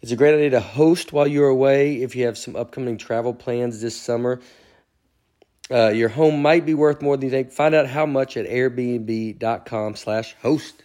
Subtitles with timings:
[0.00, 3.34] It's a great idea to host while you're away if you have some upcoming travel
[3.34, 4.40] plans this summer.
[5.68, 7.50] Uh, your home might be worth more than you think.
[7.50, 10.84] Find out how much at airbnb.com slash host.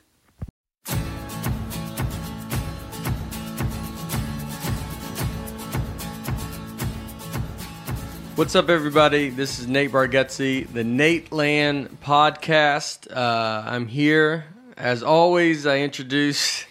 [8.36, 9.30] What's up, everybody?
[9.30, 13.16] This is Nate Bargatze, the Nateland podcast.
[13.16, 14.46] Uh, I'm here.
[14.76, 16.66] As always, I introduce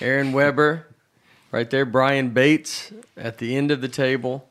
[0.00, 0.86] Aaron Weber,
[1.54, 4.48] right there, Brian Bates at the end of the table.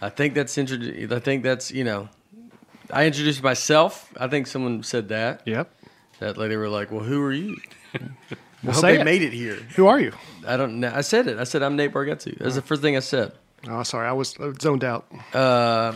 [0.00, 1.12] I think that's introduced.
[1.12, 2.08] I think that's you know,
[2.90, 4.12] I introduced myself.
[4.16, 5.42] I think someone said that.
[5.44, 5.70] Yep.
[6.20, 7.56] That lady were like, "Well, who are you?"
[7.94, 9.04] I hope say they it.
[9.04, 9.56] made it here.
[9.76, 10.12] Who are you?
[10.46, 10.92] I don't know.
[10.94, 11.38] I said it.
[11.38, 12.38] I said I'm Nate Bargatze.
[12.38, 13.32] That's the first thing I said.
[13.68, 15.06] Oh, sorry, I was zoned out.
[15.34, 15.92] Uh,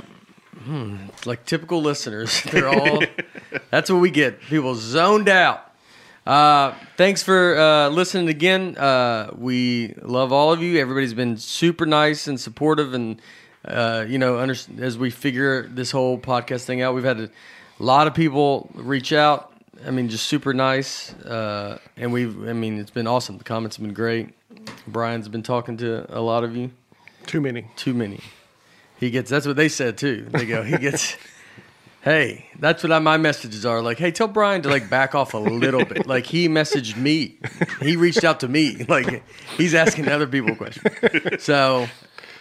[0.64, 3.02] hmm, like typical listeners, they're all.
[3.70, 4.40] that's what we get.
[4.40, 5.69] People zoned out.
[6.26, 8.76] Uh, thanks for uh, listening again.
[8.76, 10.78] Uh, we love all of you.
[10.78, 13.20] Everybody's been super nice and supportive, and
[13.64, 17.30] uh, you know, under, as we figure this whole podcast thing out, we've had a
[17.78, 19.52] lot of people reach out.
[19.86, 22.48] I mean, just super nice, uh, and we've.
[22.48, 23.38] I mean, it's been awesome.
[23.38, 24.28] The comments have been great.
[24.86, 26.70] Brian's been talking to a lot of you
[27.26, 27.66] Too many.
[27.76, 28.20] too many.
[28.98, 29.30] He gets.
[29.30, 30.26] That's what they said too.
[30.30, 30.62] They go.
[30.62, 31.16] He gets.
[32.02, 33.82] hey, that's what I, my messages are.
[33.82, 36.06] Like, hey, tell Brian to like back off a little bit.
[36.06, 37.38] Like he messaged me.
[37.80, 38.78] He reached out to me.
[38.90, 39.22] Like
[39.56, 41.44] he's asking other people questions.
[41.44, 41.86] So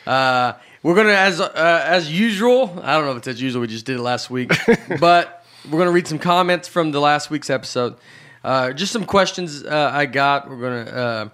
[0.07, 2.79] uh, we're gonna as uh, as usual.
[2.81, 3.61] I don't know if it's as usual.
[3.61, 4.51] We just did it last week,
[4.99, 7.97] but we're gonna read some comments from the last week's episode.
[8.43, 10.49] Uh, just some questions uh, I got.
[10.49, 11.31] We're gonna.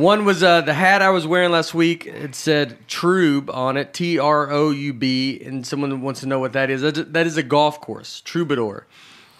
[0.00, 2.06] One was uh, the hat I was wearing last week.
[2.06, 6.38] It said Troub on it, T R O U B, and someone wants to know
[6.38, 6.80] what that is.
[6.80, 8.86] That is a golf course, Troubadour.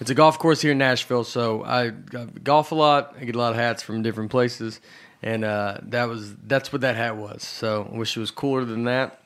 [0.01, 3.17] It's a golf course here in Nashville, so I golf a lot.
[3.19, 4.83] I get a lot of hats from different places,
[5.23, 7.43] and uh, that was that's what that hat was.
[7.43, 9.19] So I wish it was cooler than that.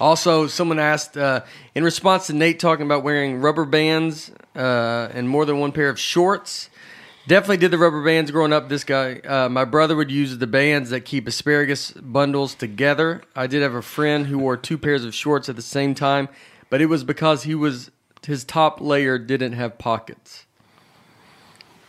[0.00, 1.42] Also, someone asked uh,
[1.76, 5.88] in response to Nate talking about wearing rubber bands uh, and more than one pair
[5.88, 6.68] of shorts.
[7.26, 8.68] Definitely did the rubber bands growing up.
[8.68, 13.22] This guy, uh, my brother would use the bands that keep asparagus bundles together.
[13.36, 16.28] I did have a friend who wore two pairs of shorts at the same time,
[16.68, 17.90] but it was because he was
[18.26, 20.46] his top layer didn't have pockets.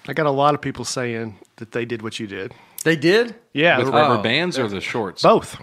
[0.07, 2.53] I got a lot of people saying that they did what you did.
[2.83, 3.35] They did.
[3.53, 5.23] Yeah, With the- rubber Oh, bands or the shorts?
[5.23, 5.57] both.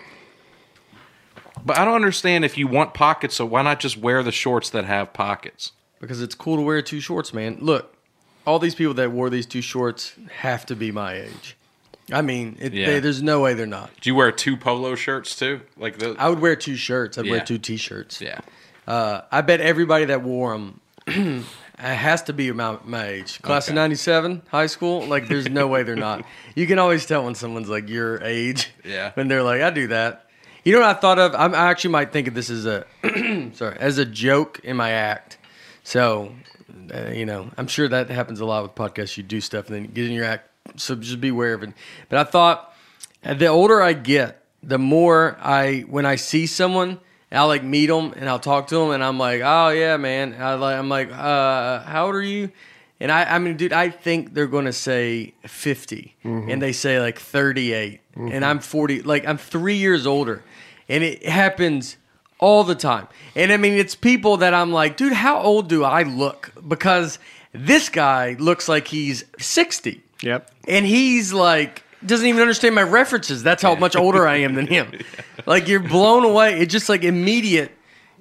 [1.64, 4.70] But I don't understand if you want pockets, so why not just wear the shorts
[4.70, 5.72] that have pockets?
[6.00, 7.58] because it's cool to wear two shorts, man.
[7.60, 7.94] Look,
[8.46, 11.56] all these people that wore these two shorts have to be my age.
[12.12, 12.86] I mean, it, Yeah.
[12.86, 13.90] they, there's no way they're not.
[14.00, 15.60] Do you wear two polo shirts too?
[15.76, 17.18] Like the I would wear two shirts.
[17.18, 17.44] I'd wear Yeah.
[17.44, 18.20] two t-shirts.
[18.20, 18.40] yeah.
[18.88, 20.80] Uh, I bet everybody that wore them
[21.78, 23.40] has to be my, my age.
[23.42, 23.80] Class of Okay.
[23.82, 25.06] 97, high school.
[25.06, 26.24] Like, there's no way they're not.
[26.56, 28.70] You can always tell when someone's like your age.
[28.84, 29.12] Yeah.
[29.14, 30.26] When they're like, I do that.
[30.64, 31.34] You know what I thought of?
[31.36, 32.84] I'm, I actually might think of this as a,
[33.54, 35.38] sorry, as a joke in my act.
[35.84, 36.34] So,
[36.92, 39.16] uh, you know, I'm sure that happens a lot with podcasts.
[39.16, 40.48] You do stuff and then get in your act.
[40.76, 41.70] So just be aware of it.
[42.08, 42.74] But I thought
[43.24, 47.00] uh, the older I get, the more I, when I see someone,
[47.32, 50.36] I'll like meet them and I'll talk to them and I'm like, oh yeah, man.
[50.38, 52.50] I like, I'm like, uh, how old are you?
[52.98, 57.00] And I, I mean, dude, I think they're going to say 50 and they say
[57.00, 60.42] like 38 and I'm 40, like I'm three years older
[60.88, 61.96] and it happens
[62.40, 63.06] all the time.
[63.36, 66.52] And I mean, it's people that I'm like, dude, how old do I look?
[66.66, 67.18] Because
[67.52, 70.50] this guy looks like he's 60 Yep.
[70.68, 73.42] and he's like doesn't even understand my references.
[73.42, 74.92] That's how much older I am than him.
[75.46, 76.60] Like you're blown away.
[76.60, 77.72] It's just like immediate.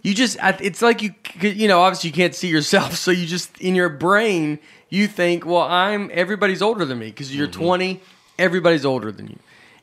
[0.04, 3.60] You just it's like you you know obviously you can't see yourself, so you just
[3.60, 7.62] in your brain you think, well, I'm everybody's older than me because you're mm-hmm.
[7.62, 8.02] 20,
[8.40, 9.40] everybody's older than you.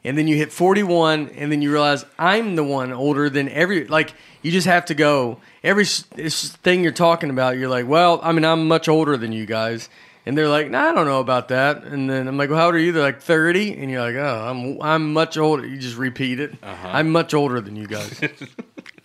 [0.06, 3.86] And then you hit 41, and then you realize I'm the one older than every.
[3.86, 7.58] Like you just have to go every s- s- thing you're talking about.
[7.58, 9.88] You're like, well, I mean, I'm much older than you guys.
[10.24, 11.84] And they're like, nah, I don't know about that.
[11.84, 12.90] And then I'm like, well, how old are you?
[12.90, 13.74] They're like 30.
[13.74, 15.64] And you're like, oh, I'm I'm much older.
[15.66, 16.52] You just repeat it.
[16.62, 16.88] Uh-huh.
[16.92, 18.20] I'm much older than you guys.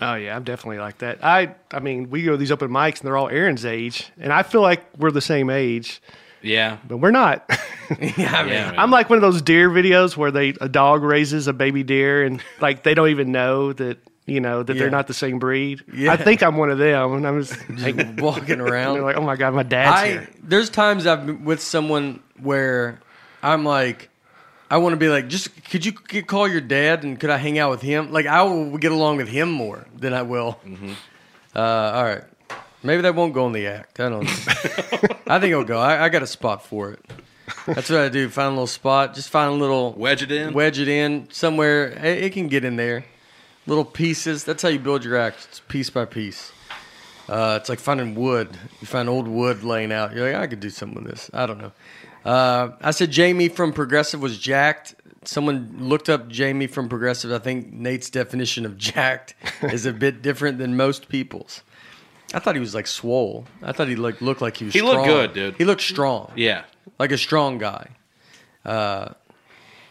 [0.04, 1.24] Oh yeah, I'm definitely like that.
[1.24, 4.34] I I mean, we go to these open mics and they're all Aaron's age, and
[4.34, 6.02] I feel like we're the same age,
[6.42, 6.78] Yeah.
[6.88, 7.44] but we're not.
[8.00, 8.74] yeah, I mean, Yeah.
[8.78, 12.24] I'm like one of those deer videos where they a dog raises a baby deer
[12.24, 14.82] and like they don't even know that you know that Yeah.
[14.84, 15.82] they're not the same breed.
[15.94, 16.14] Yeah.
[16.14, 18.94] I think I'm one of them, and I'm just, like, walking around.
[18.96, 20.30] they're like, oh my god, my dad's I here.
[20.44, 23.00] there's times I've been with someone where
[23.44, 24.10] I'm like,
[24.70, 27.38] I want to be like, just could you c- call your dad and could I
[27.38, 28.12] hang out with him?
[28.14, 30.60] Like I will get along with him more than I will.
[31.54, 32.24] Uh, all right,
[32.84, 34.00] maybe that won't go in the act.
[34.00, 34.24] I don't.
[34.24, 34.30] know.
[35.28, 35.80] I think it'll go.
[35.80, 37.00] I, I got a spot for it.
[37.68, 38.30] That's what I do.
[38.30, 39.14] Find a little spot.
[39.14, 40.54] Just find a little Wedge it in.
[40.54, 41.90] wedge it in somewhere.
[41.90, 43.06] It, it can get in there.
[43.68, 44.44] Little pieces.
[44.44, 45.48] That's how you build your act.
[45.50, 46.52] It's piece by piece.
[47.30, 48.50] Uh, it's like finding wood.
[48.82, 50.14] You find old wood laying out.
[50.16, 51.30] You're like, I could do something with this.
[51.34, 51.72] I don't know.
[52.26, 54.96] Uh, I said Jamie from Progressive was jacked.
[55.24, 57.32] Someone looked up Jamie from Progressive.
[57.32, 61.62] I think Nate's definition of jacked is a bit different than most people's.
[62.34, 63.46] I thought he was like swole.
[63.62, 64.74] I thought he like looked like he was.
[64.74, 65.56] He looked good, dude.
[65.58, 66.64] He looked strong Yeah.
[67.00, 67.88] like a strong guy.
[68.66, 69.10] Uh,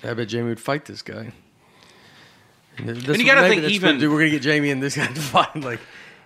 [0.02, 1.32] I bet Jamie would fight this guy.
[2.78, 5.06] And this- you gotta think even- what- dude, we're gonna get Jamie and this guy
[5.06, 5.56] to fight.
[5.56, 5.81] Like,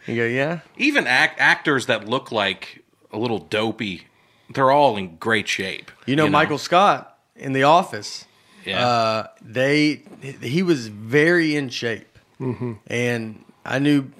[0.06, 4.02] you go, yeah, Even act- actors that look like a little dopey,
[4.50, 5.90] they're all in great shape.
[6.06, 8.26] you know, Michael Scott in The Office.
[8.64, 8.86] Yeah.
[8.86, 10.02] Uh, they
[10.40, 12.18] he was very in shape,
[12.86, 14.10] and I knew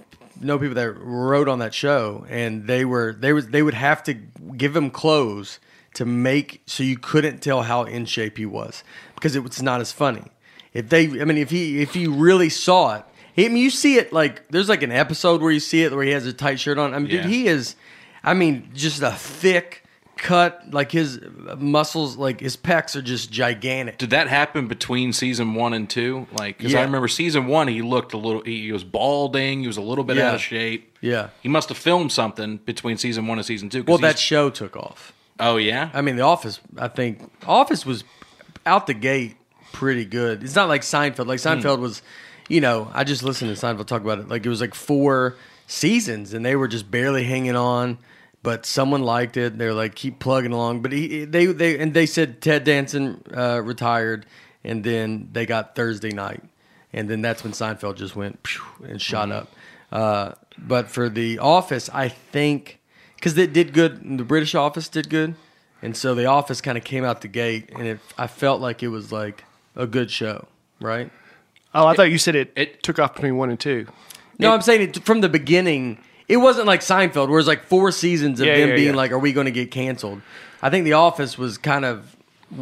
[0.40, 4.02] know people that wrote on that show, and they were they was they would have
[4.04, 5.60] to give him clothes
[5.94, 8.82] to make so you couldn't tell how in shape he was
[9.14, 10.24] because it was not as funny.
[10.72, 13.04] If they, I mean, if he if he really saw it,
[13.36, 16.04] I mean, you see it like there's like an episode where you see it where
[16.04, 16.94] he has a tight shirt on.
[16.94, 17.76] I mean, dude, he is,
[18.22, 19.83] I mean, just a thick
[20.16, 21.20] cut, like his
[21.58, 23.98] muscles, like his pecs are just gigantic.
[23.98, 26.26] Did that happen between season one and two?
[26.32, 26.80] Like, because Yeah.
[26.80, 30.04] I remember season one, he looked a little, he, was balding, he was a little
[30.04, 30.28] bit Yeah.
[30.28, 30.96] out of shape.
[31.00, 31.28] Yeah.
[31.42, 33.82] He must have filmed something between season one and season two.
[33.82, 35.12] 'cause Well, that he's- show took off.
[35.40, 36.60] oh yeah, I mean, The Office.
[36.78, 38.04] I think Office was
[38.64, 39.36] out the gate
[39.72, 40.42] pretty good.
[40.42, 41.26] It's not like Seinfeld.
[41.26, 41.48] Like hmm.
[41.48, 42.02] Seinfeld was,
[42.48, 44.28] you know, I just listened to Seinfeld talk about it.
[44.28, 47.98] Like it was like four seasons, and they were just barely hanging on.
[48.44, 49.56] But someone liked it.
[49.56, 50.82] They're like, keep plugging along.
[50.82, 54.26] But he, they, they, and they said Ted Danson uh, retired,
[54.62, 56.42] and then they got Thursday night,
[56.92, 58.38] and then that's when Seinfeld just went
[58.86, 59.48] and shot up.
[59.90, 62.80] Uh, but for The Office, I think
[63.16, 64.18] because it did good.
[64.18, 65.34] The British Office did good,
[65.80, 68.82] and so The Office kind of came out the gate, and it, I felt like
[68.82, 69.44] it was like
[69.74, 70.46] a good show,
[70.80, 71.10] right?
[71.74, 73.86] Oh, I thought you said it, it- took off between one and two.
[74.38, 75.98] No, I'm saying it from the beginning.
[76.28, 78.94] It wasn't like Seinfeld, where it's like four seasons of Yeah, them yeah, being yeah.
[78.96, 80.22] like, "Are we going to get canceled?"
[80.62, 82.16] I think The Office was kind of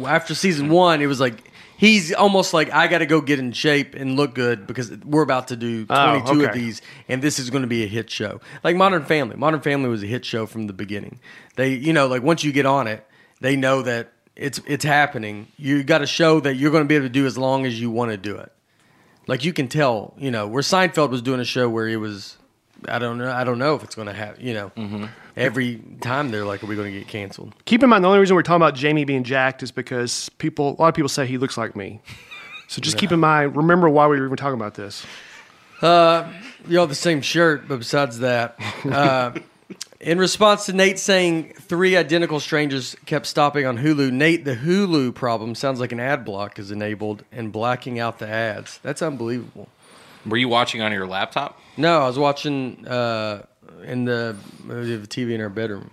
[0.05, 1.01] after season one.
[1.01, 4.35] It was like he's almost like, "I got to go get in shape and look
[4.35, 6.59] good because we're about to do 22 Oh, of okay.
[6.59, 9.37] these, and this is going to be a hit show." Like Modern Family.
[9.37, 11.19] Modern Family was a hit show from the beginning.
[11.55, 13.05] They, you know, like once you get on it,
[13.39, 15.47] they know that it's it's happening.
[15.57, 17.79] You got to show that you're going to be able to do as long as
[17.79, 18.51] you want to do it.
[19.25, 22.37] Like you can tell, you know, where Seinfeld was doing a show where it was,
[22.89, 24.45] I don't know, I don't know if it's going to happen.
[24.45, 25.05] You know, Mm-hmm.
[25.37, 28.19] every time they're like, "Are we going to get canceled?" Keep in mind, the only
[28.19, 31.25] reason we're talking about Jamie being jacked is because people, a lot of people say
[31.25, 32.01] he looks like me.
[32.67, 35.05] So just keep in mind, remember why we were even talking about this.
[35.81, 36.31] Uh,
[36.67, 38.55] You all have the same shirt, but besides that,
[38.89, 39.31] uh,
[39.99, 45.13] in response to Nate saying three identical strangers kept stopping on Hulu, Nate, the Hulu
[45.13, 48.79] problem sounds like an ad block is enabled and blacking out the ads.
[48.81, 49.67] That's unbelievable.
[50.25, 51.59] Were you watching on your laptop?
[51.77, 53.45] No, I was watching uh,
[53.83, 54.35] in the
[54.67, 55.89] we have a TV in our bedroom,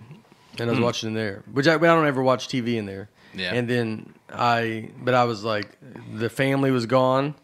[0.59, 1.43] and I was watching in there.
[1.51, 3.09] Which I, I don't ever watch TV in there.
[3.33, 3.53] Yeah.
[3.53, 5.77] And then I, but I was like,
[6.13, 7.35] the family was gone,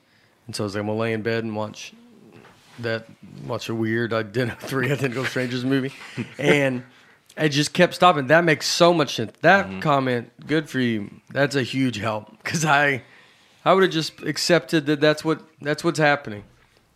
[0.45, 1.93] and so I was like, I'm gonna lay in bed and watch
[2.79, 3.07] that,
[3.45, 4.11] watch a weird
[4.59, 5.93] three identical strangers movie,
[6.37, 6.83] and
[7.37, 8.27] it just kept stopping.
[8.27, 9.31] That makes so much sense.
[9.41, 11.09] That comment, good for you.
[11.31, 13.03] That's a huge help because I,
[13.63, 16.43] I would have just accepted that that's what that's what's happening.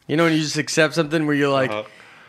[0.07, 1.83] You know, when you just accept something where you're like, Uh-huh.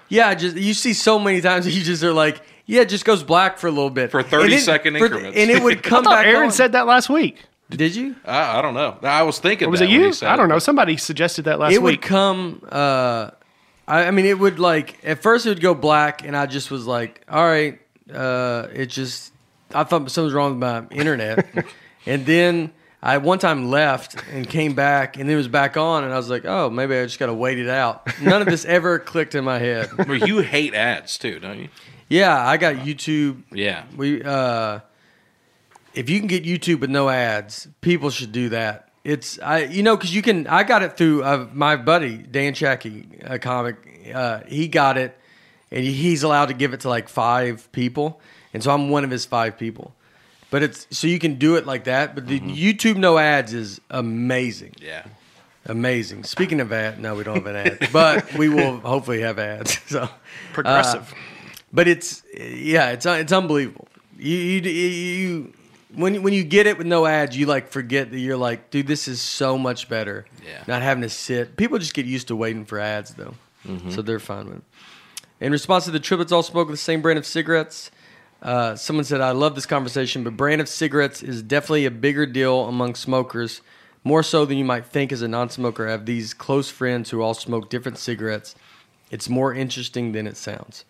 [0.08, 3.22] yeah, just you see so many times you just are like, yeah, it just goes
[3.22, 5.36] black for a little bit For 30 And it- second for- increments.
[5.38, 6.26] and it would come thought back.
[6.26, 6.52] Aaron on.
[6.52, 7.42] said that last week.
[7.70, 8.98] "Did you?" I, I don't know.
[9.02, 9.68] I was thinking.
[9.68, 10.06] Or was that it when you?
[10.08, 10.58] he said I don't it, know.
[10.58, 11.76] Somebody suggested that last week.
[11.78, 12.62] it would come.
[12.70, 13.30] Uh,
[13.88, 16.70] I, I mean, it would like at first it would go black, and I just
[16.70, 17.80] was like, all right,
[18.12, 19.32] uh, it just.
[19.74, 21.46] I thought something was wrong with my internet,
[22.06, 26.12] and then I one time left and came back, and it was back on, and
[26.12, 28.64] I was like, "Oh, maybe I just got to wait it out." None of this
[28.64, 29.90] ever clicked in my head.
[30.06, 31.68] Well, you hate ads too, don't you?
[32.08, 33.42] Yeah, I got YouTube.
[33.50, 33.84] Yeah.
[33.96, 34.80] We uh,
[35.94, 38.88] if you can get YouTube with no ads, people should do that.
[39.04, 40.46] It's I you know because you can.
[40.46, 43.76] I got it through uh, my buddy Dan Chackey, a comic.
[44.14, 45.18] Uh, he got it,
[45.72, 48.20] and he's allowed to give it to like five people,
[48.54, 49.94] and so I'm one of his five people.
[50.52, 52.14] But it's so you can do it like that.
[52.14, 52.50] But the mm-hmm.
[52.50, 54.74] YouTube no ads is amazing.
[54.78, 55.06] Yeah.
[55.64, 56.24] Amazing.
[56.24, 59.80] Speaking of ad, no, we don't have an ad, but we will hopefully have ads.
[59.88, 60.08] So, uh,
[60.52, 61.14] Progressive.
[61.72, 63.88] but it's yeah, it's uh, it's unbelievable.
[64.18, 65.52] You you, you
[65.94, 68.68] when you- when you get it with no ads, you like forget that you're like,
[68.70, 70.26] dude, this is so much better.
[70.46, 70.64] Yeah.
[70.66, 71.56] Not having to sit.
[71.56, 73.34] People just get used to waiting for ads though,
[73.66, 73.88] mm-hmm.
[73.88, 74.64] so they're fine with it.
[75.40, 77.90] In response to the triplets all smoke the same brand of cigarettes,
[78.42, 82.26] uh, someone said, "I love this conversation, but brand of cigarettes is definitely a bigger
[82.26, 83.60] deal among smokers,
[84.04, 85.88] more so than you might think as a non-smoker.
[85.88, 88.54] I have these close friends who all smoke different cigarettes.
[89.10, 90.84] It's more interesting than it sounds."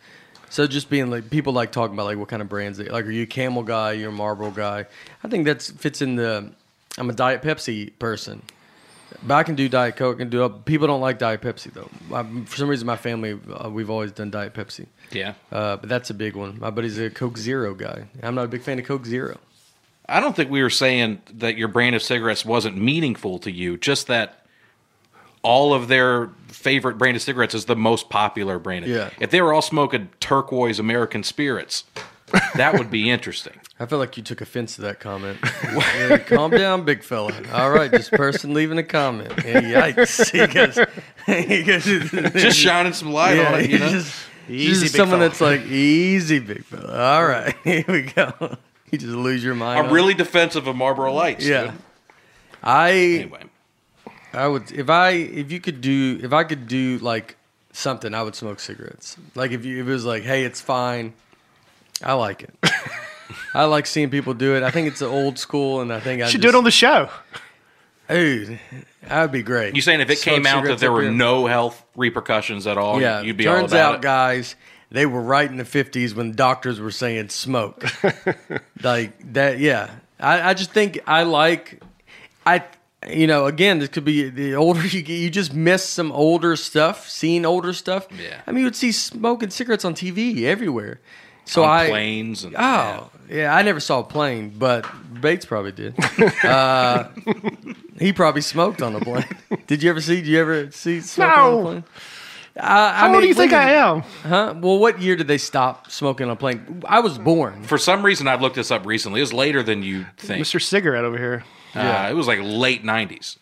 [0.52, 3.06] So just being like people like talking about like what kind of brands they like.
[3.06, 3.92] Are you a Camel guy?
[3.92, 4.84] You're a Marlboro guy?
[5.24, 6.52] I think that fits in the.
[6.98, 8.42] I'm a Diet Pepsi person.
[9.22, 10.46] But I can do Diet Coke and do.
[10.66, 11.88] People don't like Diet Pepsi though.
[12.14, 14.86] I, for some reason, my family uh, we've always done Diet Pepsi.
[15.14, 15.34] Yeah.
[15.50, 16.58] Uh, but that's a big one.
[16.58, 18.08] My buddy's a Coke Zero guy.
[18.22, 19.38] I'm not a big fan of Coke Zero.
[20.08, 23.76] I don't think we were saying that your brand of cigarettes wasn't meaningful to you,
[23.76, 24.44] just that
[25.42, 28.86] all of their favorite brand of cigarettes is the most popular brand.
[28.86, 29.10] Yeah.
[29.20, 31.84] If they were all smoking turquoise American spirits,
[32.54, 33.58] that would be interesting.
[33.80, 35.38] I feel like you took offense to that comment.
[35.72, 37.32] Yeah, calm down, big fella.
[37.52, 39.32] All right, this person leaving a comment.
[39.44, 39.60] Yeah,
[39.92, 40.30] yikes.
[41.26, 43.88] He goes, he goes, Just shining some light on it, you know?
[43.88, 44.14] just,
[44.48, 45.28] Easy, just big someone fella.
[45.28, 47.16] that's like, easy, big fella.
[47.16, 48.56] All right, here we go.
[48.90, 49.78] You just lose your mind.
[49.78, 51.46] I'm on really defensive of Marlboro Lights.
[51.46, 51.70] yeah.
[51.70, 51.74] dude.
[52.62, 53.44] I Anyway,
[54.32, 57.36] I would if I if you could do if I could do like
[57.72, 59.16] something, I would smoke cigarettes.
[59.34, 61.14] Like if you if it was like, hey, it's fine.
[62.02, 62.54] I like it.
[63.54, 64.62] I like seeing people do it.
[64.62, 66.70] I think it's old school, and I think I You should do it on the
[66.70, 67.08] show.
[68.12, 68.60] Dude,
[69.02, 69.74] that would be great.
[69.74, 73.00] you saying if it Smoke came out that there were no health repercussions at all,
[73.00, 74.02] yeah, you'd be all turns about out, it.
[74.02, 74.54] guys,
[74.90, 77.84] they were right in the fifties when doctors were saying smoke.
[78.82, 79.90] like that, yeah.
[80.20, 81.82] I, I just think I like,
[82.46, 82.64] I,
[83.08, 86.56] you know, again, this could be the older you get, you just miss some older
[86.56, 88.06] stuff, seeing older stuff.
[88.16, 88.40] Yeah.
[88.46, 91.00] I mean, you would see smoking cigarettes on TV everywhere.
[91.44, 93.04] So on I, planes and Oh, yeah.
[93.30, 94.86] I never saw a plane, but
[95.20, 95.94] Bates probably did.
[96.44, 97.08] uh,
[97.98, 99.24] he probably smoked on a plane.
[99.66, 100.16] Did you ever see?
[100.16, 101.62] Did you ever see smoking on a No.
[101.62, 101.84] plane?
[102.54, 104.00] Uh, I How mean, old do you think when I am?
[104.24, 104.54] Huh?
[104.60, 106.82] Well, what year did they stop smoking on a plane?
[106.86, 107.62] I was born.
[107.62, 109.20] For some reason, I've looked this up recently.
[109.20, 110.44] It was later than you think.
[110.44, 110.60] Mr.
[110.60, 111.44] Cigarette over here.
[111.74, 113.38] Uh, it was like late '90s.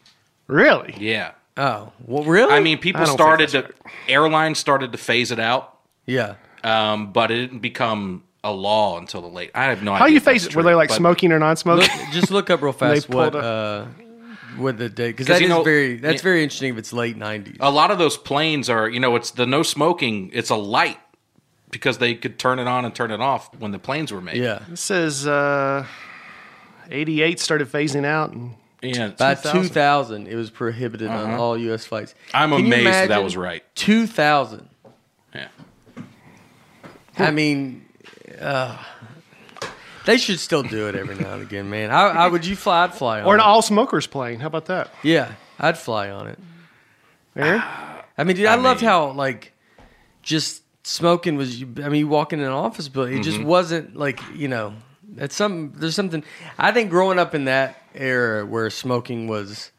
[0.47, 0.95] Really?
[0.99, 2.53] Yeah, Oh, well, really?
[2.53, 3.75] I mean, people I started think to
[4.09, 6.37] airlines started to phase it out, yeah.
[6.63, 9.51] um, but it didn't become a law until the late.
[9.55, 9.99] I have no idea.
[9.99, 10.57] How you if face it?
[10.57, 11.89] Were they like smoking or non-smoking?
[12.13, 13.87] just look up real fast what uh,
[14.57, 16.23] what the date because that you is know, very that's yeah.
[16.23, 17.57] very interesting if it's late nineties.
[17.61, 20.31] A lot of those planes are, you know, it's the no smoking.
[20.33, 20.99] It's a light
[21.71, 24.37] because they could turn it on and turn it off when the planes were made.
[24.37, 25.87] yeah, It says uh,
[26.91, 28.33] 88 started phasing out.
[28.33, 29.09] And yeah.
[29.09, 29.63] by 2000.
[29.63, 31.85] two thousand, it was prohibited on all U.S.
[31.85, 32.15] flights.
[32.33, 33.63] I'm Can amazed that, that was right.
[33.75, 34.69] Two thousand.
[35.35, 35.49] Yeah.
[37.19, 37.85] I mean,
[38.41, 38.77] uh,
[40.07, 41.91] they should still do it every now and again, man.
[41.91, 42.85] I, I would you fly?
[42.85, 43.45] I'd fly on or an it.
[43.45, 44.41] all smokers plane.
[44.41, 44.91] How about that?
[45.03, 46.39] Yeah, I'd fly on it.
[47.37, 47.63] Aaron?
[48.19, 49.53] I mean, dude, I, I loved mean- how like
[50.23, 51.63] just smoking was.
[51.63, 53.31] I mean, you walk in an office building, it Mm-hmm.
[53.31, 54.75] just wasn't like you know.
[55.17, 55.73] It's some.
[55.77, 56.23] There's something.
[56.59, 59.71] I think growing up in that era where smoking was.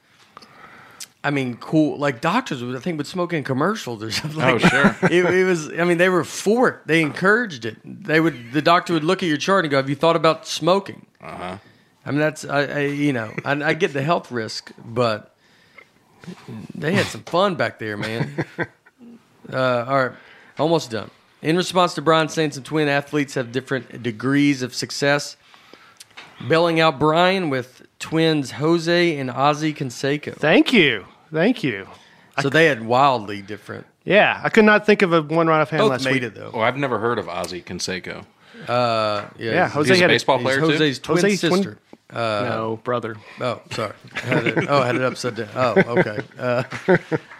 [1.23, 1.97] I mean, cool.
[1.97, 4.41] Like doctors would, I think, would smoke in commercials or something.
[4.41, 4.95] Oh, sure.
[5.03, 5.69] It, it was.
[5.71, 6.79] I mean, they were for it.
[6.87, 7.77] They encouraged it.
[7.83, 8.51] They would.
[8.51, 11.35] The doctor would look at your chart and go, "Have you thought about smoking?" Uh
[11.35, 11.57] huh.
[12.05, 15.35] I mean, that's I, I you know, I, I get the health risk, but
[16.73, 18.45] they had some fun back there, man.
[19.51, 20.11] Uh, all right,
[20.59, 21.09] almost done.
[21.41, 25.35] In response to Brian saying some twin athletes have different degrees of success,
[26.47, 30.35] bailing out Brian with twins Jose and Ozzie Canseco.
[30.35, 31.05] Thank you.
[31.31, 31.88] Thank you.
[32.41, 33.85] So they had wildly different.
[34.03, 36.23] Yeah, I could not think of a one right offhand Both last made week.
[36.23, 36.51] it though.
[36.53, 38.25] Oh, I've never heard of Ozzie Canseco.
[38.67, 40.71] Uh, yeah, Yeah, he's- Jose He's a had it- baseball he's player too.
[40.71, 41.77] Jose's twin Jose's twin- sister.
[42.13, 43.15] no, brother.
[43.39, 43.93] Oh, sorry.
[44.15, 45.50] I had it, oh, I had it upside down.
[45.55, 46.19] Oh, okay.
[46.38, 46.63] Uh,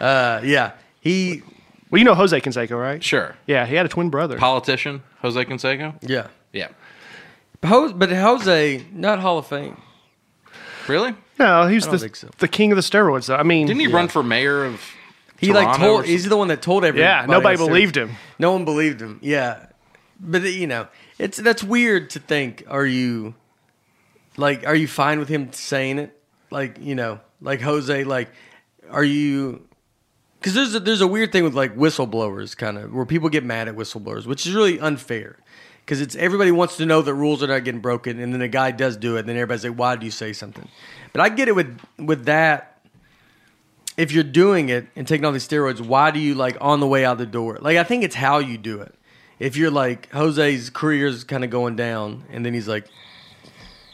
[0.00, 1.42] uh, yeah, he.
[1.90, 3.02] Well, you know Jose Canseco, right?
[3.02, 3.34] Sure.
[3.46, 4.38] Yeah, he had a twin brother.
[4.38, 5.94] Politician Jose Canseco.
[6.02, 6.68] Yeah, Yeah.
[7.64, 9.76] Jose, but Jose, not Hall of Fame.
[10.88, 11.14] Really?
[11.38, 12.28] No, he's the so.
[12.38, 13.26] the king of the steroids.
[13.26, 13.36] Though.
[13.36, 14.82] I mean, Didn't he run for mayor of?
[15.38, 15.96] He like Toronto or told.
[15.98, 16.12] something?
[16.12, 17.02] He's the one that told everybody.
[17.02, 18.12] Yeah, nobody believed him.
[18.38, 19.18] No one believed him.
[19.22, 19.66] Yeah,
[20.20, 20.86] but you know,
[21.18, 22.64] it's that's weird to think.
[22.68, 23.34] Are you
[24.36, 24.66] like?
[24.66, 26.16] Are you fine with him saying it?
[26.50, 28.04] Like you know, like Jose.
[28.04, 28.30] Like,
[28.90, 29.66] are you?
[30.38, 33.44] Because there's a, there's a weird thing with like whistleblowers, kind of where people get
[33.44, 35.38] mad at whistleblowers, which is really unfair.
[35.84, 38.48] Because it's everybody wants to know that rules are not getting broken, and then a
[38.48, 40.68] guy does do it, and then everybody's like, "Why do you say something?"
[41.12, 42.72] But I get it with with that
[43.96, 46.86] if you're doing it and taking all these steroids, why do you like on the
[46.86, 47.58] way out the door?
[47.60, 48.94] Like I think it's how you do it.
[49.38, 52.86] If you're like Jose's career's kind of going down, and then he's like,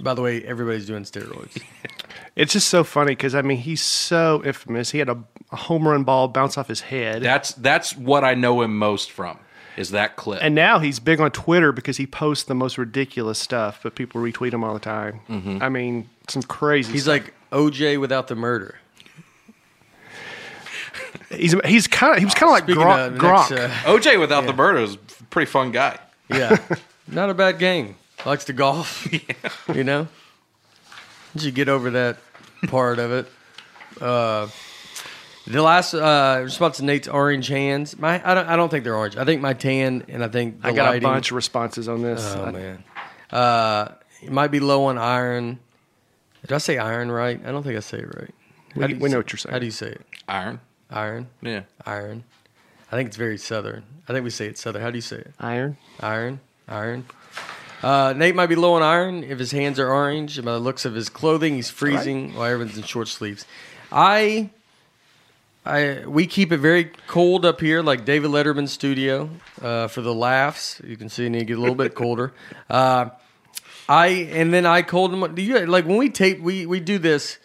[0.00, 1.60] by the way, everybody's doing steroids.
[2.36, 4.90] it's just so funny because I mean he's so infamous.
[4.90, 8.34] He had a, a home run ball bounce off his head, That's that's what I
[8.34, 9.38] know him most from.
[9.78, 10.40] Is that clip?
[10.42, 14.20] and now he's big on Twitter because he posts the most ridiculous stuff, but people
[14.20, 15.20] retweet him all the time.
[15.62, 16.92] I mean, some crazy.
[16.92, 17.12] He's stuff.
[17.24, 18.78] like OJ without the murder.
[21.30, 23.06] he's he's kind of he was kind of like Speaking Gronk.
[23.06, 23.50] of Gronk.
[23.50, 24.98] next, uh, OJ without the murder is a
[25.30, 25.98] pretty fun guy.
[26.28, 26.56] yeah,
[27.06, 27.96] not a bad game.
[28.26, 29.06] Likes to golf.
[29.74, 30.08] You know,
[31.34, 32.16] Once you get over that
[32.68, 33.30] part of it.
[34.02, 34.48] Uh,
[35.52, 37.98] the last uh, response to Nate's orange hands.
[37.98, 38.46] My, I don't.
[38.48, 39.16] I don't think they're orange.
[39.16, 41.88] I think my tan and I think the I got lighting- a bunch of responses
[41.88, 42.22] on this.
[42.36, 42.84] Oh I- man,
[43.30, 43.88] uh,
[44.22, 45.58] it might be low on iron.
[46.42, 47.40] Did I say iron right?
[47.44, 48.34] I don't think I say it right.
[48.74, 49.52] We- How do we know say- what you're saying.
[49.52, 50.02] How do you say it?
[50.28, 50.60] Iron.
[50.90, 51.62] Iron, Yeah.
[51.84, 52.24] iron.
[52.90, 53.82] I think it's very southern.
[54.08, 54.80] I think we say it southern.
[54.82, 55.32] How do you say it?
[55.38, 55.76] Iron.
[56.00, 57.04] Iron, iron.
[57.82, 60.38] Uh, Nate might be low on iron if his hands are orange.
[60.38, 63.44] And by the looks of his clothing, he's freezing while everyone's in short sleeves.
[63.92, 64.48] I,
[65.68, 69.28] I, we keep it very cold up here, like David Letterman's studio,
[69.60, 70.80] uh, for the laughs.
[70.82, 72.32] You can see need to get a little bit colder.
[72.70, 73.10] Uh,
[73.88, 75.34] I and then I cold him.
[75.34, 76.40] Do you like when we tape?
[76.40, 77.38] We we do this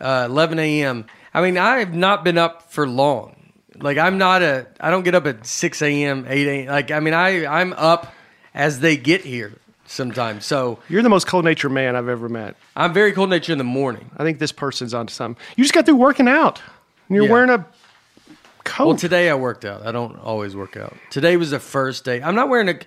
[0.00, 1.06] uh, 11 a.m.
[1.32, 3.36] I mean, I have not been up for long.
[3.76, 4.66] Like I'm not a.
[4.80, 6.26] I don't get up at 6 a.m.
[6.28, 6.66] 8 a.m.
[6.66, 8.12] Like I mean, I I'm up
[8.52, 9.54] as they get here
[9.86, 10.44] sometimes.
[10.44, 12.56] So You're the most cold natured man I've ever met.
[12.74, 14.10] I'm very cold natured in the morning.
[14.16, 15.40] I think this person's onto something.
[15.56, 16.60] You just got through working out.
[17.10, 17.32] And you're Yeah.
[17.32, 17.66] wearing a
[18.64, 18.86] coat.
[18.86, 19.84] Well, today I worked out.
[19.84, 20.96] I don't always work out.
[21.10, 22.22] Today was the first day.
[22.22, 22.78] I'm not wearing a.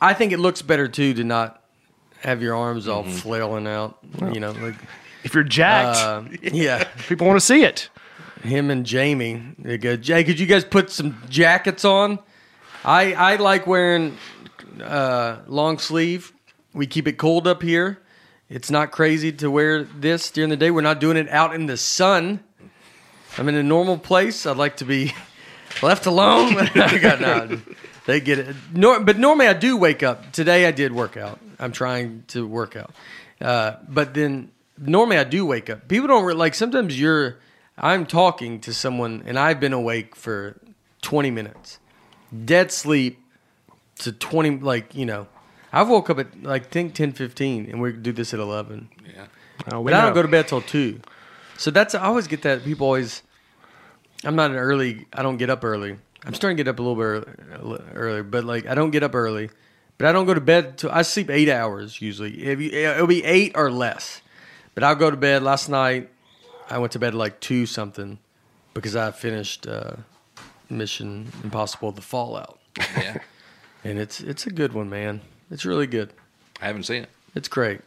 [0.00, 1.60] I think it looks better too to not
[2.20, 3.98] have your arms all flailing out.
[4.32, 4.76] You know, like
[5.24, 6.84] if you're jacked, uh, yeah.
[7.08, 7.88] people want to see it.
[8.44, 9.42] him and Jamie.
[9.58, 12.20] They go, Jay, could you guys put some jackets on?
[12.84, 14.16] I I like wearing
[14.80, 16.32] uh, long sleeve.
[16.74, 17.98] We keep it cold up here.
[18.48, 20.70] It's not crazy to wear this during the day.
[20.70, 22.40] We're not doing it out in the sun.
[23.36, 24.46] I'm in a normal place.
[24.46, 25.12] I'd like to be
[25.82, 26.56] left alone.
[26.74, 27.60] I got no,
[28.06, 28.56] They get it.
[28.72, 30.32] Nor, but normally I do wake up.
[30.32, 31.40] Today I did work out.
[31.58, 32.92] I'm trying to work out.
[33.40, 35.88] Uh, but then normally I do wake up.
[35.88, 36.54] People don't re- like.
[36.54, 37.38] Sometimes you're.
[37.76, 40.56] I'm talking to someone and I've been awake for
[41.02, 41.80] 20 minutes,
[42.44, 43.18] dead sleep
[43.98, 44.58] to 20.
[44.58, 45.26] Like you know,
[45.72, 48.90] I've woke up at like think 10, 15, and we do this at 11.
[49.04, 49.26] Yeah.
[49.72, 51.00] Oh, we But I don't go to bed till two.
[51.56, 53.22] So that's I always get that people always.
[54.24, 55.06] I'm not an early.
[55.12, 55.96] I don't get up early.
[56.24, 59.02] I'm starting to get up a little bit early, early, but like I don't get
[59.02, 59.50] up early.
[59.98, 62.44] But I don't go to bed till I sleep eight hours usually.
[62.44, 64.22] If you, it'll be eight or less.
[64.74, 65.42] But I'll go to bed.
[65.42, 66.10] Last night,
[66.68, 68.18] I went to bed like two something
[68.72, 69.96] because I finished uh,
[70.68, 72.58] Mission Impossible: The Fallout,
[72.96, 73.18] Yeah.
[73.84, 75.20] and it's it's a good one, man.
[75.50, 76.12] It's really good.
[76.60, 77.10] I haven't seen it.
[77.34, 77.80] It's great.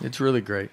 [0.00, 0.70] It's really great.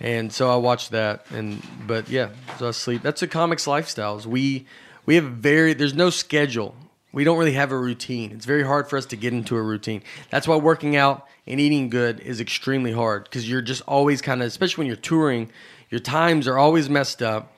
[0.00, 3.02] And so I watched that and but yeah, so I sleep.
[3.02, 4.26] That's the comics lifestyles.
[4.26, 4.66] We
[5.06, 6.74] we have very there's no schedule.
[7.12, 8.32] We don't really have a routine.
[8.32, 10.02] It's very hard for us to get into a routine.
[10.30, 14.40] That's why working out and eating good is extremely hard because you're just always kind
[14.40, 15.50] of especially when you're touring,
[15.90, 17.52] your times are always messed up.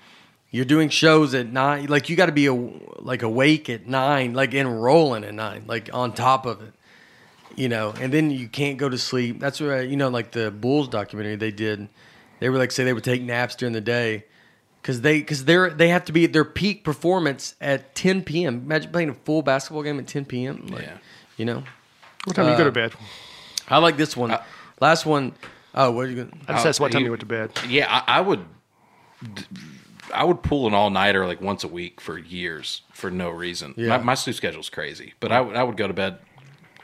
[0.50, 4.34] You're doing shows at nine, like you got to be a, like awake at nine,
[4.34, 6.72] like and rolling at nine, like on top of it
[7.56, 9.40] you know, and then you can't go to sleep.
[9.40, 11.88] That's where you know, like the Bulls documentary they did.
[12.44, 14.26] They were like say they would take naps during the day
[14.82, 18.56] because they because they're they have to be at their peak performance at 10 p.m.
[18.66, 20.66] Imagine playing a full basketball game at 10 p.m.
[20.66, 20.98] Like, Yeah.
[21.38, 21.62] you know.
[22.24, 22.92] What time do you go uh, to bed?
[23.66, 24.36] I like this one.
[24.78, 25.32] Last one.
[25.74, 26.38] Oh, what are you going?
[26.46, 27.50] I just asked what time you- you went to bed.
[27.66, 28.44] Yeah, I, I would.
[30.12, 33.72] I would pull an all nighter like once a week for years for no reason.
[33.78, 33.88] Yeah.
[33.88, 36.18] My, my sleep schedule's crazy, but I would I would go to bed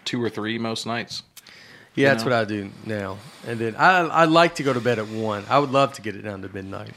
[0.06, 1.22] two or three most nights.
[1.94, 2.30] Yeah, that's know?
[2.30, 3.18] what I do now.
[3.46, 5.44] And then I I like to go to bed at one.
[5.48, 6.92] I would love to get it down to midnight.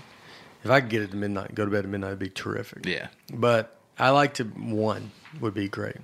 [0.63, 2.29] If I could get it to midnight, and go to bed at midnight, it'd be
[2.29, 2.85] terrific.
[2.85, 5.97] Yeah, but I like to one would be great.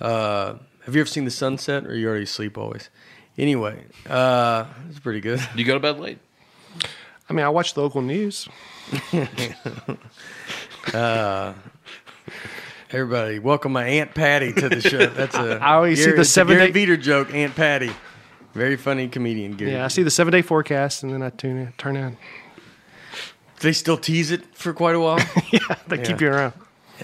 [0.00, 0.54] Uh,
[0.84, 2.90] have you ever seen the sunset, or you already sleep always?
[3.38, 5.40] Anyway, uh, it's pretty good.
[5.40, 6.18] do you go to bed late?
[7.28, 8.48] I mean, I watch the local news.
[12.92, 15.06] Everybody, welcome my Aunt Patty to the show.
[15.06, 17.34] That's a I always see the seven Gary day- Veter joke.
[17.34, 17.90] Aunt Patty,
[18.54, 19.52] very funny comedian.
[19.56, 19.72] Gary.
[19.72, 22.16] Yeah, I see the seven day forecast, and then I tune in, turn in.
[23.60, 25.18] They still tease it for quite a while.
[25.52, 26.52] yeah, they keep you around.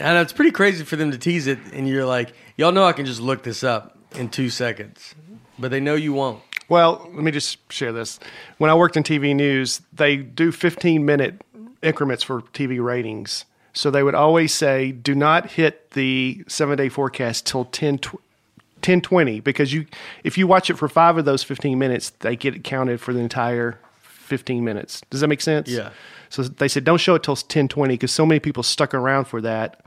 [0.01, 2.85] I know it's pretty crazy for them to tease it, and you're like, y'all know
[2.85, 5.17] I can just look this up in two seconds,
[5.59, 6.43] but they know you won't.
[6.69, 8.21] Well, let me just share this.
[8.59, 11.43] When I worked in TV news, they do 15 minute
[11.83, 13.47] increments for TV ratings.
[13.73, 18.15] So they would always say, do not hit the seven day forecast till 10, tw-
[18.15, 19.87] 1020 because you,
[20.25, 23.13] if you watch it for five of those 15 minutes, they get it counted for
[23.15, 25.01] the entire 15 minutes.
[25.11, 25.69] Does that make sense?
[25.69, 25.91] Yeah.
[26.29, 29.41] So they said, don't show it till 1020 because so many people stuck around for
[29.43, 29.85] that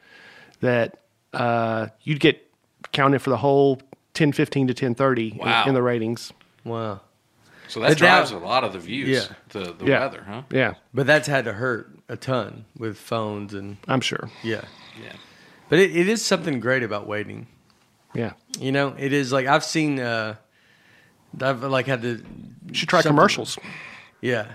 [0.62, 1.00] that
[1.34, 2.42] uh, you'd get
[2.92, 3.76] counted for the whole
[4.16, 5.64] 1015 to 1030 Wow.
[5.64, 6.32] in, in the ratings.
[6.64, 7.02] Wow.
[7.68, 9.10] So that But that- drives a lot of the views.
[9.10, 9.36] Yeah.
[9.50, 10.00] The, the Yeah.
[10.02, 10.42] weather, huh?
[10.52, 14.30] Yeah, But that's had to hurt a ton with phones and I'm sure.
[14.44, 14.62] yeah.
[15.02, 15.14] Yeah.
[15.70, 17.48] But it, it is something great about waiting.
[18.14, 18.34] Yeah.
[18.60, 20.00] You know, it is like I've seen.
[20.00, 20.36] uh
[21.42, 22.24] I've like had to.
[22.68, 23.58] You should try something- commercials.
[24.22, 24.46] Yeah,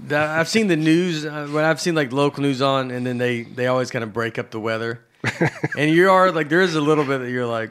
[0.00, 3.18] The- I've seen the news uh, when I've seen like local news on, and then
[3.18, 5.00] they they always kind of break up the weather,
[5.78, 7.70] and you are like there is a little bit that you're like,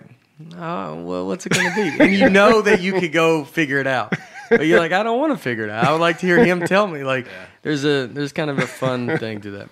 [0.58, 1.92] oh well, what's it gonna be?
[2.00, 4.14] And you know that you could go figure it out,
[4.50, 5.86] but you're like, I don't want to figure it out.
[5.86, 7.04] I would like to hear him tell me.
[7.04, 7.28] Like,
[7.62, 9.70] there's a there's kind of a fun thing to that.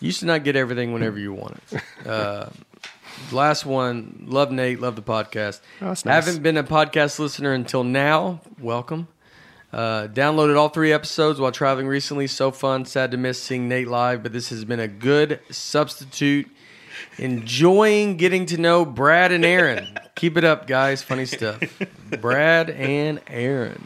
[0.00, 2.06] You should not get everything whenever you want it.
[2.06, 2.50] Uh,
[3.32, 5.60] last one, love Nate, love the podcast.
[5.80, 6.26] Oh, that's nice.
[6.26, 8.40] Haven't been a podcast listener until now.
[8.60, 9.08] Welcome.
[9.72, 12.26] Uh, downloaded all three episodes while traveling recently.
[12.26, 12.84] So fun.
[12.84, 16.48] Sad to miss seeing Nate live, but this has been a good substitute.
[17.18, 19.98] Enjoying getting to know Brad and Aaron.
[20.14, 21.02] Keep it up, guys.
[21.02, 21.60] Funny stuff.
[22.20, 23.82] Brad and Aaron.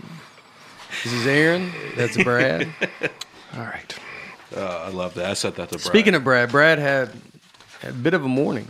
[1.05, 1.73] This is Aaron.
[1.97, 2.69] That's Brad.
[3.55, 3.99] All right.
[4.57, 5.31] Uh, I love that.
[5.31, 5.87] I said that to Brad.
[5.87, 7.11] Speaking of Brad, Brad had
[7.85, 8.67] a bit of a morning.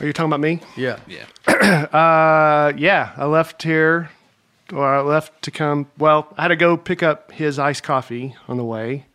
[0.00, 0.60] Are you talking about me?
[0.76, 0.98] Yeah.
[1.06, 1.24] yeah.
[1.92, 3.12] Uh, yeah.
[3.16, 4.10] I left here,
[4.72, 5.86] or I left to come.
[5.98, 9.06] Well, I had to go pick up his iced coffee on the way.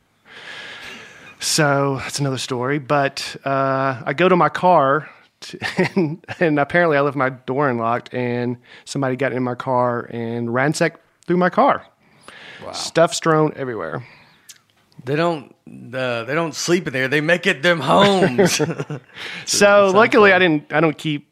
[1.41, 2.79] So that's another story.
[2.79, 5.09] But uh, I go to my car,
[5.41, 5.59] to,
[5.95, 10.53] and, and apparently I left my door unlocked, and somebody got in my car and
[10.53, 11.85] ransacked through my car.
[12.63, 12.71] Wow.
[12.73, 14.05] Stuff strewn everywhere.
[15.03, 15.55] They don't.
[15.67, 17.07] Uh, they don't sleep in there.
[17.07, 18.61] They make it them homes.
[19.45, 20.35] So luckily, fun.
[20.35, 20.73] I didn't.
[20.73, 21.27] I don't keep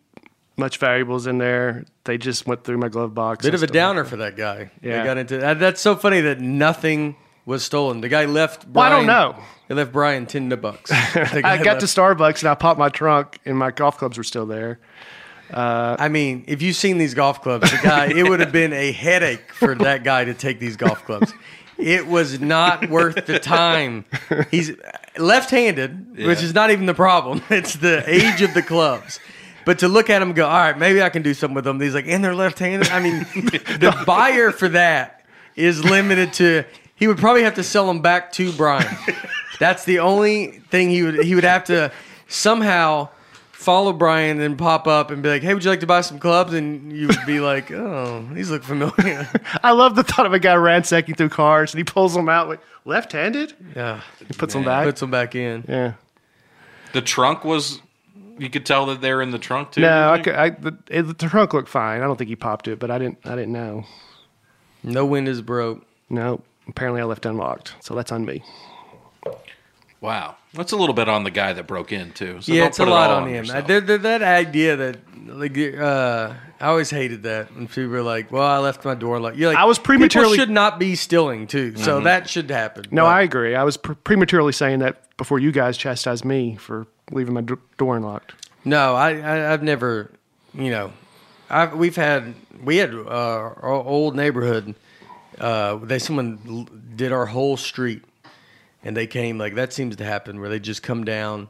[0.57, 1.85] much valuables in there.
[2.03, 3.45] They just went through my glove box.
[3.45, 4.71] Bit of a downer for that guy.
[4.81, 4.99] Yeah.
[4.99, 7.15] They got into that's so funny that nothing
[7.49, 7.99] was stolen.
[7.99, 8.67] The guy left.
[8.67, 9.35] Well, I don't know.
[9.67, 10.91] They left Brian ten bucks.
[11.15, 14.45] I got to Starbucks and I popped my trunk, and my golf clubs were still
[14.45, 14.79] there.
[15.51, 18.91] I mean, if you've seen these golf clubs, the guy, it would have been a
[18.91, 21.33] headache for that guy to take these golf clubs.
[21.77, 24.05] It was not worth the time.
[24.51, 24.71] He's
[25.17, 27.41] left-handed, which is not even the problem.
[27.49, 29.19] It's the age of the clubs.
[29.65, 31.63] But to look at him and go, all right, maybe I can do something with
[31.63, 31.79] them.
[31.79, 32.89] He's like, and they're left-handed.
[32.89, 36.63] I mean, the buyer for that is limited to.
[36.99, 38.93] He would probably have to sell them back to Brian.
[39.59, 41.23] That's the only thing he would.
[41.23, 41.91] He would have to
[42.27, 43.09] somehow
[43.51, 46.19] follow Brian and pop up and be like, "Hey, would you like to buy some
[46.19, 49.27] clubs?" And you would be like, "Oh, these look familiar."
[49.63, 52.47] I love the thought of a guy ransacking through cars and he pulls them out
[52.49, 53.53] like left-handed.
[53.75, 54.63] yeah, He puts Man.
[54.63, 54.85] them back.
[54.85, 55.63] puts them back in.
[55.67, 55.93] yeah.
[56.93, 57.79] The trunk was.
[58.37, 59.81] You could tell that they're in the trunk too.
[59.81, 61.99] No, I, could, I the, it, the trunk looked fine.
[62.01, 63.19] I don't think he popped it, but I didn't.
[63.25, 63.83] I didn't know.
[64.81, 65.85] No windows broke.
[66.09, 68.43] No, apparently I left unlocked, so that's on me.
[70.01, 72.39] Wow, that's a little bit on the guy that broke in too.
[72.41, 73.43] So yeah, it's a it lot all on him.
[73.43, 73.67] yourself.
[73.67, 78.31] There- there- that idea that like uh, I always hated that when people were like,
[78.31, 80.95] "Well, I left my door like you're like." I was prematurely- People should not be
[80.95, 82.85] stealing too, so that should happen.
[82.91, 83.55] No, But- I agree.
[83.55, 87.55] I was pre- prematurely saying that before you guys chastised me for leaving my d-
[87.77, 88.33] door unlocked.
[88.63, 90.11] No, I, I I've never,
[90.53, 90.93] you know,
[91.49, 94.75] I've we've had we had uh, our old neighborhood.
[95.39, 98.03] Uh, they someone did our whole street,
[98.83, 101.49] and they came like that seems to happen where they just come down.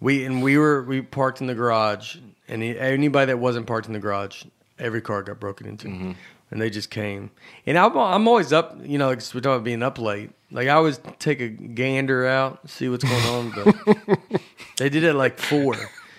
[0.00, 2.16] We and we were we parked in the garage,
[2.48, 4.44] and he- anybody that wasn't parked in the garage,
[4.78, 7.30] every car got broken into, and they just came.
[7.66, 10.30] And I'm I'm always up, you know, like we're talking about being up late.
[10.52, 14.18] Like I always take a gander out, see what's going on, but
[14.76, 15.74] they did it at like four.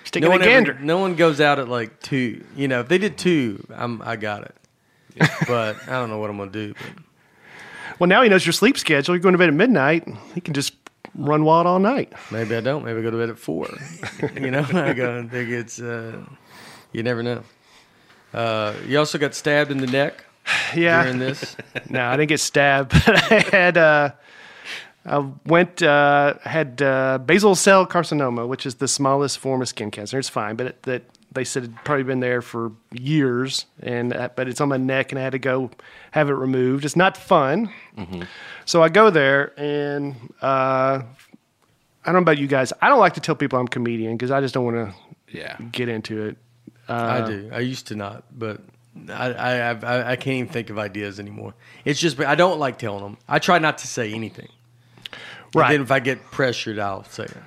[0.06, 0.78] taking a one ever- gander.
[0.82, 2.44] no one goes out at like two.
[2.56, 4.56] You know, if they did two, I'm I got it.
[5.48, 6.74] But I don't know what I'm gonna do.
[6.74, 7.04] But
[8.00, 9.16] Well, now he knows your sleep schedule.
[9.16, 10.08] You're going to bed at midnight.
[10.36, 10.74] He can just
[11.16, 12.14] run wild all night.
[12.32, 12.86] maybe I don't.
[12.86, 13.68] Maybe I go to bed at four.
[14.36, 15.80] you know, I go and think it's.
[15.82, 16.24] Uh,
[16.92, 17.44] you never know.
[18.34, 20.24] Uh, you also got stabbed in the neck.
[20.76, 21.04] Yeah.
[21.04, 21.56] during this?
[21.90, 24.12] No, I didn't get stabbed, but I had uh,
[25.06, 29.90] I went uh, had uh, basal cell carcinoma, which is the smallest form of skin
[29.92, 30.20] cancer.
[30.20, 34.30] It's fine, but it, that they said it'd probably been there for years, and uh,
[34.36, 35.70] but it's on my neck, and I had to go
[36.12, 36.86] have it removed.
[36.86, 37.72] It's not fun,
[38.66, 41.06] so I go there, and uh, I
[42.06, 42.72] don't know about you guys.
[42.82, 44.96] I don't like to tell people I'm a comedian because I just don't want to
[45.38, 45.58] Yeah.
[45.72, 46.38] get into it.
[46.90, 47.50] I do.
[47.54, 48.62] I used to not, but
[49.10, 51.54] I, I I I can't even think of ideas anymore.
[51.84, 53.18] It's just I don't like telling them.
[53.28, 54.48] I try not to say anything.
[55.54, 55.72] Right.
[55.72, 57.38] Then if I get pressured, I'll say it.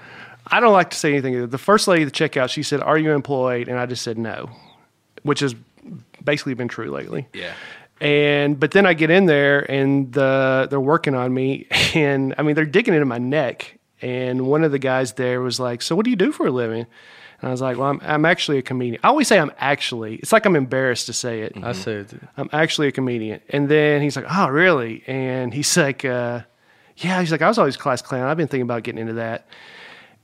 [0.50, 1.48] I don't like to say anything.
[1.48, 4.18] The first lady at the checkout, she said, "Are you employed?" And I just said
[4.18, 4.50] no,
[5.22, 5.54] which has
[6.22, 7.28] basically been true lately.
[7.32, 7.52] Yeah.
[8.00, 12.42] And but then I get in there and the they're working on me, and I
[12.42, 13.76] mean they're digging into my neck.
[14.02, 16.50] And one of the guys there was like, "So what do you do for a
[16.50, 16.86] living?"
[17.42, 20.16] And I was like, "Well, I'm I'm actually a comedian." I always say I'm actually.
[20.16, 21.52] It's like I'm embarrassed to say it.
[21.62, 22.08] I say it.
[22.08, 22.20] Too.
[22.38, 23.40] I'm actually a comedian.
[23.50, 25.04] And then he's like, oh, really?
[25.06, 26.40] And he's like, uh,
[26.96, 28.26] yeah, he's like, I was always class clown.
[28.26, 29.46] I've been thinking about getting into that.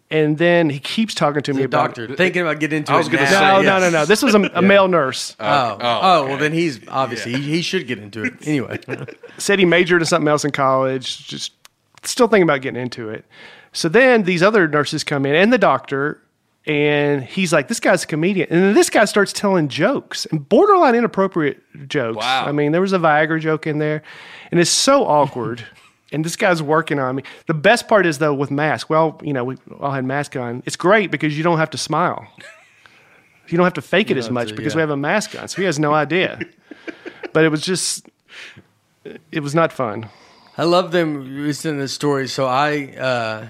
[0.08, 2.96] And then he keeps talking to me The about doctor thinking about getting into I
[2.98, 3.30] was it gonna now.
[3.30, 3.66] say, No, yes.
[3.66, 4.04] no, no, no.
[4.06, 5.34] This was a, a male nurse.
[5.40, 8.78] Oh, oh, oh, well, then he's obviously he, he should get into it anyway.
[9.38, 11.26] Said he majored in something else in college.
[11.26, 11.52] Just
[12.04, 13.24] still thinking about getting into it.
[13.72, 16.22] So then these other nurses come in and the doctor,
[16.66, 20.48] and he's like, "This guy's a comedian." And then this guy starts telling jokes and
[20.48, 22.18] borderline inappropriate jokes.
[22.18, 22.46] Wow.
[22.46, 24.02] I mean, there was a Viagra joke in there,
[24.52, 25.66] and it's so awkward.
[26.12, 27.22] and this guy's working on me.
[27.46, 28.88] The best part is though with mask.
[28.88, 30.62] Well, you know, we all had mask on.
[30.66, 32.26] It's great because you don't have to smile.
[33.48, 34.78] You don't have to fake it as much to, because yeah.
[34.78, 36.40] we have a mask on, so he has no idea.
[37.32, 38.08] but it was just,
[39.30, 40.08] it was not fun.
[40.58, 42.28] I love them listening to the story.
[42.28, 43.46] So I uh,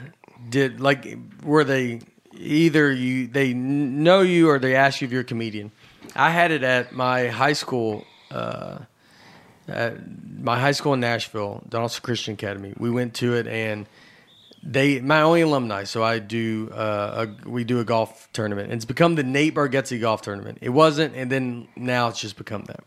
[0.49, 2.01] did like where they
[2.35, 5.71] either you they know you or they ask you if you're a comedian.
[6.15, 8.05] I had it at my high school.
[8.31, 8.81] Uh,
[9.69, 9.97] at
[10.41, 12.75] my high school in Nashville, Donelson Christian Academy.
[12.79, 13.87] We went to it and
[14.63, 15.85] they my only alumni.
[15.85, 18.67] So I do uh, a, we do a golf tournament.
[18.67, 20.59] And it's become the Nate Bargatze golf tournament.
[20.61, 22.85] It wasn't, and then now it's just become that.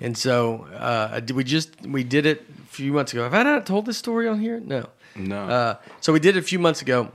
[0.00, 3.22] And so uh, we just we did it a few months ago.
[3.22, 4.60] Have I not told this story on here?
[4.60, 4.88] No.
[5.14, 5.44] No.
[5.44, 7.10] Uh, so we did it a few months ago,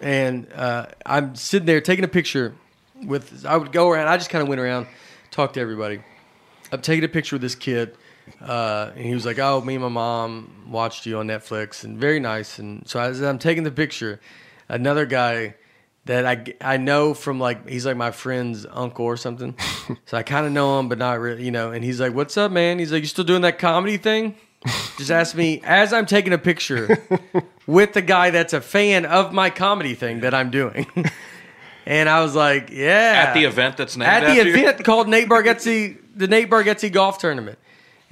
[0.00, 2.54] and uh, I'm sitting there taking a picture
[3.04, 3.44] with.
[3.44, 4.08] I would go around.
[4.08, 4.86] I just kind of went around,
[5.30, 6.02] talked to everybody.
[6.72, 7.94] I'm taking a picture with this kid,
[8.40, 11.98] uh, and he was like, "Oh, me and my mom watched you on Netflix, and
[11.98, 14.20] very nice." And so as I'm taking the picture,
[14.68, 15.54] another guy
[16.04, 19.56] that I I know from like he's like my friend's uncle or something,
[20.06, 21.72] so I kind of know him, but not really, you know.
[21.72, 24.36] And he's like, "What's up, man?" He's like, "You still doing that comedy thing?"
[24.96, 26.98] Just ask me as I'm taking a picture
[27.66, 30.86] with the guy that's a fan of my comedy thing that I'm doing.
[31.86, 33.24] and I was like, yeah.
[33.26, 34.54] At the event that's named At the after you?
[34.54, 37.58] event called Nate Bargatze, the Nate Bargatze golf tournament.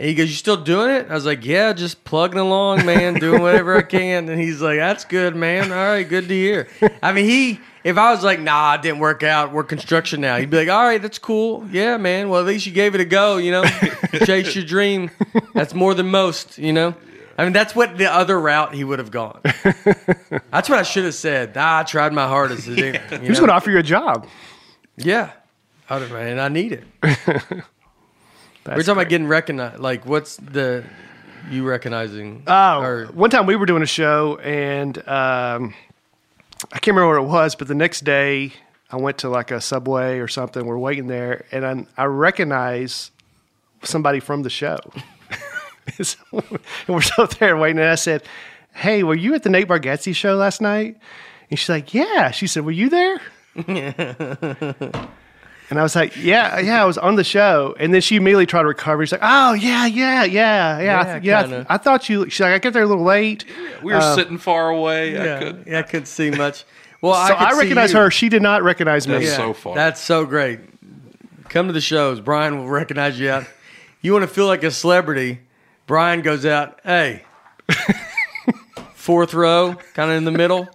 [0.01, 1.11] And he goes, You still doing it?
[1.11, 4.31] I was like, Yeah, just plugging along, man, doing whatever I can.
[4.31, 5.71] And he's like, That's good, man.
[5.71, 6.69] All right, good to hear.
[7.03, 10.39] I mean, he, if I was like, Nah, it didn't work out, we're construction now,
[10.39, 11.69] he'd be like, All right, that's cool.
[11.71, 12.31] Yeah, man.
[12.31, 13.63] Well, at least you gave it a go, you know,
[14.25, 15.11] chase your dream.
[15.53, 16.95] That's more than most, you know?
[17.37, 19.41] I mean, that's what the other route he would have gone.
[19.45, 21.53] That's what I should have said.
[21.57, 22.69] Ah, I tried my hardest.
[22.69, 24.27] It didn't, you Who's going to offer you a job?
[24.99, 25.31] Yeah.
[25.89, 27.65] I man, I need it.
[28.65, 29.79] That's We're talking about getting recognized.
[29.81, 30.85] Like, what's the
[31.51, 32.43] you recognizing?
[32.47, 35.75] Oh, or- one time we were doing a show and um,
[36.73, 38.53] I can't remember what it was, but the next day
[38.91, 40.67] I went to like a subway or something.
[40.67, 43.11] We're waiting there, and I, I recognize
[43.83, 44.79] somebody from the show.
[46.03, 48.23] So, and we're still there waiting, and I said,
[48.75, 50.97] "Hey, were you at the Nate Bargatze show last night?"
[51.51, 53.21] And she's like, "Yeah." She said, "Were you there?"
[55.71, 57.77] And I was like, yeah, yeah, I was on the show.
[57.79, 59.07] And then she immediately tried to recover.
[59.07, 61.01] She's like, oh, yeah, yeah, yeah, yeah.
[61.01, 62.87] I th- Yeah, yeah, I, th- I thought you, she's like, I got there a
[62.87, 63.45] little late.
[63.81, 65.17] We were um, sitting far away.
[65.17, 65.65] I could.
[65.69, 66.65] yeah, I couldn't see much.
[67.01, 68.11] Well, So I, I, recognize her.
[68.11, 69.15] She did not recognize me.
[69.15, 69.77] That's Yeah, so funny.
[69.77, 70.59] That's so great.
[71.49, 72.21] Come to the shows.
[72.21, 73.47] Brian will recognize you out.
[74.03, 75.41] You want to feel like a celebrity?
[75.87, 76.81] Brian goes out.
[76.85, 77.23] Hey,
[78.95, 80.69] fourth row, kind of in the middle.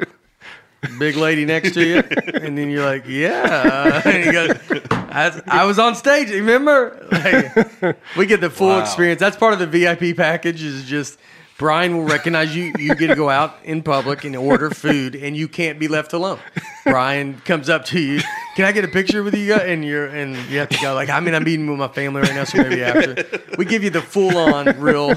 [0.99, 1.97] Big lady next to you,
[2.33, 4.51] and then you're like, "Yeah." And he goes,
[4.91, 6.29] I, "I was on stage.
[6.29, 8.81] Remember?" Like, we get the full Wow.
[8.81, 9.19] experience.
[9.19, 10.61] That's part of the VIP package.
[10.63, 11.19] Is just
[11.57, 12.73] Brian will recognize you.
[12.77, 16.13] You get to go out in public and order food, and you can't be left
[16.13, 16.39] alone.
[16.83, 18.21] Brian comes up to you.
[18.55, 19.53] Can I get a picture with you?
[19.55, 22.21] And you're and you have to go like, I mean, I'm eating with my family
[22.21, 23.25] right now, so maybe after.
[23.57, 25.13] We give you the full on real.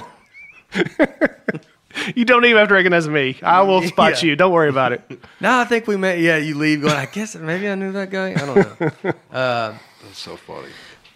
[2.14, 3.38] You don't even have to recognize me.
[3.42, 4.30] I will spot Yeah.
[4.30, 4.36] you.
[4.36, 5.02] Don't worry about it.
[5.40, 6.18] No, I think we met.
[6.18, 6.94] Yeah, you leave going.
[6.94, 8.30] I guess maybe I knew that guy.
[8.30, 9.14] I don't know.
[9.30, 10.68] That's so funny.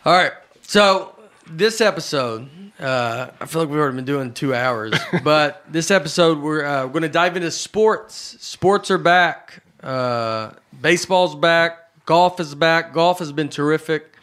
[0.04, 0.32] All right.
[0.62, 1.16] So
[1.50, 6.38] this episode, uh, I feel like we've already been doing two hours, but this episode
[6.38, 8.36] we're uh, going to dive into sports.
[8.40, 9.62] Sports are back.
[9.82, 11.78] Uh, baseball's back.
[12.06, 12.92] Golf is back.
[12.92, 14.14] Golf has been terrific.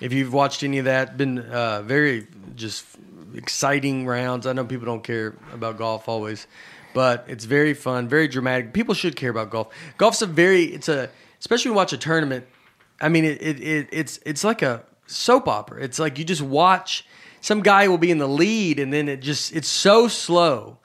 [0.00, 2.84] If you've watched any of that, been uh, very just
[3.34, 4.46] exciting rounds.
[4.46, 6.46] I know people don't care about golf always,
[6.94, 8.72] but it's very fun, very dramatic.
[8.72, 9.68] People should care about golf.
[9.98, 12.46] Golf's a very it's a especially when you watch a tournament.
[13.00, 15.82] I mean, it, it, it it's it's like a soap opera.
[15.82, 17.06] It's like you just watch
[17.40, 20.78] some guy will be in the lead, and then it just it's so slow,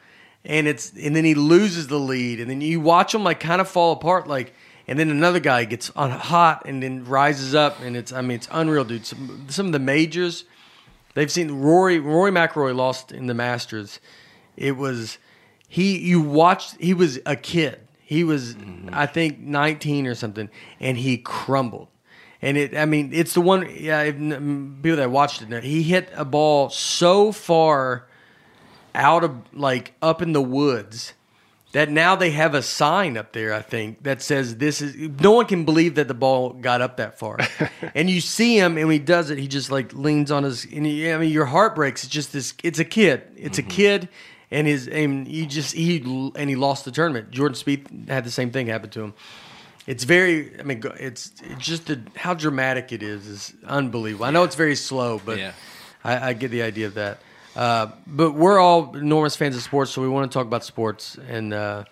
[0.44, 3.62] and it's and then he loses the lead, and then you watch him like kind
[3.62, 4.54] of fall apart, like.
[4.90, 8.38] And then another guy gets on hot and then rises up, and it's I mean
[8.38, 9.06] it's unreal, dude.
[9.06, 10.46] Some, some of the majors,
[11.18, 14.00] They've seen Rory Rory McIlroy lost in the Masters.
[14.56, 15.18] It was
[15.68, 17.80] he you watched he was a kid.
[18.04, 18.90] He was mm-hmm.
[18.94, 20.48] I think 19 or something
[20.80, 21.88] and he crumbled.
[22.40, 26.24] And it I mean it's the one yeah people that watched it he hit a
[26.24, 28.06] ball so far
[28.94, 31.14] out of like up in the woods
[31.74, 35.32] that now they have a sign up there, I think, that says this is no
[35.32, 37.40] one can believe that the ball got up that far.
[37.96, 40.66] and you see him and when he does it, he just like leans on his
[40.66, 42.04] and he, I mean your heart breaks.
[42.04, 43.24] It's just this it's a kid.
[43.36, 43.72] It's a mm-hmm.
[43.72, 44.10] kid
[44.50, 45.98] and his and you just he
[46.36, 47.32] and he lost the tournament.
[47.32, 49.14] Jordan Spieth had the same thing happen to him.
[49.86, 54.26] It's very I mean it's it's just the, how dramatic it is is unbelievable.
[54.26, 55.52] I know it's very slow, but Yeah.
[56.04, 57.20] I, I get the idea of that.
[57.58, 61.18] Uh, but we're all enormous fans of sports, so we want to talk about sports
[61.28, 61.84] and uh,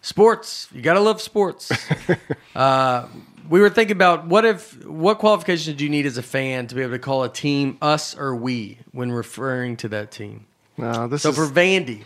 [0.00, 0.68] sports.
[0.72, 1.72] You gotta love sports.
[2.54, 3.08] uh,
[3.48, 6.74] we were thinking about what if what qualifications do you need as a fan to
[6.76, 10.46] be able to call a team us or we when referring to that team?
[10.76, 12.04] No, this So is for Vandy,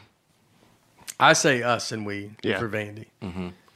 [1.21, 2.59] I say us and we Yeah.
[2.59, 3.07] for Vandy,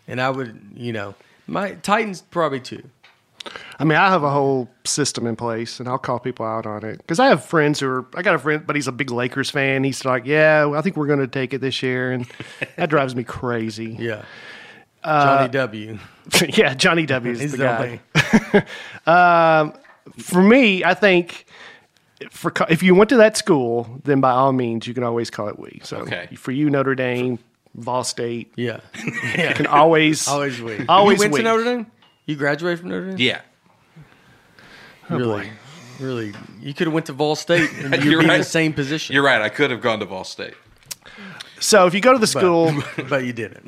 [0.08, 1.14] and I would you know
[1.46, 2.84] my Titans probably too.
[3.78, 6.84] I mean, I have a whole system in place, and I'll call people out on
[6.84, 8.06] it because I have friends who are.
[8.14, 9.84] I got a friend, but he's a big Lakers fan.
[9.84, 12.26] He's like, "Yeah, I think we're going to take it this year," and
[12.76, 13.96] that drives me crazy.
[13.98, 14.24] Yeah,
[15.04, 15.98] uh, Johnny W.
[16.48, 18.00] yeah, Johnny W is the the guy.
[18.54, 18.66] only.
[19.06, 19.74] Um,
[20.18, 21.44] for me, I think
[22.30, 25.48] for if you went to that school, then by all means, you can always call
[25.48, 25.80] it we.
[25.84, 26.28] So Okay.
[26.36, 27.38] for you, Notre Dame,
[27.74, 30.86] Vol State, Yeah, you can always always we.
[30.88, 31.40] Always you went we.
[31.40, 31.86] to Notre Dame.
[32.26, 33.18] You graduated from Notre Dame.
[33.18, 33.40] Yeah.
[35.08, 35.50] really,
[36.00, 36.32] really.
[36.60, 38.38] You could have went to Ball State and you'd You're be in right.
[38.38, 39.14] the same position.
[39.14, 39.40] You're right.
[39.40, 40.54] I could have gone to Ball State.
[41.60, 42.72] So if you go to the school,
[43.08, 43.66] but you didn't.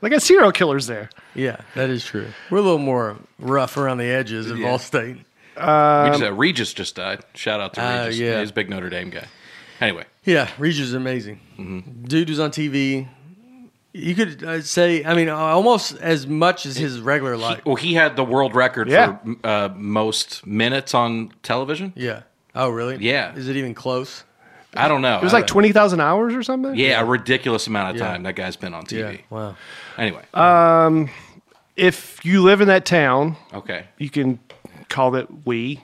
[0.00, 1.08] they got serial killers there.
[1.34, 2.26] yeah, that is true.
[2.50, 4.66] We're a little more rough around the edges at Yeah.
[4.68, 5.16] Vol State.
[5.16, 7.22] we just, uh, Regis just died.
[7.34, 8.18] Shout out to Uh, Regis.
[8.18, 8.40] yeah.
[8.40, 9.26] He's a big Notre Dame guy.
[9.80, 11.38] Anyway, Yeah, Regis is amazing.
[11.58, 12.04] Mm-hmm.
[12.04, 13.06] Dude was on TV.
[13.96, 17.64] You could uh, say, I mean, almost as much as his regular life.
[17.64, 19.16] well, he had the world record Yeah.
[19.16, 21.92] for uh, most minutes on television.
[21.96, 22.22] Yeah.
[22.54, 22.96] Oh, really?
[22.98, 23.34] Yeah.
[23.34, 24.24] Is it even close?
[24.74, 25.16] I don't know.
[25.16, 26.74] It was like twenty thousand hours or something.
[26.74, 28.08] yeah, a ridiculous amount of Yeah.
[28.08, 29.20] time that guy's been on TV.
[29.30, 29.56] Wow.
[29.96, 30.22] Anyway,
[31.76, 33.84] If you live in that town, okay.
[33.98, 34.38] you can
[34.88, 35.82] call it we.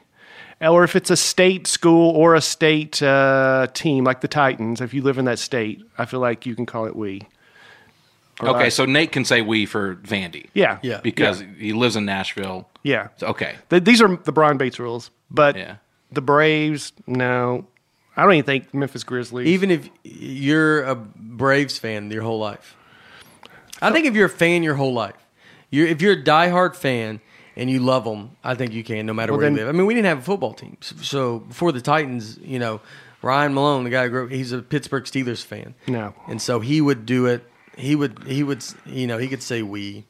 [0.60, 4.94] Or if it's a state school or a state uh, team like the Titans, if
[4.94, 7.22] you live in that state, I feel like you can call it we.
[8.40, 8.74] Or Okay, us.
[8.74, 10.46] so Nate can say we for Vandy.
[10.54, 11.00] yeah, Yeah.
[11.02, 12.68] Because he lives in Nashville.
[12.82, 13.08] yeah.
[13.18, 13.56] So, okay.
[13.70, 15.76] Th- these are the Brian Bates rules, but Yeah.
[16.10, 17.66] the Braves, no,
[18.16, 19.46] I don't even think Memphis Grizzlies.
[19.48, 22.74] Even if you're a Braves fan your whole life,
[23.80, 25.14] I think if you're a fan your whole life,
[25.70, 27.20] you're if you're a diehard fan
[27.56, 29.68] and you love them, I think you can no matter Well, where then- you live.
[29.68, 32.80] I mean, we didn't have a football team, so- so before the Titans, you know,
[33.20, 36.80] Ryan Malone, the guy, who grew, he's a Pittsburgh Steelers fan, no, and so he
[36.80, 37.44] would do it.
[37.82, 40.04] He would he would you know he could say we.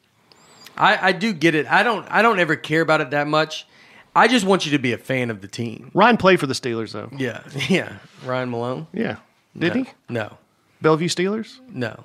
[0.77, 1.65] I I do get it.
[1.67, 3.67] I don't I don't ever care about it that much.
[4.15, 5.89] I just want you to be a fan of the team.
[5.95, 7.09] Ryan played for the Steelers though.
[7.17, 7.97] Yeah, yeah.
[8.23, 8.87] Ryan Malone.
[8.93, 9.17] Yeah,
[9.57, 9.89] did no, he?
[10.07, 10.37] No,
[10.81, 11.59] Bellevue Steelers?
[11.69, 12.03] no.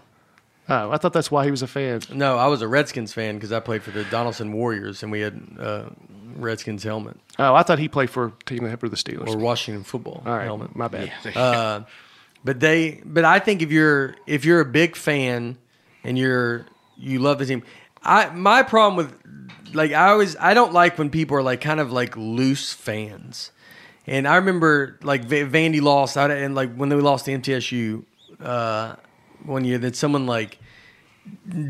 [0.70, 2.02] Oh, I thought that's why he was a fan.
[2.12, 5.20] No, I was a Redskins fan because I played for the Donelson Warriors and we
[5.20, 5.84] had uh,
[6.36, 9.28] Redskins helmet Oh, I thought he played for team that for the Steelers.
[9.28, 10.76] or Washington football All right, helmet.
[10.76, 11.10] my bad.
[11.34, 11.82] Uh,
[12.44, 15.58] but they, but I think if you're if you're a big fan
[16.04, 17.62] and you're you love the team,
[18.02, 21.80] I my problem with like I always I don't like when people are like kind
[21.80, 23.52] of like loose fans.
[24.06, 28.04] And I remember like V- Vandy lost out and like when they lost to MTSU
[28.40, 28.96] uh,
[29.44, 30.58] one year that someone like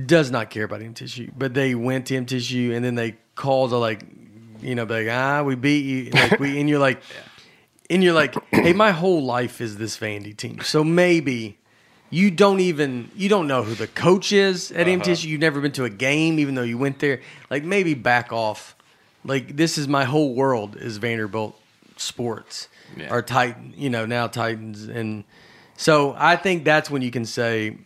[0.06, 3.76] does not care about MTSU, but they went to MTSU and then they called to
[3.76, 4.02] like
[4.60, 7.00] you know be like ah we beat you like we and you're like
[7.90, 10.60] and you're like, hey, my whole life is this Vandy team.
[10.60, 11.58] So maybe
[12.10, 14.98] you don't even you don't know who the coach is at uh-huh.
[14.98, 15.24] MTSU.
[15.24, 17.20] You've never been to a game, even though you went there.
[17.50, 18.76] Like maybe back off.
[19.24, 21.58] Like this is my whole world is Vanderbilt
[21.96, 22.68] sports.
[22.96, 23.12] Yeah.
[23.12, 25.24] or Titan, you know, now Titans, and
[25.76, 27.76] so I think that's when you can say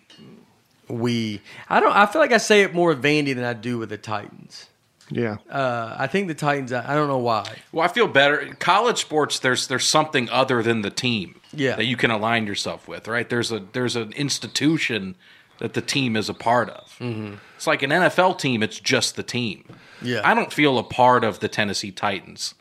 [0.89, 1.41] we.
[1.69, 1.93] I don't.
[1.93, 4.69] I feel like I say it more Vandy than I do with the Titans.
[5.13, 5.37] Yeah.
[5.51, 6.73] Uh, I think the Titans.
[6.73, 7.45] I I don't know why.
[7.71, 8.39] Well, I feel better.
[8.39, 11.77] In college sports, there's there's something other than the team Yeah.
[11.77, 13.29] that you can align yourself with, right?
[13.29, 15.17] There's a there's an institution
[15.59, 16.97] that the team is a part of.
[16.99, 17.35] Mm-hmm.
[17.57, 19.65] It's like an NFL team; it's just the team.
[20.01, 20.23] Yeah.
[20.25, 22.55] I don't feel a part of the Tennessee Titans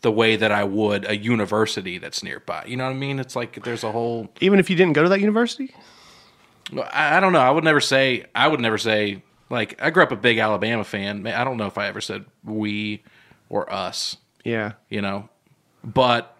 [0.00, 2.64] the way that I would a university that's nearby.
[2.66, 3.18] You know what I mean?
[3.18, 4.28] It's like there's a whole.
[4.40, 5.74] Even if you didn't go to that university?
[6.92, 7.40] I, I don't know.
[7.40, 8.26] I would never say.
[8.34, 9.22] I would never say.
[9.50, 11.26] Like I grew up a big Alabama fan.
[11.26, 13.02] I don't know if I ever said we
[13.48, 14.16] or us.
[14.44, 14.72] Yeah.
[14.88, 15.28] you know.
[15.84, 16.34] But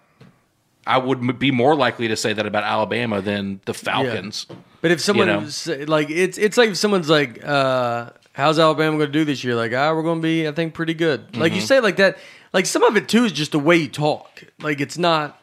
[0.87, 4.47] I would be more likely to say that about Alabama than the Falcons.
[4.81, 5.41] But if someone know?
[5.41, 9.43] was, like it's it's like if someone's like, uh, "How's Alabama going to do this
[9.45, 11.37] year?" Like, ah, we're going to be, I think, pretty good.
[11.37, 11.61] Like Mm-hmm.
[11.61, 12.17] you say it like that.
[12.53, 14.43] Like some of it too is just the way you talk.
[14.61, 15.41] Like it's not,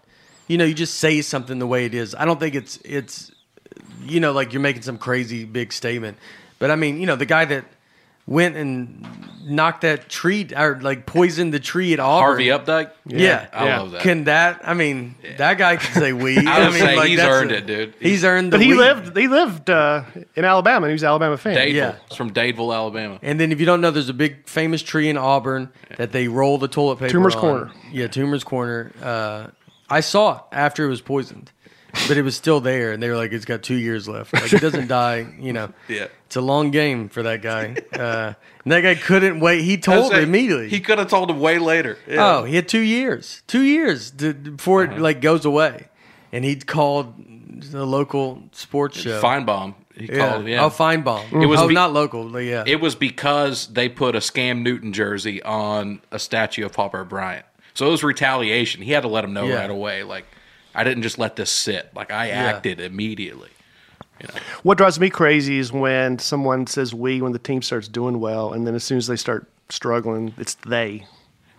[0.48, 2.16] you know, you just say something the way it is.
[2.16, 3.32] I don't think it's it's,
[4.04, 6.18] you know, like you're making some crazy big statement.
[6.60, 7.66] But I mean, you know, the guy that
[8.28, 9.06] went and
[9.48, 12.22] knocked that tree or like poisoned the tree at Auburn.
[12.24, 12.90] Harvey Updike.
[13.06, 13.80] Yeah, I Yeah.
[13.82, 14.02] love that.
[14.02, 14.62] Can that?
[14.64, 16.36] I mean, that guy can say we.
[16.48, 17.94] I would mean, say he's earned a- it, dude.
[18.00, 18.78] He's earned the But he we.
[18.80, 20.04] lived he lived uh,
[20.36, 21.56] in Alabama and he was an Alabama fan.
[21.56, 21.74] Dadeville.
[21.74, 21.96] Yeah.
[22.08, 23.20] It's from Dadeville, Alabama.
[23.22, 26.28] And then if you don't know, there's a big famous tree in Auburn that they
[26.28, 27.14] roll the toilet paper.
[27.14, 27.42] Toomer's on.
[27.42, 27.72] Corner.
[27.92, 28.92] Yeah, Toomer's Corner.
[29.04, 29.48] Uh,
[29.88, 31.52] I saw it after it was poisoned,
[32.08, 34.34] but it was still there, and they were like, "It's got two years left.
[34.34, 35.74] Like it doesn't die." You know.
[35.88, 36.08] Yeah.
[36.26, 37.76] It's a long game for that guy.
[37.94, 38.34] Uh,
[38.64, 39.62] and that guy couldn't wait.
[39.64, 40.70] He told I'd immediately.
[40.70, 41.98] He could have told him way later.
[42.12, 43.44] Oh, he had two years.
[43.48, 44.96] Two years to, before Uh-huh.
[44.96, 45.88] it like goes away,
[46.32, 47.14] and he called
[47.72, 49.22] the local sports show.
[49.22, 49.76] Finebaum.
[49.96, 50.18] He Yeah.
[50.30, 50.48] called.
[50.48, 50.66] Yeah.
[50.66, 51.42] Oh, Finebaum.
[51.42, 52.28] It was oh, be- not local.
[52.28, 52.64] but yeah.
[52.66, 57.46] It was because they put a Scam Newton jersey on a statue of Papa Bryant.
[57.76, 58.82] So it was retaliation.
[58.82, 59.56] He had to let him know Yeah.
[59.62, 60.04] right away.
[60.04, 60.26] Like,
[60.76, 61.90] I didn't just let this sit.
[61.96, 63.50] Like, I acted immediately.
[64.64, 68.54] What drives me crazy is when someone says we when the team starts doing well,
[68.54, 71.06] and then as soon as they start struggling, it's they.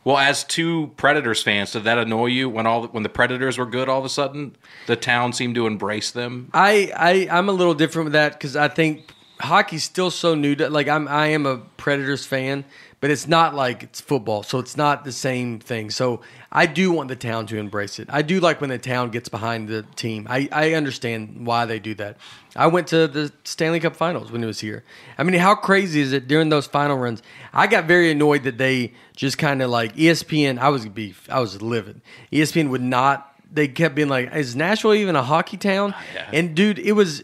[0.05, 3.67] Well, as two Predators fans, did that annoy you when all when the Predators were
[3.67, 3.89] good?
[3.89, 4.57] All of a sudden,
[4.87, 6.49] the town seemed to embrace them.
[6.55, 10.55] I, I I'm a little different with that because I think hockey's still so new.
[10.55, 12.65] To, like I'm I am a Predators fan,
[13.07, 15.91] but it's not like it's football, so it's not the same thing.
[15.91, 18.09] So I do want the town to embrace it.
[18.11, 20.27] I do like when the town gets behind the team.
[20.29, 22.17] I I understand why they do that.
[22.57, 24.83] I went to the Stanley Cup Finals when it was here.
[25.19, 27.23] I mean, how crazy is it during those final runs?
[27.53, 30.59] I got very annoyed that they just kind of like ESPN.
[30.59, 32.01] I was be I was livid.
[32.33, 33.33] ESPN would not.
[33.53, 36.29] They kept being like, "Is Nashville even a hockey town?" yeah.
[36.33, 37.23] And dude, it was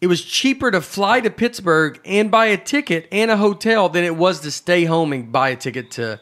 [0.00, 4.04] it was cheaper to fly to Pittsburgh and buy a ticket and a hotel than
[4.04, 6.18] it was to stay home and buy a ticket to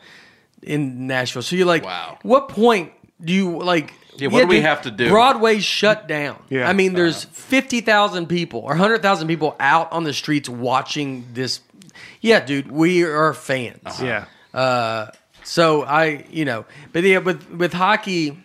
[0.63, 1.43] in Nashville.
[1.43, 2.19] So you're like, Wow.
[2.23, 2.93] what point
[3.25, 3.93] do you like?
[4.17, 5.09] Yeah, what do we dude, have to do?
[5.09, 6.43] Broadway's shut down.
[6.49, 6.69] Yeah.
[6.69, 11.25] I mean, there's fifty thousand people or hundred thousand people out on the streets watching
[11.35, 11.61] this.
[12.21, 13.79] Yeah, dude, we are fans.
[13.87, 14.25] Uh-huh.
[14.53, 15.11] Yeah.
[15.45, 18.37] So I, you know, but yeah, with with hockey,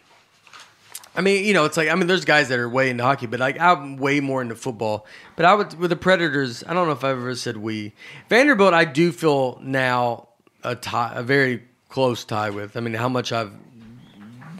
[1.15, 3.27] I mean, you know, it's like I mean, there's guys that are way into hockey,
[3.27, 5.05] but like I'm way more into football.
[5.35, 6.63] But I would with the Predators.
[6.65, 7.93] I don't know if I've ever said we
[8.29, 8.73] Vanderbilt.
[8.73, 10.29] I do feel now
[10.63, 12.75] a tie, a very close tie with.
[12.75, 13.53] I mean, how much I've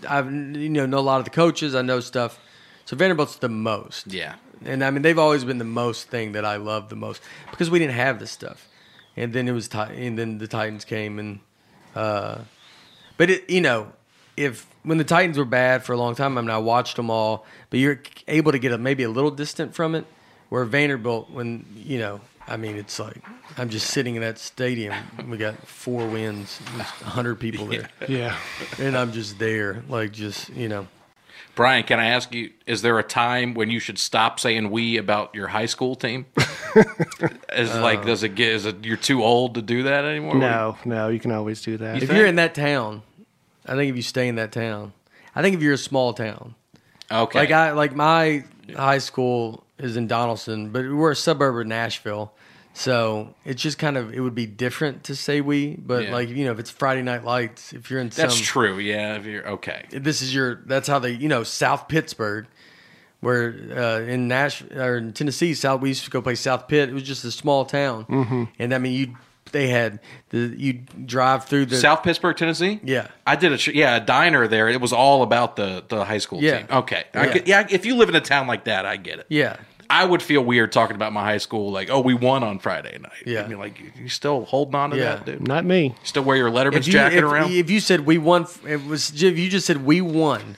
[0.07, 1.73] I've you know know a lot of the coaches.
[1.73, 2.39] I know stuff.
[2.85, 4.07] So Vanderbilt's the most.
[4.07, 4.35] Yeah.
[4.65, 7.69] And I mean, they've always been the most thing that I love the most because
[7.69, 8.67] we didn't have this stuff.
[9.15, 11.39] And then it was, and then the Titans came and,
[11.95, 12.39] uh,
[13.17, 13.91] but it, you know,
[14.35, 17.09] if when the Titans were bad for a long time, I mean, I watched them
[17.09, 20.05] all, but you're able to get a, maybe a little distant from it.
[20.49, 23.17] Where Vanderbilt, when you know, I mean, it's like
[23.57, 24.93] I'm just sitting in that stadium.
[25.27, 26.57] We got four wins,
[27.01, 28.37] hundred people there, Yeah.
[28.77, 30.87] and I'm just there, like just you know.
[31.55, 34.97] Brian, can I ask you, is there a time when you should stop saying we
[34.97, 36.25] about your high school team?
[37.53, 37.81] is Uh.
[37.81, 40.35] like, does it get, is it, you're too old to do that anymore?
[40.35, 41.97] No, no, you can always do that.
[41.97, 42.17] If think?
[42.17, 43.03] you're in that town,
[43.65, 44.93] I think if you stay in that town,
[45.35, 46.55] I think if you're a small town,
[47.11, 47.39] Okay.
[47.39, 48.43] like I like my
[48.75, 52.33] high school is in Donelson, but we're a suburb of Nashville,
[52.73, 56.13] so it's just kind of it would be different to say we, but Yeah.
[56.13, 58.79] like you know if it's Friday Night Lights, if you're in That's some, true.
[58.79, 59.15] Yeah.
[59.15, 59.85] If you're okay.
[59.91, 62.47] this is your that's how they you know South Pittsburg.
[63.19, 66.89] Where uh, in Nash or in Tennessee, South we used to go play South Pitt.
[66.89, 68.43] It was just a small town, mm-hmm.
[68.59, 69.15] and I mean you
[69.53, 69.99] they had
[70.29, 70.73] the you
[71.05, 72.79] drive through the South Pittsburg, Tennessee?
[72.83, 74.67] yeah I did a yeah a diner there.
[74.67, 76.57] It was all about the the high school Yeah.
[76.57, 76.67] team.
[76.69, 77.33] Okay, I Yeah.
[77.33, 77.67] get- yeah.
[77.69, 79.27] If you live in a town like that, I get it.
[79.29, 79.55] yeah
[79.89, 82.97] I would feel weird talking about my high school like, oh, we won on Friday
[82.99, 83.11] night.
[83.27, 83.43] Yeah.
[83.43, 85.15] I mean, like you, you still holding on to Yeah.
[85.17, 85.47] that, dude.
[85.47, 85.93] Not me.
[86.03, 87.51] Still wear your Letterman's you, jacket if, around.
[87.51, 90.57] if you said we won, it was if you just said we won.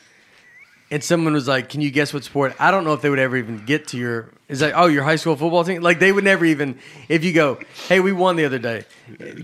[0.92, 3.20] And someone was like, "Can you guess what sport?" I don't know if they would
[3.20, 4.30] ever even get to your.
[4.48, 5.82] It's like, oh, your high school football team.
[5.82, 6.78] Like they would never even.
[7.10, 8.86] If you go, hey, we won the other day.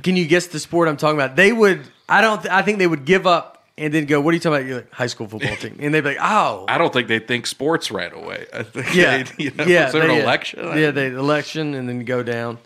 [0.03, 1.35] Can you guess the sport I'm talking about?
[1.35, 1.81] They would.
[2.07, 2.45] I don't.
[2.47, 4.75] I think they would give up and then go, "What are you talking about?" You're
[4.77, 7.47] like high school football team, and they'd be like, "Oh, I don't think they think
[7.47, 8.45] sports right away.
[8.53, 10.59] I think yeah, they, you know, yeah." is there an election?
[10.77, 12.59] Yeah, the election, and then go down.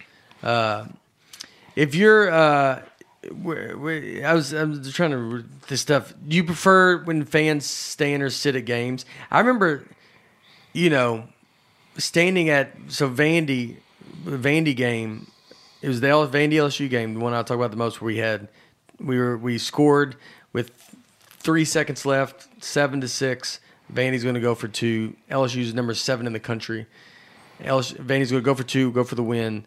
[0.44, 0.86] Uh,
[1.76, 2.82] if you're, uh,
[3.32, 6.14] where, where, I was, I was trying to this stuff.
[6.28, 9.06] Do you prefer when fans stand or sit at games?
[9.32, 9.86] I remember,
[10.74, 11.26] you know,
[11.98, 13.78] standing at so Vandy,
[14.24, 15.32] Vandy game.
[15.82, 18.02] It was the L- Vandy LSU game, the one I talk about the most.
[18.02, 18.48] Where we had,
[19.00, 20.16] we were we scored
[20.54, 20.72] with
[21.30, 23.60] three seconds left, seven to six.
[23.94, 25.16] Vandy's going to go for two.
[25.30, 26.88] LSU's number seven in the country.
[27.62, 29.66] LSU, Vandy's going to go for two, go for the win,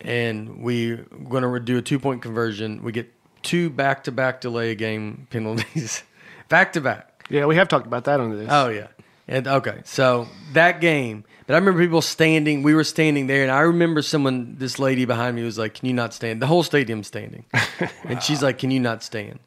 [0.00, 2.82] and we're going to do a two point conversion.
[2.82, 3.12] We get
[3.42, 6.02] two back to back delay game penalties,
[6.48, 7.26] back to back.
[7.30, 8.48] Yeah, we have talked about that on this.
[8.50, 8.88] Oh yeah.
[9.28, 12.62] And okay, so that game, but I remember people standing.
[12.62, 15.86] We were standing there, and I remember someone, this lady behind me, was like, "Can
[15.86, 17.44] you not stand?" The whole stadium's standing,
[18.04, 19.38] and she's like, "Can you not stand?"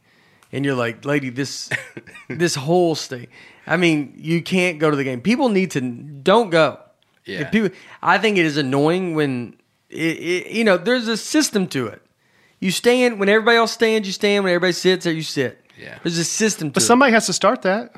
[0.53, 1.69] And you're like, "Lady, this,
[2.29, 3.29] this whole state.
[3.67, 5.19] I mean, you can't go to the game.
[5.21, 6.79] People need to don't go.
[7.25, 7.49] Yeah.
[7.49, 7.69] People,
[8.01, 9.57] I think it is annoying when
[9.95, 10.17] it,
[10.47, 12.01] it, you know there's a system to it.
[12.59, 14.43] You stand when everybody else stands, you stand.
[14.43, 15.59] When everybody sits, there you sit.
[15.77, 15.97] Yeah.
[16.03, 17.93] There's a system to But it somebody has to start that.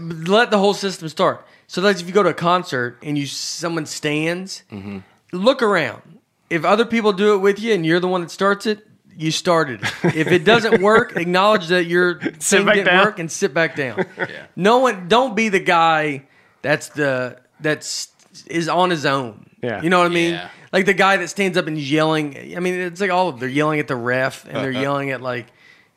[0.00, 1.46] let the whole system start.
[1.66, 4.98] So like if you go to a concert and you someone stands, Mm-hmm.
[5.32, 6.02] look around.
[6.50, 9.30] If other people do it with you and you're the one that starts it, you
[9.30, 10.14] started it.
[10.16, 13.04] If it doesn't work, acknowledge that your thing back didn't down.
[13.04, 14.04] work and sit back down.
[14.56, 16.24] No one don't be the guy
[16.62, 18.08] that's the that's
[18.46, 19.46] is on his own.
[19.62, 19.82] Yeah.
[19.82, 20.34] You know what I mean?
[20.34, 20.48] Yeah.
[20.74, 22.36] Like the guy that stands up and yelling.
[22.56, 23.40] I mean, it's like all of them.
[23.40, 24.80] They're yelling at the ref and they're Uh-huh.
[24.80, 25.46] yelling at like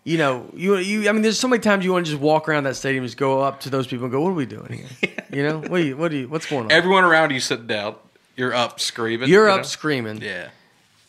[0.06, 1.10] you know, you you.
[1.10, 3.18] I mean, there's so many times you want to just walk around that stadium, just
[3.18, 5.10] go up to those people and go, "What are we doing here?
[5.34, 7.68] You know, what are you, what are you, what's going on?" Everyone around you sitting
[7.68, 7.96] down.
[8.38, 9.28] You're up screaming.
[9.28, 9.64] You're you up know?
[9.64, 10.22] screaming.
[10.22, 10.50] Yeah.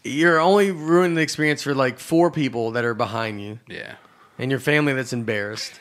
[0.03, 3.95] You're only ruining the experience for like four people that are behind you Yeah.
[4.39, 5.79] and your family that's embarrassed.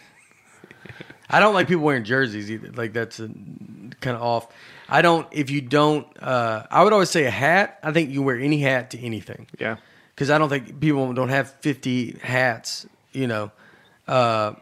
[1.29, 2.71] I don't like people wearing jerseys either.
[2.71, 4.47] Like that's kind of off.
[4.89, 5.27] I don't.
[5.31, 7.79] If you don't, uh, I would always say a hat.
[7.83, 9.47] I think you wear any hat to anything.
[9.59, 9.77] Yeah.
[10.15, 13.51] because I don't think people don't have 50 hats, you know.
[14.07, 14.53] Uh,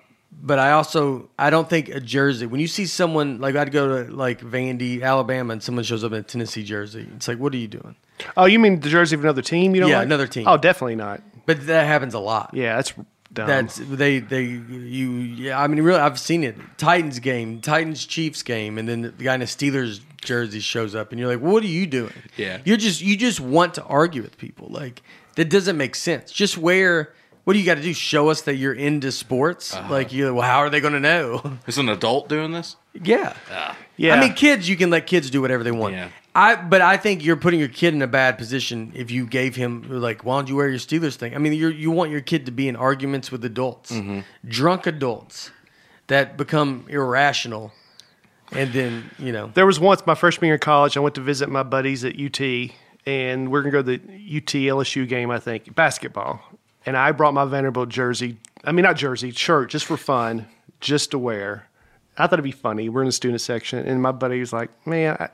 [0.41, 2.45] but I also I don't think a jersey.
[2.45, 6.11] When you see someone like I'd go to like Vandy, Alabama, and someone shows up
[6.11, 7.95] in a Tennessee jersey, it's like, what are you doing?
[8.35, 9.75] Oh, you mean the jersey of another team?
[9.75, 10.05] You don't Yeah, like?
[10.07, 10.45] another team.
[10.47, 11.21] Oh, definitely not.
[11.45, 12.49] But that happens a lot.
[12.53, 12.93] Yeah, that's
[13.31, 13.47] dumb.
[13.47, 15.61] That's they they you yeah.
[15.61, 16.57] I mean, really, I've seen it.
[16.77, 21.11] Titans game, Titans Chiefs game, and then the guy in a Steelers jersey shows up,
[21.11, 22.59] and you're like, "What are you doing?" Yeah.
[22.65, 24.67] you're just you just want to argue with people.
[24.69, 25.01] Like
[25.35, 26.31] that doesn't make sense.
[26.31, 27.13] Just wear.
[27.43, 27.93] What do you got to do?
[27.93, 29.75] Show us that you're into sports.
[29.75, 29.91] Uh-huh.
[29.93, 31.59] Like you, well, how are they going to know?
[31.67, 32.75] Is an adult doing this?
[33.03, 33.35] yeah.
[33.97, 34.15] yeah.
[34.15, 35.93] I mean, kids, you can let kids do whatever they want.
[35.93, 36.09] Yeah.
[36.33, 39.55] I, but I think you're putting your kid in a bad position if you gave
[39.55, 41.35] him like, why don't you wear your Steelers thing?
[41.35, 44.21] I mean, you you want your kid to be in arguments with adults, Mm-hmm.
[44.47, 45.51] drunk adults
[46.07, 47.73] that become irrational,
[48.51, 50.97] and then you know, There was once my freshman year in college.
[50.97, 52.71] I went to visit my buddies at UT,
[53.05, 55.31] and we're gonna go to the UT LSU game.
[55.31, 56.41] I think basketball,
[56.85, 58.37] and I brought my Vanderbilt jersey.
[58.63, 60.47] I mean, not jersey, shirt, just for fun,
[60.79, 61.67] just to wear.
[62.17, 62.87] I thought it'd be funny.
[62.89, 65.29] We're in the student section, and my buddy was like, "Man, I,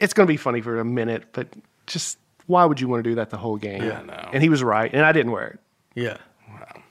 [0.00, 1.48] it's gonna be funny for a minute, but
[1.86, 4.30] just why would you want to do that the whole game?" Yeah, I know.
[4.32, 5.60] And he was right, and I didn't wear it,
[5.94, 6.16] yeah.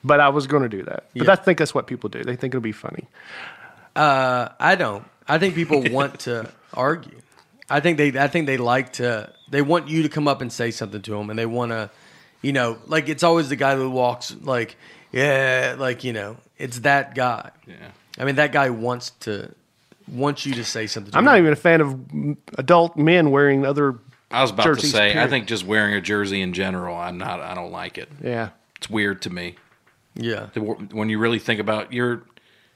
[0.03, 1.05] but I was going to do that.
[1.15, 1.31] But Yeah.
[1.31, 2.23] I think that's what people do.
[2.23, 3.07] They think it'll be funny.
[3.95, 5.03] Uh, I don't.
[5.27, 7.19] I think people want to argue.
[7.69, 8.17] I think they.
[8.19, 9.31] I think they like to.
[9.49, 11.89] They want you to come up and say something to them, and they want to.
[12.41, 14.75] You know, like it's always the guy who walks like,
[15.13, 17.51] yeah, like you know, it's that guy.
[17.65, 17.75] Yeah.
[18.17, 19.53] I mean, that guy wants to
[20.07, 21.11] wants you to say something.
[21.11, 21.25] To I'm him.
[21.25, 23.99] not even a fan of adult men wearing other.
[24.29, 27.17] I was about to Jerseys, say, I think just wearing a jersey in general, I'm
[27.17, 27.39] not.
[27.39, 28.09] I don't like it.
[28.21, 29.55] Yeah, It's weird to me.
[30.15, 30.47] Yeah,
[30.91, 32.23] When you really think about your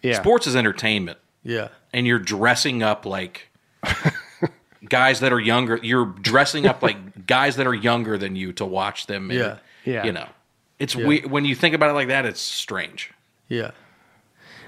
[0.01, 0.19] yeah.
[0.19, 3.49] sports is entertainment, yeah, and you're dressing up like
[4.89, 5.79] guys that are younger.
[5.81, 9.29] You're dressing up like guys that are younger than you to watch them.
[9.31, 9.57] and, Yeah.
[9.85, 10.05] Yeah.
[10.05, 10.27] You know,
[10.79, 11.07] it's Yeah.
[11.07, 13.11] we when you think about it like that, it's strange.
[13.47, 13.71] yeah.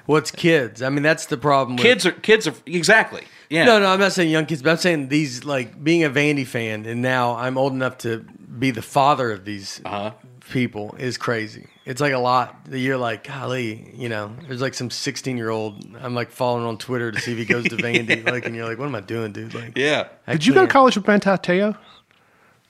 [0.08, 0.82] Well, kids.
[0.82, 1.76] I mean, that's the problem.
[1.76, 3.26] With, Kids are kids are exactly.
[3.48, 3.66] Yeah.
[3.66, 6.48] No, no, I'm not saying young kids, but I'm saying these like being a Vandy
[6.48, 8.20] fan, and now I'm old enough to
[8.58, 10.12] be the father of these Uh-huh.
[10.52, 11.68] People is crazy.
[11.86, 12.66] It's like a lot.
[12.66, 14.36] that You're like, golly, you know.
[14.48, 15.84] There's like some 16 year old.
[16.02, 18.26] I'm like following on Twitter to see if he goes to Vandy.
[18.26, 19.54] Like, and you're like, what am I doing, dude?
[19.54, 20.08] Like, Yeah.
[20.28, 21.78] I Did you go to college with Manti Te'o?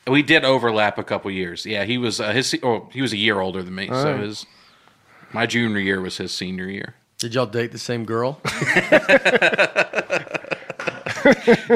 [0.07, 1.65] We did overlap a couple years.
[1.65, 2.55] Yeah, he was uh, his.
[2.63, 4.19] Oh, he was a year older than me, so right.
[4.21, 4.45] his
[5.33, 6.95] my junior year was his senior year.
[7.19, 8.41] Did y'all date the same girl?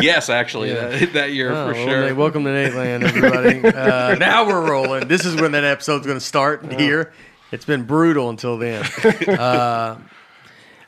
[0.01, 2.01] yes, actually, that, that year Oh, for well, sure.
[2.07, 3.65] hey, welcome to Nateland, everybody.
[3.77, 5.07] uh, now we're rolling.
[5.07, 7.13] This is when that episode's going to start here.
[7.51, 8.83] It's been brutal until then.
[9.27, 9.99] Uh,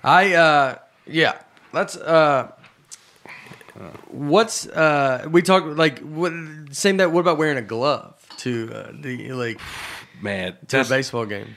[0.03, 1.39] I uh, yeah.
[1.73, 1.95] Let's.
[1.97, 2.51] Uh,
[4.07, 6.33] what's uh, we talk like what?
[6.71, 7.11] Same that.
[7.11, 9.59] What about wearing a glove to uh, the like
[10.21, 11.55] Man, to a baseball game?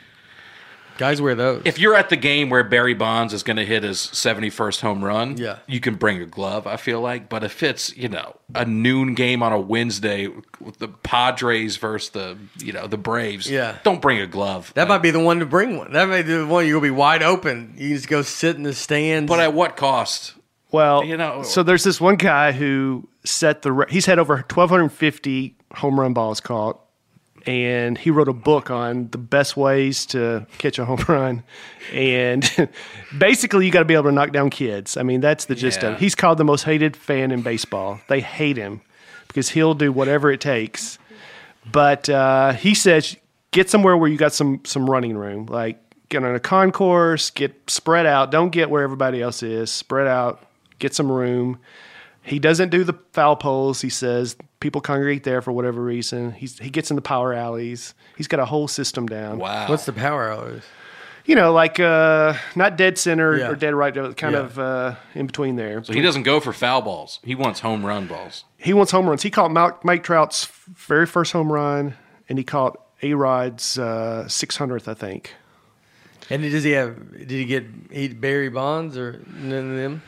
[0.98, 1.62] Guys wear those.
[1.64, 5.02] if you're at the game where Barry Bonds is going to hit his 71st home
[5.04, 5.58] run, Yeah.
[5.66, 7.28] you can bring a glove, I feel like.
[7.30, 10.26] But if it's, you know, a noon game on a Wednesday
[10.60, 13.76] with the Padres versus the, you know, the Braves, Yeah.
[13.84, 14.72] don't bring a glove.
[14.74, 15.92] that might be the one to bring one.
[15.92, 17.74] That might be the one you're gonna be wide open.
[17.78, 19.28] You just go sit in the stands.
[19.28, 20.34] But at what cost?
[20.70, 23.72] Well, You know- so there's this one guy who set the.
[23.72, 26.78] re- He's had over 1,250 home run balls caught,
[27.48, 31.42] and he wrote a book on the best ways to catch a home run.
[31.94, 32.68] And
[33.18, 34.98] basically, you got to be able to knock down kids.
[34.98, 35.98] I mean, that's the gist of it.
[35.98, 38.00] He's called the most hated fan in baseball.
[38.08, 38.82] They hate him
[39.28, 40.98] because he'll do whatever it takes.
[41.72, 43.16] But uh, he says
[43.50, 45.80] get somewhere where you got some some running room, like
[46.10, 48.30] get on a concourse, get spread out.
[48.30, 49.70] Don't get where everybody else is.
[49.70, 50.42] Spread out,
[50.80, 51.58] get some room.
[52.28, 53.80] He doesn't do the foul poles.
[53.80, 56.32] He says people congregate there for whatever reason.
[56.32, 57.94] He's, he gets in the power alleys.
[58.16, 59.38] He's got a whole system down.
[59.38, 59.68] Wow.
[59.68, 60.62] What's the power alleys?
[61.24, 63.48] You know, like uh, not dead center Yeah.
[63.50, 64.40] or dead right, uh, kind Yeah.
[64.40, 65.84] of uh, in between there.
[65.84, 67.20] so he doesn't go for foul balls.
[67.22, 68.44] He wants home run balls.
[68.56, 69.22] He wants home runs.
[69.22, 71.94] He caught Mike, Mike Trout's very first home run,
[72.28, 75.34] and he caught A Rod's uh, 600th, I think.
[76.30, 77.10] And does he have?
[77.12, 80.02] Did he get he Barry Bonds or none of them?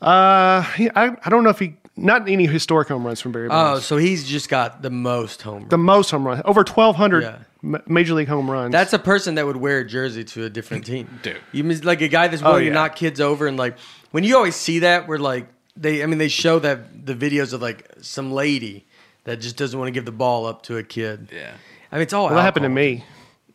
[0.00, 3.48] Uh, he, I, I don't know if he not any historic home runs from Barry
[3.48, 3.78] Bonds.
[3.78, 5.58] Oh, so he's just got the most home.
[5.60, 5.70] Runs.
[5.70, 7.38] The most home runs, over 1,200 Yeah.
[7.62, 8.72] ma- major league home runs.
[8.72, 11.20] That's a person that would wear a jersey to a different team.
[11.22, 11.40] Dude.
[11.52, 12.70] you mean like a guy that's willing yeah.
[12.70, 13.78] to knock kids over and like
[14.10, 17.52] when you always see that, where like they, I mean, they show that the videos
[17.52, 18.86] of like some lady
[19.24, 21.28] that just doesn't want to give the ball up to a kid.
[21.32, 21.52] Yeah.
[21.90, 23.04] I mean, it's all well, that happened to me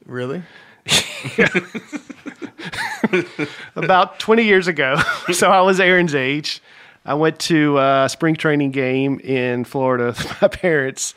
[0.05, 0.41] Really?
[3.75, 4.97] about 20 years ago.
[5.31, 6.61] so I was Aaron's age.
[7.05, 11.15] I went to a spring training game in Florida with my parents,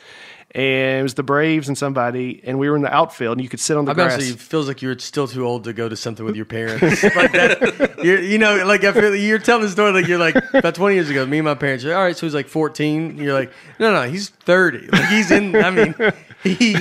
[0.55, 3.49] and it was the Braves and somebody, and we were in the outfield, and you
[3.49, 4.21] could sit on the I grass.
[4.21, 7.01] it feels like you're still too old to go to something with your parents.
[7.15, 10.35] like that, you're, you know, like I feel you're telling the story like you're like
[10.53, 11.25] about 20 years ago.
[11.25, 11.83] Me and my parents.
[11.85, 13.17] All right, so he's like 14.
[13.17, 14.87] You're like, no, no, he's 30.
[14.87, 15.55] Like he's in.
[15.55, 15.95] I mean,
[16.43, 16.77] he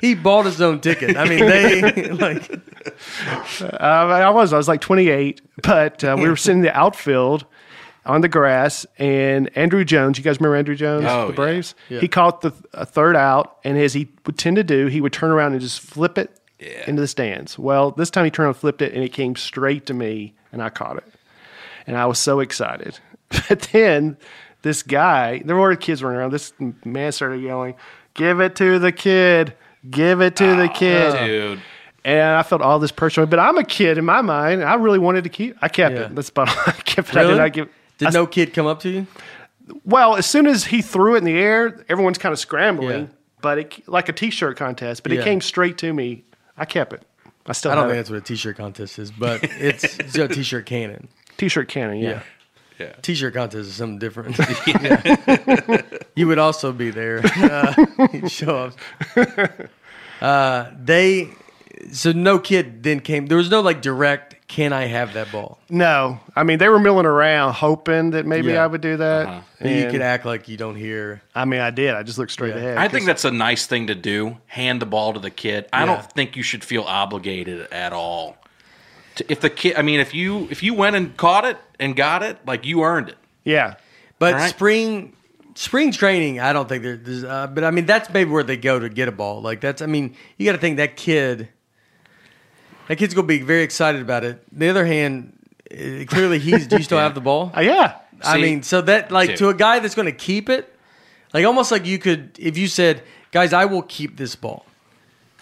[0.00, 1.16] he bought his own ticket.
[1.16, 2.50] I mean, they like
[3.62, 4.52] Uh, I was.
[4.52, 7.46] I was like 28, but uh, we were sitting in the outfield
[8.06, 10.18] on the grass, and Andruw Jones.
[10.18, 11.32] You guys remember Andruw Jones, Oh, the.
[11.32, 11.74] Braves?
[11.88, 12.00] Yeah.
[12.00, 15.12] He caught the a third out, and as he would tend to do, he would
[15.12, 16.30] turn around and just flip it
[16.60, 16.84] Yeah.
[16.86, 17.58] into the stands.
[17.58, 20.62] Well, this time he turned and flipped it, and it came straight to me, and
[20.62, 21.04] I caught it,
[21.86, 22.98] and I was so excited.
[23.48, 24.16] But then
[24.62, 26.32] this guy, there were kids running around.
[26.32, 26.52] This
[26.84, 27.74] man started yelling,
[28.14, 29.54] "Give it to the kid!
[29.90, 31.60] Give it to the oh, kid!" Dude.
[32.04, 34.62] And I felt all this pressure, but I'm a kid in my mind.
[34.62, 35.56] I really wanted to keep.
[35.62, 36.02] I kept Yeah.
[36.02, 36.14] it.
[36.14, 36.48] That's about.
[36.68, 37.16] I kept it.
[37.16, 37.68] I did not give.
[37.98, 39.06] Did I- no kid come up to you?
[39.84, 43.00] Well, as soon as he threw it in the air, everyone's kind of scrambling.
[43.00, 43.06] Yeah.
[43.40, 45.02] But it like a t-shirt contest.
[45.02, 45.20] But Yeah.
[45.20, 46.24] it came straight to me.
[46.56, 47.02] I kept it.
[47.46, 48.00] I still I don't have think it.
[48.02, 51.08] that's what a t-shirt contest is, but it's, it's a t-shirt cannon.
[51.36, 51.98] T-shirt cannon.
[51.98, 52.20] Yeah.
[52.78, 52.92] Yeah.
[53.02, 54.36] T-shirt contest is something different.
[54.66, 55.82] Yeah.
[56.16, 57.20] you would also be there.
[57.24, 57.74] Uh,
[58.12, 58.72] you'd show
[59.16, 59.58] up.
[60.20, 61.30] Uh, they
[61.92, 63.26] so no kid then came.
[63.26, 64.33] There was no like direct.
[64.54, 65.58] Can I have that ball?
[65.68, 68.62] No, I mean they were milling around, hoping that maybe Yeah.
[68.62, 69.26] I would do that.
[69.26, 69.40] Uh-huh.
[69.60, 71.22] But you And, could act like you don't hear.
[71.34, 71.92] I mean, I did.
[71.94, 72.60] I just looked straight Yeah.
[72.60, 72.76] ahead.
[72.78, 74.36] I think that's a nice thing to do.
[74.46, 75.66] Hand the ball to the kid.
[75.72, 75.86] I Yeah.
[75.86, 78.36] don't think you should feel obligated at all.
[79.16, 81.96] To, if the kid, I mean, if you if you went and caught it and
[81.96, 83.18] got it, like you earned it.
[83.42, 83.74] yeah.
[84.20, 84.50] But All right.
[84.50, 85.14] spring
[85.56, 87.24] spring training, I don't think there- there's.
[87.24, 89.42] Uh, but I mean, that's maybe where they go to get a ball.
[89.42, 89.82] Like that's.
[89.82, 91.48] I mean, you got to think that kid.
[92.88, 94.42] That kid's gonna be very excited about it.
[94.52, 95.32] The other hand,
[95.70, 96.66] eh, clearly he's.
[96.66, 97.50] Do you still have the ball?
[97.56, 97.96] Uh, yeah.
[98.22, 100.72] I See- mean, so that like to a guy that's going to keep it,
[101.32, 104.64] like almost like you could if you said, "Guys, I will keep this ball,"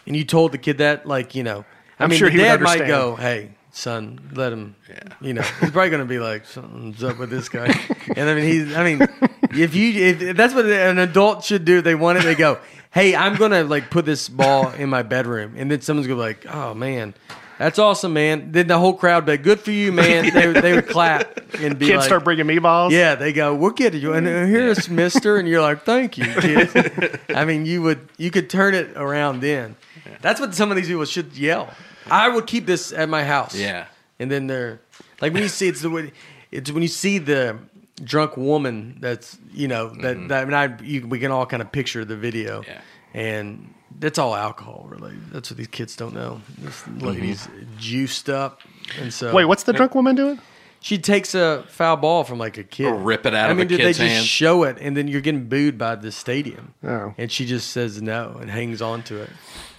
[0.06, 1.64] and you told the kid that, like you know,
[1.98, 4.74] I I'm mean, sure the he would dad might go, "Hey, son, let him,"
[5.20, 7.66] you know, he's probably going to be like, "Something's up with this guy,"
[8.16, 9.06] and I mean, he's, I mean,
[9.52, 12.58] if you if, if that's what an adult should do, they want it, they go,
[12.92, 16.18] "Hey, I'm going to like put this ball in my bedroom," and then someone's going
[16.18, 17.14] to be like, "Oh man."
[17.58, 18.50] That's awesome, man.
[18.50, 21.78] Then the whole crowd be like, "Good for you, man." They, they would clap and
[21.78, 22.92] be Kids like, start bringing me balls.
[22.92, 27.20] yeah, they go, "We'll get you." And here's Mister, and you're like, "Thank you, kid."
[27.34, 29.76] I mean, you would you could turn it around then.
[30.22, 31.70] That's what some of these people should yell.
[32.10, 33.54] I would keep this at my house.
[33.54, 33.86] Yeah.
[34.18, 34.80] and then they're
[35.20, 36.10] like when you see it's the way
[36.50, 37.58] it's when you see the
[38.02, 40.28] drunk woman that's you know that mm-hmm.
[40.28, 42.80] that I mean I you, we can all kind of picture the video, Yeah.
[43.14, 45.30] and that's all alcohol related.
[45.30, 46.40] That's what these kids don't know.
[46.58, 47.06] This mm-hmm.
[47.06, 48.60] lady's juiced up,
[49.00, 50.40] and so Wait, what's the drunk woman doing?
[50.80, 53.56] she takes a foul ball from like a kid, Or rip it out I of
[53.56, 54.26] mean, a dude, kid's they just hand.
[54.26, 57.14] show it, and then you're getting booed by the stadium, Oh.
[57.16, 59.30] and she just says no and hangs on to it.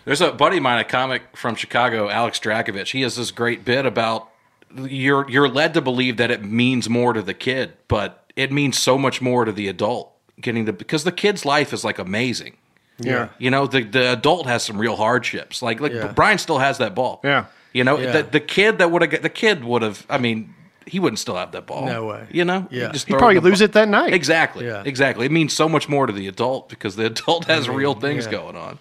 [0.06, 2.92] There's a buddy of mine, a comic from Chicago, Alex Drakovich.
[2.92, 4.30] He has this great bit about
[4.76, 8.78] you're you're led to believe that it means more to the kid, but it means
[8.80, 10.12] so much more to the adult.
[10.42, 12.58] Getting the because the kid's life is like amazing.
[13.00, 13.30] Yeah.
[13.38, 15.62] You know, the the adult has some real hardships.
[15.62, 16.12] Like like Yeah.
[16.14, 17.20] Brian still has that ball.
[17.24, 17.46] Yeah.
[17.74, 18.12] You know, Yeah.
[18.12, 20.06] the the kid that would have the kid would have.
[20.10, 20.54] I mean,
[20.86, 21.86] he wouldn't still have that ball.
[21.86, 22.28] No way.
[22.32, 22.68] You know.
[22.72, 22.92] Yeah.
[22.92, 24.14] just He'd probably lose ball- it that night.
[24.14, 24.66] Exactly.
[24.66, 24.84] Yeah.
[24.86, 25.26] Exactly.
[25.26, 28.32] It means so much more to the adult because the adult has real things yeah.
[28.32, 28.80] going on.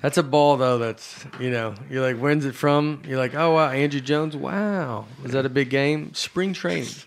[0.00, 0.78] That's a ball though.
[0.78, 3.02] That's you know you're like when's it from?
[3.06, 4.36] You're like oh wow Andruw Jones.
[4.36, 6.14] Wow, is that a big game?
[6.14, 7.00] Spring training, Is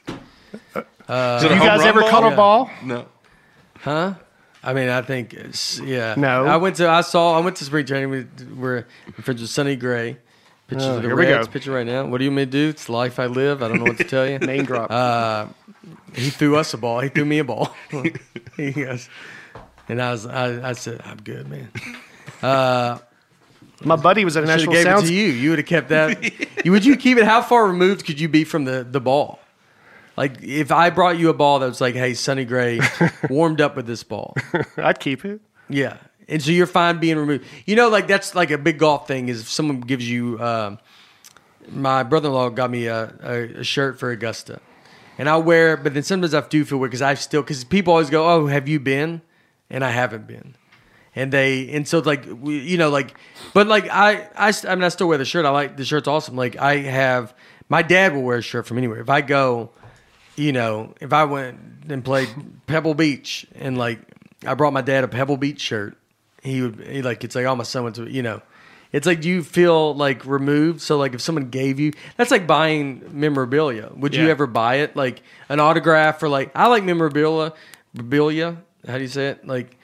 [0.76, 2.10] it a You guys ever ball?
[2.10, 2.36] caught a Yeah.
[2.36, 2.70] ball?
[2.84, 3.06] No.
[3.80, 4.14] huh?
[4.64, 6.16] I mean I think it's, yeah.
[6.18, 6.46] No.
[6.46, 8.10] I went to I saw I went to spring training.
[8.10, 8.86] We we're
[9.22, 10.18] friends with Sonny Gray.
[10.68, 11.48] Pitches Oh, for the here we Reds.
[11.48, 11.54] go.
[11.54, 12.06] Pitching right now.
[12.06, 12.70] What do you mean to do?
[12.70, 13.62] It's the life I live.
[13.64, 14.38] I don't know what to tell you.
[14.40, 14.90] Name drop.
[14.92, 15.48] Uh,
[16.14, 17.00] he threw us a ball.
[17.02, 17.74] He threw me a ball.
[18.58, 19.10] he goes,
[19.90, 21.70] and I was I, I said I'm good man.
[23.84, 25.04] My buddy was at a national gave sounds.
[25.06, 25.28] it to you.
[25.28, 26.32] You would have kept that.
[26.66, 27.26] you would you keep it?
[27.26, 29.40] How far removed could you be from the the ball?
[30.18, 32.80] Like if I brought you a ball that was like, "Hey, Sonny Gray
[33.30, 34.36] warmed up with this ball,"
[34.78, 35.42] I'd keep it.
[35.70, 37.46] yeah, and so you're fine being removed.
[37.66, 39.30] You know, like that's like a big golf thing.
[39.30, 40.80] Is if someone gives you, um,
[41.70, 44.60] my brother-in-law got me a, a, a shirt for Augusta,
[45.18, 47.64] and I wear it, but then sometimes I do feel weird because I still because
[47.64, 49.22] people always go, "Oh, have you been?"
[49.70, 50.56] and I haven't been
[51.16, 53.16] and they and so like we, you know like
[53.54, 55.46] but like I, I I mean I still wear the shirt.
[55.46, 56.36] I like the shirt's awesome.
[56.36, 57.34] Like I have
[57.70, 59.00] my dad will wear a shirt from anywhere.
[59.00, 59.72] If I go
[60.36, 61.60] you know if I went
[61.90, 62.30] and played
[62.68, 64.00] Pebble Beach and like
[64.46, 65.98] I brought my dad a Pebble Beach shirt
[66.42, 68.42] he would he like it's like oh my son went to you know.
[68.94, 70.82] It's like do you feel like removed?
[70.82, 73.90] So like if someone gave you that's like buying memorabilia.
[73.96, 74.98] Would you ever buy it?
[74.98, 77.54] Like an autograph or like I like memorabilia
[77.94, 78.58] memorabilia
[78.88, 79.46] how do you say it?
[79.46, 79.78] Like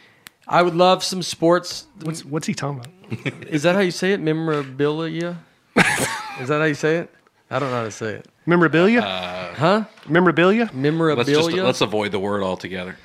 [0.48, 1.88] I would love some sports.
[2.04, 3.44] What's what's he talking about?
[3.48, 4.20] Is that how you say it?
[4.20, 5.38] Memorabilia?
[6.40, 7.14] Is that how you say it?
[7.50, 8.28] I don't know how to say it.
[8.46, 9.02] Memorabilia?
[9.02, 9.86] Huh?
[10.08, 10.70] Memorabilia?
[10.74, 11.36] Memorabilia?
[11.38, 12.98] Let's just let's avoid the word altogether.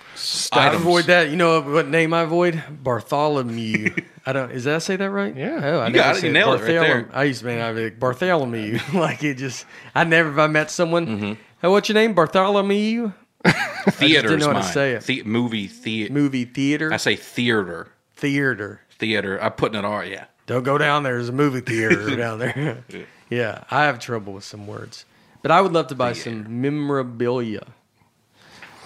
[0.53, 1.30] I avoid that.
[1.30, 2.62] You know what name I avoid?
[2.82, 3.95] Bartholomew.
[4.26, 4.53] I don't.
[4.53, 5.36] Is that say that right?
[5.36, 5.61] Yeah.
[5.62, 6.20] Oh, I You never got it.
[6.20, 7.09] say You nailed it right there.
[7.12, 8.78] I used to man, I'd be like Bartholomew.
[8.95, 9.66] like it just.
[9.95, 10.30] I never.
[10.30, 11.07] If I met someone.
[11.07, 11.32] Mm-hmm.
[11.61, 12.14] Hey, what's your name?
[12.14, 13.12] Bartholomew.
[13.93, 14.72] Theater didn't is know how to mine.
[14.72, 15.05] say it.
[15.05, 16.12] The- movie theater.
[16.12, 16.93] Movie theater.
[16.93, 17.88] I say theater.
[18.16, 18.80] theater.
[18.99, 19.43] Theater.
[19.43, 20.05] I put in an R.
[20.05, 20.24] Yeah.
[20.47, 21.14] Don't go down there.
[21.14, 22.84] There's a movie theater down there.
[23.30, 25.05] yeah, I have trouble with some words,
[25.40, 27.66] but I would love to buy some memorabilia.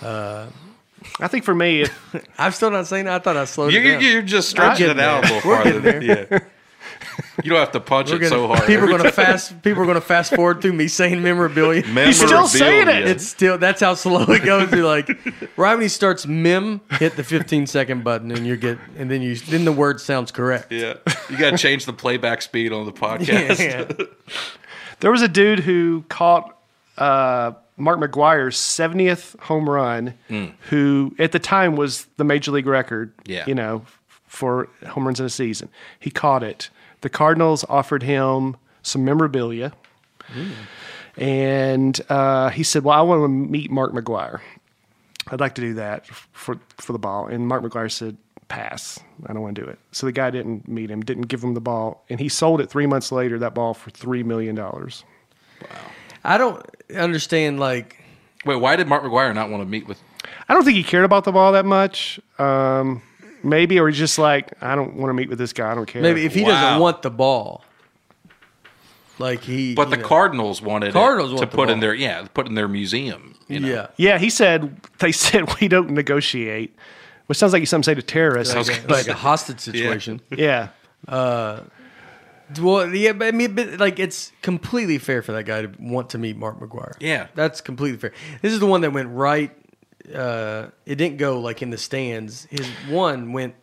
[0.02, 0.46] Uh,
[1.20, 1.86] I think for me,
[2.38, 3.14] I'm still not saying that.
[3.14, 4.02] I thought I slowed You're, it down.
[4.02, 5.36] you're, you're just stretching it out a there.
[5.36, 6.02] little farther.
[6.02, 6.38] Yeah.
[7.42, 8.64] You don't have to punch We're it gonna- so hard.
[8.66, 9.62] People are going to fast.
[9.62, 11.82] People are going to fast forward through me saying memorabilia.
[12.06, 13.06] He's still saying it.
[13.08, 14.70] It's still that's how slow it goes.
[14.72, 15.08] You're like
[15.56, 19.22] right when he starts mem, hit the 15 second button, and you get, and then
[19.22, 20.72] you then the word sounds correct.
[20.72, 20.94] Yeah.
[21.30, 23.58] You got to change the playback speed on the podcast.
[23.58, 24.06] Yeah.
[25.00, 26.56] there was a dude who caught
[26.98, 30.14] uh, Mark McGwire's 70th home run,
[30.70, 33.44] who at the time was the major league record, Yeah.
[33.46, 33.82] you know,
[34.26, 35.68] for home runs in a season.
[36.00, 36.70] He caught it.
[37.06, 39.72] The Cardinals offered him some memorabilia.
[41.16, 44.40] And uh, he said, Well, I want to meet Mark McGwire.
[45.28, 47.28] I'd like to do that for, for the ball.
[47.28, 48.16] And Mark McGwire said,
[48.48, 48.98] Pass.
[49.24, 49.78] I don't want to do it.
[49.92, 52.02] So the guy didn't meet him, didn't give him the ball.
[52.10, 54.56] And he sold it three months later, that ball, for $3 million.
[54.56, 54.90] Wow.
[56.24, 58.02] I don't understand like
[58.44, 60.02] Wait, why did Mark McGwire not want to meet with?
[60.48, 62.18] I don't think he cared about the ball that much.
[62.40, 63.00] Um,
[63.46, 65.70] maybe, or he's just like, I don't want to meet with this guy.
[65.70, 66.02] I don't care.
[66.02, 66.48] maybe if he Wow.
[66.48, 67.64] doesn't want the ball,
[69.18, 69.74] like he.
[69.74, 70.08] But you the know.
[70.08, 71.80] Cardinals wanted Cardinals it to want the put in ball.
[71.80, 73.34] their yeah, put in their museum.
[73.48, 73.68] You know?
[73.68, 73.86] Yeah.
[73.96, 76.76] Yeah, he said they said we don't negotiate,
[77.26, 78.54] which sounds like you something say to terrorists.
[78.54, 80.20] Like, a, like a hostage situation.
[80.30, 80.68] yeah,
[81.08, 81.60] uh,
[82.60, 86.10] Well, yeah, but I mean, but like it's completely fair for that guy to want
[86.10, 86.94] to meet Mark McGwire.
[87.00, 87.28] Yeah.
[87.34, 88.12] that's completely fair.
[88.42, 89.50] This is the one that went right.
[90.14, 92.46] Uh, it didn't go like in the stands.
[92.50, 93.54] His one went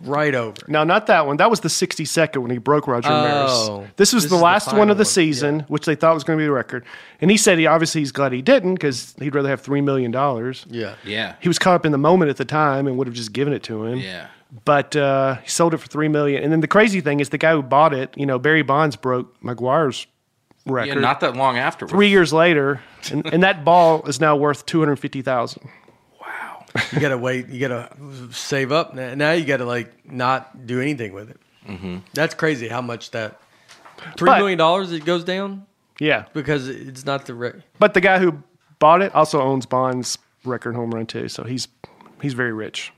[0.00, 0.56] right over.
[0.68, 1.38] no, not that one.
[1.38, 3.50] That was the 62nd when he broke Roger Maris.
[3.52, 3.86] Oh.
[3.96, 5.64] This was This the is the last one of the season, yeah.
[5.66, 6.84] which they thought was going to be the record.
[7.20, 10.10] And he said he obviously he's glad he didn't because he'd rather have three million
[10.12, 10.64] dollars.
[10.70, 11.34] Yeah, Yeah.
[11.40, 13.52] He was caught up in the moment at the time and would have just given
[13.52, 13.98] it to him.
[13.98, 14.28] Yeah.
[14.64, 16.44] but uh, he sold it for three million.
[16.44, 18.94] And then the crazy thing is, the guy who bought it, you know, Barry Bonds
[18.94, 20.06] broke McGwire's
[20.64, 20.94] record.
[20.94, 21.92] Yeah, not that long afterwards.
[21.92, 22.80] Three years later,
[23.10, 25.68] and, and that ball is now worth two hundred fifty thousand.
[26.78, 26.88] Wow.
[26.92, 27.48] You gotta wait.
[27.48, 27.88] You gotta
[28.32, 28.94] save up.
[28.94, 31.40] Now now you gotta like not do anything with it.
[31.68, 31.98] Mm-hmm.
[32.14, 32.68] That's crazy.
[32.68, 33.40] How much that
[34.16, 35.66] three But- million dollars it goes down
[35.98, 38.42] Yeah, because it's not the re- but the guy who
[38.78, 41.68] bought it also owns Bond's record home run too, so he's
[42.22, 42.92] he's very rich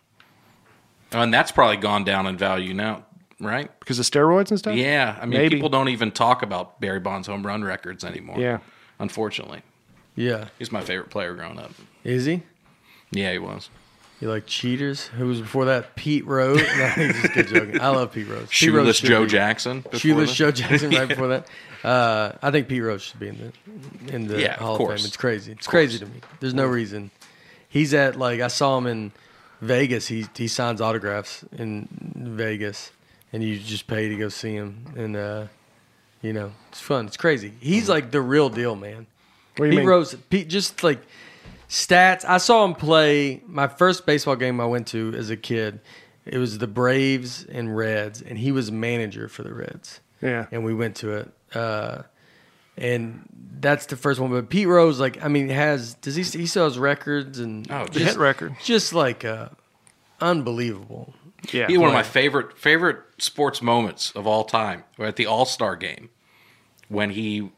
[1.13, 3.05] And that's probably gone down in value now,
[3.41, 3.71] right?
[3.81, 4.77] because of steroids and stuff.
[4.77, 5.17] Yeah.
[5.21, 5.57] I mean, Maybe.
[5.57, 8.39] people don't even talk about Barry Bonds home run records anymore.
[8.39, 8.59] Yeah.
[9.01, 9.63] Unfortunately.
[10.15, 10.49] yeah.
[10.59, 11.73] He's my favorite player growing up.
[12.05, 12.43] Is he?
[13.13, 13.69] Yeah, he was.
[14.21, 15.07] You like cheaters?
[15.07, 15.97] Who was before that?
[15.97, 16.59] Pete Rose.
[16.61, 17.81] No, he's just good joking.
[17.81, 18.49] I love Pete Rose.
[18.51, 19.81] Pete Rose Shoeless should Joe be- Jackson.
[19.81, 20.37] before Shoeless that.
[20.37, 21.47] Joe Jackson right before that.
[21.83, 23.53] Uh, I think Pete Rose should be in
[24.07, 25.01] the in the Yeah, Hall of, course.
[25.01, 25.07] Fame.
[25.07, 25.53] It's crazy.
[25.53, 26.21] It's crazy to me.
[26.41, 27.11] There's no reason.
[27.71, 29.13] He's at like I saw him in
[29.63, 30.07] Vegas.
[30.09, 32.93] He he signs autographs in Vegas,
[33.33, 34.85] and you just pay to go see him.
[34.97, 35.47] And uh,
[36.21, 37.07] you know it's fun.
[37.07, 37.53] It's crazy.
[37.61, 39.07] He's like the real deal, man.
[39.57, 39.87] What do you Pete mean?
[39.89, 41.01] Rose, Pete, just like
[41.71, 42.25] stats.
[42.29, 45.81] I saw him play my first baseball game I went to as a kid.
[46.27, 50.01] It was the Braves and Reds, and he was manager for the Reds.
[50.21, 50.47] Yeah.
[50.53, 51.33] and we went to it.
[51.55, 52.03] Uh,
[52.77, 53.27] and
[53.59, 54.31] that's the first one.
[54.31, 56.23] But Pete Rose, like, I mean, has does he?
[56.23, 58.55] He still has records and Oh, The just- hit record.
[58.63, 59.49] just like uh,
[60.21, 61.15] unbelievable.
[61.53, 61.67] Yeah.
[61.69, 64.85] He's one of my favorite favorite sports moments of all time.
[64.99, 66.11] Or at the All Star game
[66.89, 67.51] when he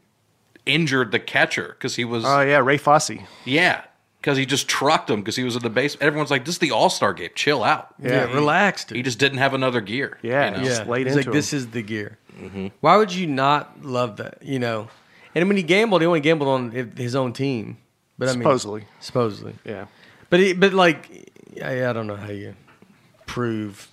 [0.65, 3.11] injured the catcher because he was Oh yeah, Ray Fosse.
[3.43, 3.83] yeah
[4.23, 5.97] because he just trucked him because he was in the base.
[5.99, 7.31] Everyone's like, "This is the All Star game.
[7.35, 8.91] Chill out." Yeah, he- relaxed.
[8.91, 10.17] He just didn't have another gear.
[10.21, 10.59] Yeah, you know?
[10.59, 12.17] he just yeah, laid he's into like, this is the gear.
[12.79, 14.37] Why would you not love that?
[14.41, 14.87] You know,
[15.35, 17.77] and when he gambled, he only gambled on his own team.
[18.17, 18.85] But I mean, Supposedly.
[19.01, 19.55] supposedly.
[19.65, 19.85] Yeah.
[20.29, 22.55] But he, but like, I, I don't know how you
[23.25, 23.89] prove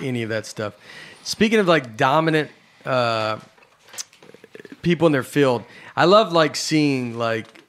[0.00, 0.74] any of that stuff.
[1.22, 2.50] Speaking of like dominant
[2.84, 3.38] uh,
[4.82, 5.62] people in their field,
[5.96, 7.63] I love like seeing like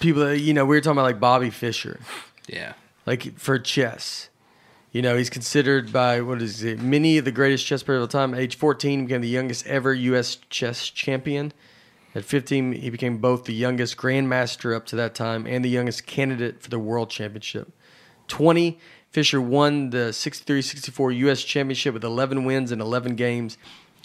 [0.00, 0.24] people.
[0.24, 2.00] That, you know, we were talking about like Bobby Fischer,
[2.48, 2.74] yeah.
[3.06, 4.28] like for chess.
[4.90, 6.80] You know, he's considered by what is it?
[6.80, 8.34] Many of the greatest chess players of all time.
[8.34, 10.36] Age 14, became the youngest ever U.S.
[10.48, 11.52] chess champion.
[12.14, 16.06] At 15, he became both the youngest grandmaster up to that time and the youngest
[16.06, 17.70] candidate for the world championship.
[18.28, 18.78] 20,
[19.10, 21.42] Fischer won the 63 64 U.S.
[21.42, 23.58] championship with 11 wins in 11 games,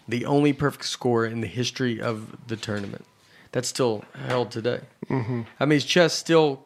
[0.07, 3.05] the only perfect score in the history of the tournament.
[3.53, 4.81] That's still held today.
[5.09, 5.41] Mm-hmm.
[5.59, 6.65] I mean, is chess still,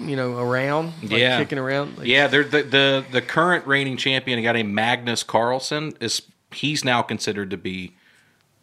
[0.00, 0.92] you know, around?
[1.02, 1.38] Like Yeah.
[1.38, 1.98] Kicking around?
[1.98, 6.22] Like, Yeah, they're the, the the current reigning champion, a guy named Magnus Carlsen, is
[6.52, 7.94] he's now considered to be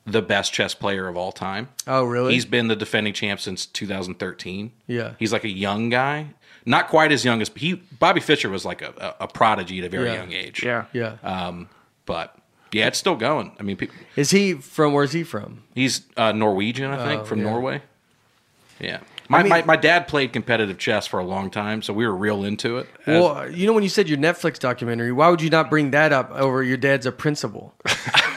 [0.05, 1.69] the best chess player of all time.
[1.87, 2.33] Oh, really?
[2.33, 4.71] He's been the defending champ since 2013.
[4.87, 5.13] Yeah.
[5.19, 6.27] he's like a young guy,
[6.65, 7.75] not quite as young as he.
[7.75, 10.15] Bobby Fischer was like a, a, a prodigy at a very Yeah.
[10.15, 10.63] young age.
[10.63, 10.85] Yeah.
[10.93, 11.15] yeah.
[11.23, 11.69] um,
[12.05, 12.35] but
[12.71, 13.51] yeah, it's still going.
[13.59, 13.77] I mean,
[14.15, 15.63] is he from, where's he from?
[15.75, 17.45] he's uh, Norwegian, I think, Oh, from yeah.
[17.45, 17.81] Norway.
[18.79, 18.99] Yeah.
[19.31, 22.15] My, mean- my, my dad played competitive chess for a long time, so we were
[22.15, 22.87] real into it.
[23.05, 25.91] As- Well, you know, when you said your Netflix documentary, why would you not bring
[25.91, 27.73] that up over your dad's a principal?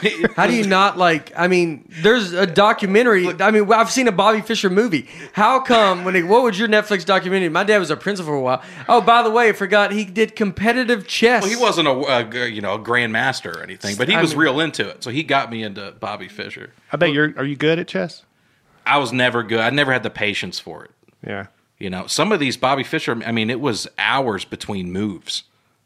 [0.35, 1.31] How do you not like?
[1.37, 3.27] I mean, there's a documentary.
[3.41, 5.07] I mean, I've seen a Bobby Fischer movie.
[5.33, 6.15] How come when?
[6.15, 7.49] It, what was your Netflix documentary?
[7.49, 8.61] My dad was a principal for a while.
[8.87, 11.43] Oh, by the way, I forgot he did competitive chess.
[11.43, 14.31] Well, he wasn't a, a you know a grandmaster or anything, but he I was
[14.31, 15.03] mean- real into it.
[15.03, 16.71] So he got me into Bobby Fischer.
[16.91, 17.33] I bet you're.
[17.37, 18.23] Are you good at chess?
[18.85, 19.59] I was never good.
[19.59, 20.91] I never had the patience for it.
[21.25, 21.47] Yeah.
[21.79, 23.21] You know, some of these Bobby Fischer.
[23.25, 25.43] I mean, it was hours between moves,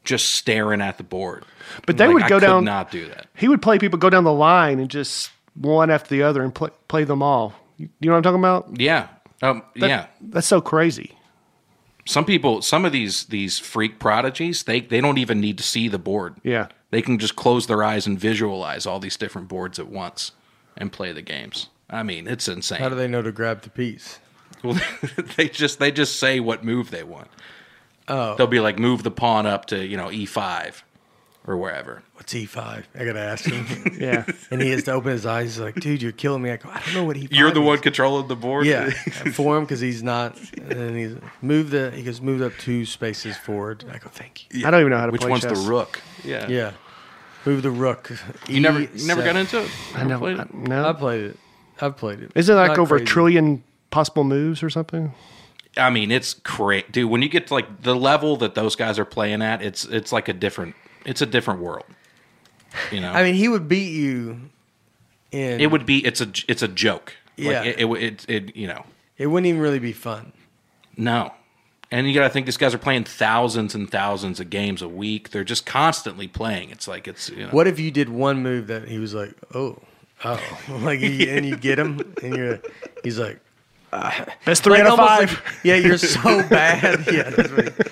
[0.08, 1.45] just staring at the board.
[1.86, 2.64] But they Like, would I go could down.
[2.66, 3.28] Not do that.
[3.36, 6.53] He would play people go down the line and just one after the other and
[6.55, 7.53] play play them all.
[7.78, 8.80] You you know what I'm talking about?
[8.82, 9.08] Yeah.
[9.43, 10.05] Um, That- yeah.
[10.22, 11.14] That's so crazy.
[12.05, 15.88] Some people, some of these these freak prodigies, they they don't even need to see
[15.89, 16.36] the board.
[16.43, 16.68] Yeah.
[16.89, 20.32] They can just close their eyes and visualize all these different boards at once
[20.78, 21.68] and play the games.
[21.89, 22.80] I mean, it's insane.
[22.80, 24.20] How do they know to grab the piece?
[24.64, 24.80] Well,
[25.36, 27.28] they just they just say what move they want.
[28.10, 30.84] Oh, They'll be like, move the pawn up to you know e five
[31.45, 32.03] or wherever.
[32.16, 32.88] what's E five?
[32.97, 33.66] I gotta ask him.
[33.99, 34.26] Yeah.
[34.51, 35.55] and he has to open his eyes.
[35.55, 36.51] He's like, dude, you're killing me.
[36.51, 38.66] I go, I don't know what E5 You're the is." one controlling the board.
[38.66, 38.89] Yeah,
[39.34, 40.38] for him because he's not.
[40.70, 41.91] And he's move the.
[41.91, 43.86] He goes move up two spaces forward.
[43.91, 44.68] I go thank you.
[44.68, 45.64] I don't even know how to Which play one's chess.
[45.64, 46.01] the rook?
[46.24, 46.47] Yeah.
[46.47, 46.72] Yeah,
[47.45, 48.12] move the rook.
[48.47, 49.72] You never E you never got into it.
[49.95, 50.20] I know.
[50.20, 50.53] played I- it?
[50.53, 50.88] no.
[50.88, 51.38] I played it.
[51.82, 52.32] I've played it.
[52.36, 53.03] Isn't it like Not over crazy.
[53.03, 55.14] a trillion possible moves or something?
[55.78, 57.09] I mean, it's great, dude.
[57.09, 60.11] When you get to like the level that those guys are playing at, it's it's
[60.11, 60.75] like a different
[61.05, 61.86] it's a different world.
[62.91, 64.39] You know, I mean, he would beat you.
[65.32, 67.13] In it would be it's a it's a joke.
[67.36, 67.59] Yeah.
[67.61, 68.84] like it, it, it, it you know
[69.17, 70.34] It wouldn't even really be fun.
[70.95, 71.34] no.
[71.89, 74.89] And you got to think these guys are playing thousands and thousands of games a
[74.89, 75.30] week.
[75.30, 76.69] They're just constantly playing.
[76.69, 79.34] It's like it's you know What if you did one move that he was like,
[79.55, 79.78] oh,
[80.25, 80.41] Oh,
[80.82, 82.59] like and you get him, and you're,
[83.05, 83.39] he's like,
[84.46, 85.34] Best three like, out of five.
[85.34, 87.06] like, yeah, you're so bad.
[87.12, 87.90] Yeah, what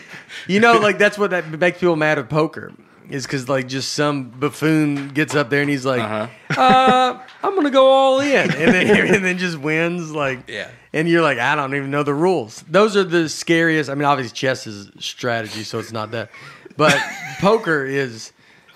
[0.48, 2.74] you know, like that's what that makes people mad at poker
[3.10, 6.62] is because like just some buffoon gets up there and he's like, Uh-huh.
[6.62, 10.12] uh, I'm gonna go all in, and then and then just wins.
[10.12, 10.70] Like, Yeah.
[10.92, 12.64] and you're like, I don't even know the rules.
[12.70, 13.90] Those are the scariest.
[13.90, 16.30] I mean, obviously chess is strategy, so it's not that,
[16.78, 16.98] but
[17.40, 18.32] poker is.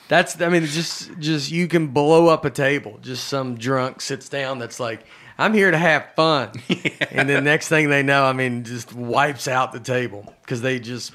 [0.07, 2.97] That's I mean just just you can blow up a table.
[3.01, 5.01] Just some drunk sits down that's like
[5.39, 6.51] I'm here to have fun.
[7.11, 10.79] And then next thing they know, I mean just wipes out the table cuz they
[10.79, 11.11] just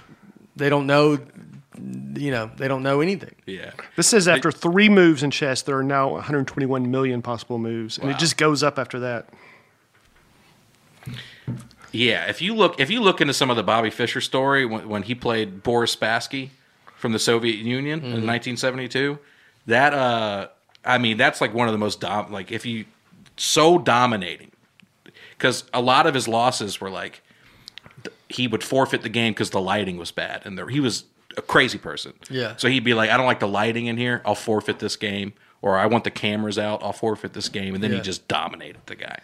[0.57, 1.19] they don't know
[2.17, 3.35] you know, they don't know anything.
[3.47, 3.73] Yeah.
[3.97, 8.09] This says after three moves in chess, there are now 121 million possible moves, and
[8.09, 8.15] Wow.
[8.15, 9.29] it just goes up after that.
[11.93, 14.89] Yeah, if you look if you look into some of the Bobby Fischer story when,
[14.89, 16.51] when he played Boris Spassky
[16.97, 19.19] from the Soviet Union in 1972,
[19.67, 20.49] that uh
[20.85, 22.85] I mean that's like one of the most dom like if you
[23.37, 24.51] so dominating
[25.39, 27.23] cuz a lot of his losses were like
[28.29, 31.05] he would forfeit the game cuz the lighting was bad and there, he was
[31.37, 32.13] a crazy person.
[32.31, 32.55] Yeah.
[32.57, 35.33] So he'd be like I don't like the lighting in here, I'll forfeit this game
[35.63, 37.97] or I want the cameras out, I'll forfeit this game and then Yeah.
[37.99, 39.19] he just dominated the guy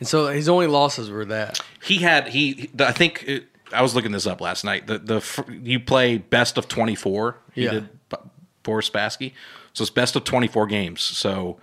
[0.00, 1.60] And so his only losses were that.
[1.82, 5.44] he had he i think it, i was looking this up last night the the
[5.62, 7.70] you play best of 24 he Yeah.
[7.70, 7.88] did
[8.62, 9.32] boris spassky
[9.72, 11.58] so it's best of 24 games so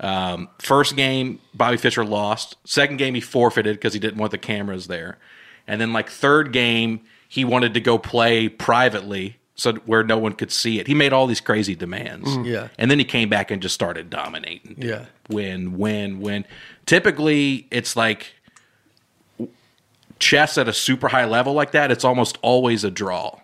[0.00, 4.38] um, first game bobby fischer lost second game he forfeited because he didn't want the
[4.38, 5.18] cameras there
[5.66, 10.32] and then like third game he wanted to go play privately so where no one
[10.32, 12.68] could see it he made all these crazy demands Yeah.
[12.76, 15.04] and then he came back and just started dominating Yeah.
[15.28, 16.44] win, win, win.
[16.86, 18.34] Typically, it's like
[20.18, 21.90] chess at a super high level like that.
[21.90, 23.38] It's almost always a draw.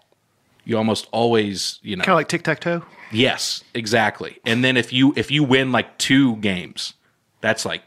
[0.64, 2.82] You almost always, you know, Kind of like tic tac toe.
[3.10, 4.38] Yes, exactly.
[4.44, 6.94] And then if you if you win like two games,
[7.40, 7.82] that's like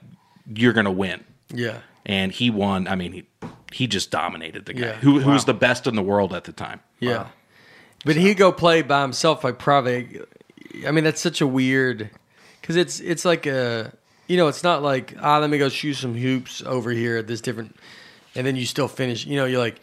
[0.54, 1.24] you're gonna win.
[1.54, 1.80] Yeah.
[2.06, 2.88] And he won.
[2.88, 3.24] I mean, he
[3.72, 4.94] he just dominated the guy Yeah.
[4.96, 6.80] who who was the best in the world at the time.
[7.00, 7.28] Yeah.
[8.06, 10.20] But he'd go play by himself, like probably,
[10.86, 12.10] I mean, that's such a weird,
[12.60, 13.94] because it's it's like a,
[14.28, 17.28] you know, it's not like ah, let me go shoot some hoops over here at
[17.28, 17.78] this different,
[18.36, 19.26] and then you still finish.
[19.26, 19.80] You know, you're like,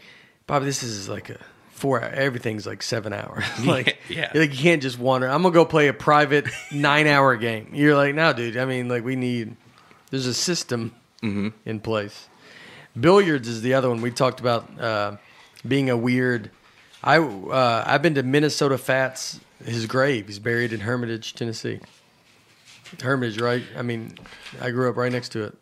[0.46, 1.38] Bobby, this is like a
[1.80, 2.00] four.
[2.00, 3.44] Everything's like seven hours.
[3.64, 4.30] like, Yeah.
[4.34, 5.26] like you can't just wander.
[5.28, 7.70] I'm gonna go play a private nine hour game.
[7.74, 8.56] You're like, no, dude.
[8.56, 9.56] I mean, like we need.
[10.10, 12.28] There's a system in place.
[12.98, 15.16] Billiards is the other one we talked about uh,
[15.66, 16.50] being a weird.
[17.02, 20.26] I uh, I've been to Minnesota Fats his grave.
[20.26, 21.80] He's buried in Hermitage, Tennessee.
[23.02, 23.62] Hermitage, right?
[23.76, 24.14] I mean,
[24.60, 25.54] I grew up right next to it.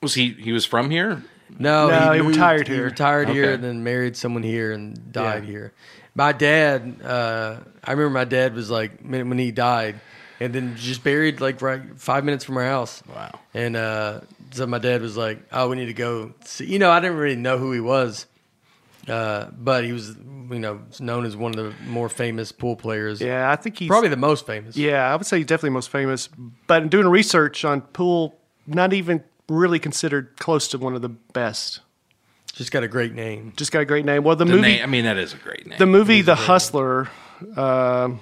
[0.00, 1.22] Was he he was from here?
[1.58, 2.76] No, No, he moved- retired here.
[2.76, 5.50] He retired here and then married someone here and died Yeah.
[5.50, 5.72] here.
[6.14, 9.96] My dad, uh, I remember my dad was like when when he died,
[10.40, 13.02] and then just buried like right five minutes from our house.
[13.08, 13.38] Wow.
[13.54, 16.90] And uh, so my dad was like, "Oh, we need to go see." You know,
[16.90, 18.26] I didn't really know who he was,
[19.08, 20.10] uh, but he was,
[20.50, 23.20] you know, known as one of the more famous pool players.
[23.22, 24.76] Yeah, I think he's Probably the most famous.
[24.76, 26.28] Yeah, I would say he's definitely most famous.
[26.66, 28.34] But in doing research on pool,
[28.66, 31.80] not even really considered close to one of the best.
[32.54, 33.52] Just got a great name.
[33.56, 34.24] Just got a great name.
[34.24, 35.78] Well, the, The movie, name, I mean, that is a great name.
[35.78, 37.08] the movie The Hustler,
[37.56, 38.20] um,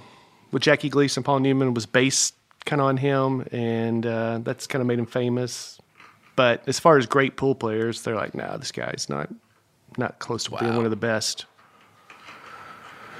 [0.52, 4.66] with Jackie Gleason, and Paul Newman was based kind of on him, and uh, that's
[4.66, 5.80] kind of made him famous.
[6.36, 9.28] But as far as great pool players, they're like, no, this guy's not
[9.96, 11.46] not close to being one of the best.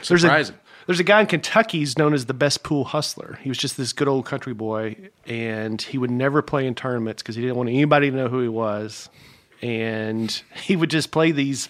[0.09, 0.57] There's Surprising.
[0.87, 3.39] There's a guy in Kentucky who's known as the best pool hustler.
[3.43, 7.23] He was just this good old country boy, and he would never play in tournaments
[7.23, 9.09] because he didn't want anybody to know who he was.
[9.63, 10.31] And
[10.63, 11.69] he would just play these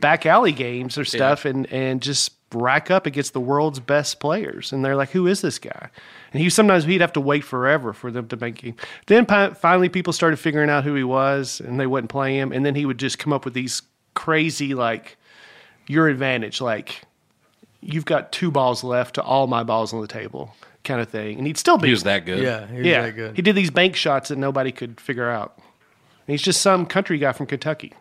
[0.00, 4.72] back alley games or stuff, and and just rack up against the world's best players.
[4.72, 5.90] And they're like, "Who is this guy?"
[6.32, 8.74] And he sometimes he'd have to wait forever for them to make him.
[9.06, 12.52] Then finally, people started figuring out who he was, and they wouldn't play him.
[12.52, 13.82] And then he would just come up with these
[14.14, 15.16] crazy like
[15.86, 17.02] your advantage, like
[17.80, 20.54] you've got two balls left to all my balls on the table
[20.84, 21.38] kind of thing.
[21.38, 22.42] And he'd still be he was that good.
[22.42, 23.02] Yeah, he was yeah.
[23.02, 23.36] that good.
[23.36, 25.54] He did these bank shots that nobody could figure out.
[25.56, 27.92] And he's just some country guy from Kentucky.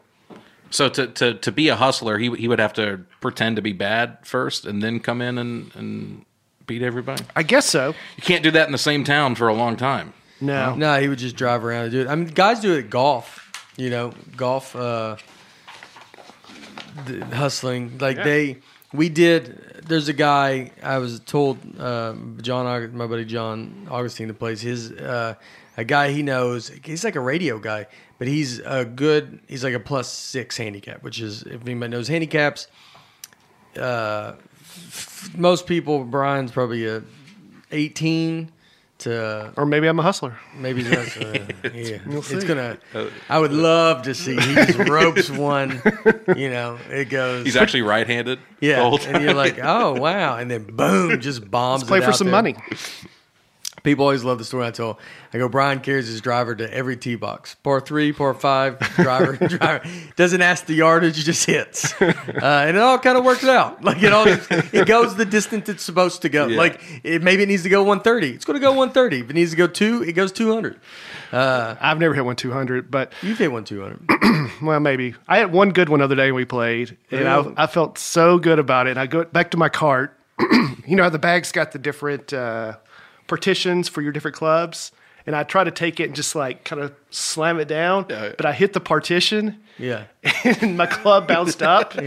[0.72, 3.72] So to, to, to be a hustler, he he would have to pretend to be
[3.72, 6.26] bad first, and then come in and, and
[6.66, 7.24] beat everybody.
[7.36, 7.94] I guess so.
[8.18, 10.14] You can't do that in the same town for a long time.
[10.42, 10.76] No.
[10.76, 12.08] No, he would just drive around and do it.
[12.08, 13.42] I mean, guys do it at golf.
[13.78, 15.18] You know, golf uh,
[17.06, 17.98] the hustling.
[18.00, 18.24] Like Yeah.
[18.24, 18.58] they,
[18.96, 19.84] we did.
[19.88, 24.92] There's a guy I was told, um, John, my buddy John Augustine, that plays his.
[24.92, 25.36] Uh,
[25.78, 26.72] a guy he knows.
[26.84, 27.88] He's like a radio guy,
[28.18, 29.40] but he's a good.
[29.48, 32.68] He's like a plus six handicap, which is if anybody knows handicaps.
[33.78, 37.04] Uh, f- most people, Brian's probably a
[37.72, 38.52] 18
[39.00, 40.38] to Or maybe I'm a hustler.
[40.58, 41.98] maybe that's uh, yeah.
[42.08, 42.46] It's see.
[42.48, 42.78] gonna.
[43.30, 45.82] I would love to see he just ropes one.
[46.36, 47.46] You know, it goes.
[47.46, 48.40] He's actually right-handed.
[48.60, 51.84] the yeah, whole and you're like, oh wow, and then boom, just bombs.
[51.84, 52.32] Play it for out some there.
[52.32, 52.56] money.
[53.86, 55.00] People always love the story I tell.
[55.34, 57.56] I go, Brian carries his driver to every tee box.
[57.56, 59.88] Par three, par five, driver, driver.
[60.18, 61.94] Doesn't ask the yardage, just hits.
[62.02, 62.12] Uh,
[62.42, 63.84] and it all kind of works out.
[63.84, 66.48] Like it all, it goes the distance it's supposed to go.
[66.48, 66.58] Yeah.
[66.58, 68.32] Like it, maybe it needs to go 130.
[68.32, 69.20] It's going to go 130.
[69.20, 70.80] If it needs to go two, it goes 200.
[71.32, 74.52] I've never hit one 200, but You've hit one 200.
[74.64, 75.14] well, maybe.
[75.28, 77.54] I had one good one the other day when we played, and Yeah.
[77.56, 78.92] I, I felt so good about it.
[78.92, 80.18] And I go back to my cart.
[80.88, 82.78] you know how the bag's got the different uh,
[83.28, 84.92] partitions for your different clubs?
[85.28, 88.34] And I try to take it and just like kind of slam it down, Yeah.
[88.38, 90.04] but I hit the partition Yeah.
[90.44, 91.96] and my club bounced up.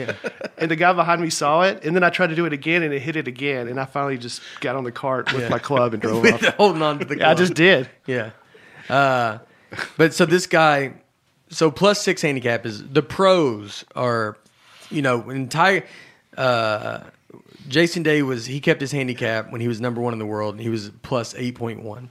[0.60, 1.84] And the guy behind me saw it.
[1.84, 3.68] And then I tried to do it again and it hit it again.
[3.68, 6.42] And I finally just got on the cart with my club and drove off.
[6.56, 7.14] Holding on to the.
[7.16, 7.30] Guy.
[7.30, 7.88] I just did.
[8.06, 8.30] Yeah.
[8.88, 9.38] Uh,
[9.96, 10.94] but so this guy,
[11.50, 14.36] so plus six handicap is the pros are,
[14.90, 15.84] you know, entire.
[16.36, 17.00] Uh,
[17.68, 20.54] Jason Day was he kept his handicap when he was number one in the world,
[20.54, 22.10] and he was plus eight point one.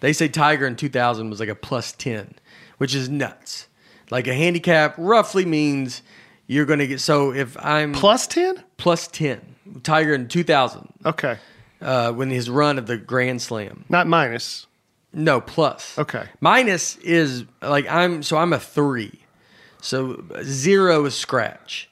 [0.00, 2.34] They say Tiger in two thousand was like a plus ten,
[2.78, 3.68] which is nuts.
[4.10, 6.02] Like a handicap roughly means
[6.46, 7.00] you're going to get.
[7.00, 8.62] So if I'm Plus 10?
[8.76, 11.38] plus ten, Tiger in two thousand Okay.
[11.80, 13.84] uh, when his run of the Grand Slam.
[13.88, 14.66] Not minus.
[15.12, 15.98] No, plus.
[15.98, 16.24] Okay.
[16.40, 19.20] Minus is like I'm so I'm a three.
[19.80, 21.88] So zero is scratch.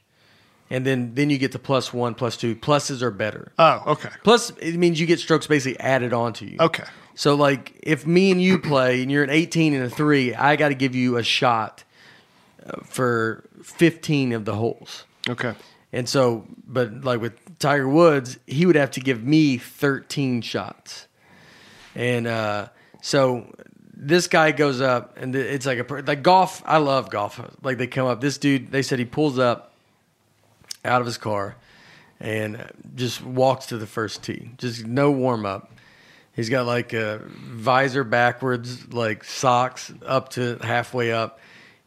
[0.72, 2.56] And then then you get to plus one, plus two.
[2.56, 3.52] Pluses are better.
[3.58, 4.08] Oh, okay.
[4.24, 6.56] Plus it means you get strokes basically added on to you.
[6.58, 6.84] Okay.
[7.14, 10.56] So like if me and you play and you're an 18 and a 3, I
[10.56, 11.84] got to give you a shot
[12.64, 15.04] uh, for 15 of the holes.
[15.28, 15.54] Okay.
[15.92, 21.06] And so, but like with Tiger Woods, he would have to give me 13 shots.
[21.94, 22.68] And uh,
[23.02, 23.54] so
[23.94, 26.62] this guy goes up, and it's like a like golf.
[26.64, 27.38] I love golf.
[27.62, 28.22] Like they come up.
[28.22, 29.71] This dude, they said he pulls up
[30.84, 31.56] out of his car
[32.20, 32.64] and
[32.94, 34.50] just walks to the first tee.
[34.58, 35.70] Just no warm up.
[36.34, 41.40] He's got like a visor backwards, like socks up to halfway up,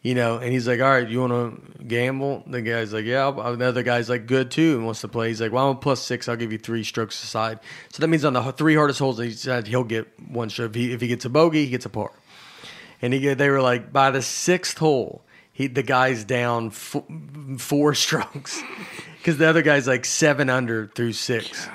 [0.04, 0.38] you know.
[0.38, 1.34] And he's like, "All right, you want
[1.78, 5.02] to gamble?" The guy's like, "Yeah." I'll- The other guy's like, "Good too," and wants
[5.02, 5.30] to play.
[5.30, 6.30] He's like, "Well, I'm plus six.
[6.30, 9.32] I'll give you three strokes aside." So that means on the three hardest holes, he
[9.32, 10.72] said he'll get one stroke.
[10.72, 12.12] If he, if he gets a bogey, he gets a par.
[13.02, 15.24] And he they were like, by the sixth hole,
[15.56, 16.98] he the guy's down f-
[17.58, 18.62] four strokes
[19.18, 21.68] because the other guy's like seven under through six.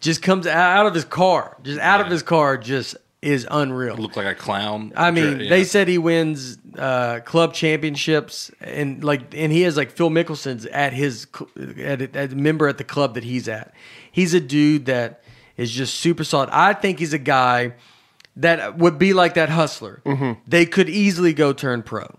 [0.00, 3.94] Just comes out of his car, just out of his car, just is unreal.
[3.94, 4.92] Look like a clown.
[4.96, 5.48] I mean, Yeah.
[5.48, 10.66] they said he wins uh, club championships, and like, and he has like Phil Mickelson's
[10.66, 11.28] at his
[11.78, 13.72] at, at a member at the club that he's at.
[14.10, 15.22] He's a dude that
[15.56, 16.48] is just super solid.
[16.50, 17.74] I think he's a guy
[18.34, 20.02] that would be like that hustler.
[20.48, 22.12] They could easily go turn pro.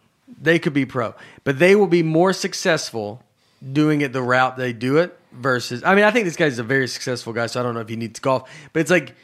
[0.44, 3.24] They could be pro, but they will be more successful
[3.72, 5.84] doing it the route they do it versus.
[5.84, 7.90] I mean, I think this guy's a very successful guy, so I don't know if
[7.90, 9.16] he needs golf, but it's like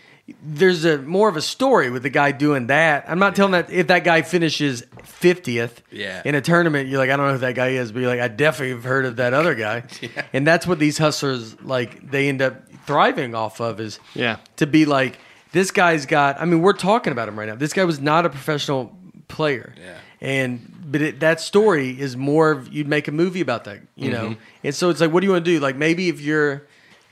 [0.43, 3.03] there's a more of a story with the guy doing that.
[3.07, 6.21] I'm not telling that if that guy finishes 50th Yeah.
[6.23, 8.19] in a tournament, you're like, I don't know who that guy is, but you're like,
[8.21, 9.83] I definitely have heard of that other guy.
[10.33, 12.11] And that's what these hustlers like.
[12.11, 14.37] They end up thriving off of is Yeah.
[14.57, 15.17] to be like
[15.51, 16.39] this guy's got.
[16.39, 17.55] I mean, we're talking about him right now.
[17.55, 18.95] This guy was not a professional
[19.29, 19.73] player.
[19.81, 19.97] Yeah.
[20.21, 24.09] And but it, that story is more of you'd make a movie about that, you
[24.11, 24.29] know.
[24.29, 24.41] Mm-hmm.
[24.63, 25.59] And so it's like, what do you want to do?
[25.59, 26.67] Like maybe if you're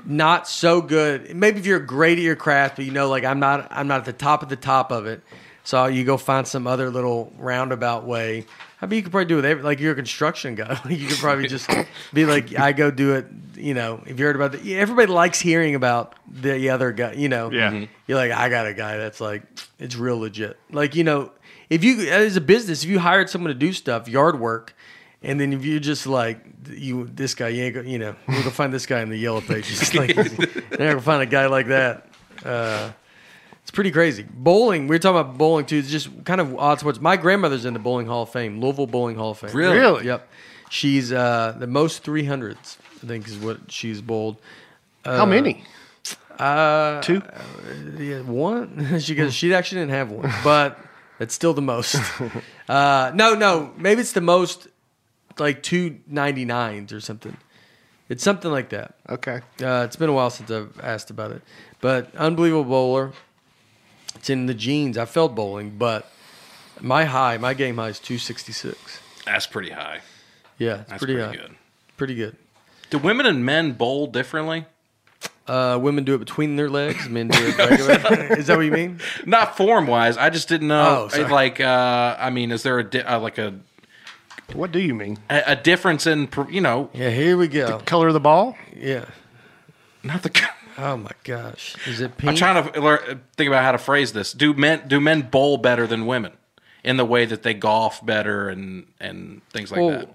[0.06, 3.39] not so good, maybe if you're great at your craft, but you know, like I'm
[3.39, 5.22] not, I'm not at the top of the top of it.
[5.64, 8.45] So you go find some other little roundabout way.
[8.81, 9.38] I mean, you could probably do it.
[9.38, 11.69] with every- Like you're a construction guy, you could probably just
[12.14, 13.26] be like, I go do it.
[13.56, 17.14] You know, if you heard about the, everybody likes hearing about the other guy.
[17.14, 17.85] You know, Yeah.
[18.07, 19.43] You're like, I got a guy that's like,
[19.77, 20.57] it's real legit.
[20.72, 21.31] Like you know,
[21.69, 24.76] if you as a business, if you hired someone to do stuff, yard work,
[25.22, 26.39] and then if you just like
[26.69, 29.18] you, this guy, you ain't go, you know, you're gonna find this guy in the
[29.18, 29.94] yellow pages.
[29.95, 32.07] like, you're not gonna find a guy like that.
[32.44, 32.91] Uh,
[33.61, 34.23] it's pretty crazy.
[34.23, 35.77] Bowling, we were talking about bowling too.
[35.77, 37.02] It's just kind of odd sports.
[37.02, 39.52] My grandmother's in the Bowling Hall of Fame, Louisville Bowling Hall of Fame.
[39.52, 39.77] Really?
[39.77, 40.06] Really?
[40.06, 40.27] Yep.
[40.69, 44.38] She's uh, the most 300s, I think, is what she's bowled.
[45.03, 45.64] How many?
[46.38, 47.22] Uh, Two?
[47.98, 48.99] yeah, one.
[48.99, 49.34] she goes.
[49.34, 50.77] She actually didn't have one, but
[51.19, 51.95] it's still the most.
[52.69, 53.73] uh, no, no.
[53.77, 54.68] Maybe it's the most,
[55.38, 57.38] like two ninety nines or something.
[58.10, 58.95] It's something like that.
[59.10, 59.41] Okay.
[59.61, 61.41] Uh, it's been a while since I've asked about it,
[61.81, 63.11] but unbelievable bowler.
[64.15, 64.98] It's in the genes.
[64.98, 66.10] I felt bowling, but
[66.81, 68.99] my high, my game high is two sixty six.
[69.26, 69.99] That's pretty high.
[70.57, 71.44] Yeah, it's That's pretty, pretty, high.
[71.48, 71.56] good.
[71.98, 72.35] Pretty good.
[72.89, 74.65] Do women and men bowl differently?
[75.48, 77.07] Uh, women do it between their legs.
[77.07, 78.36] Men do it regular.
[78.38, 78.99] Is that what you mean?
[79.26, 80.18] Not form wise.
[80.18, 81.06] I just didn't know.
[81.06, 81.30] Oh, sorry.
[81.32, 83.53] like, uh, I mean, is there a di- uh, like a
[84.53, 85.18] What do you mean?
[85.30, 87.10] a a difference in per- you know Yeah.
[87.11, 87.80] Here we go.
[87.86, 88.56] Color of the ball?
[88.76, 89.06] Yeah.
[90.03, 90.32] not the.
[90.80, 91.76] Oh my gosh.
[91.88, 92.30] Is it pink?
[92.30, 94.32] I'm trying to learn, think about how to phrase this.
[94.34, 96.34] Do men do men bowl better than women
[96.84, 100.10] in the way that they golf better and and things like Well, that?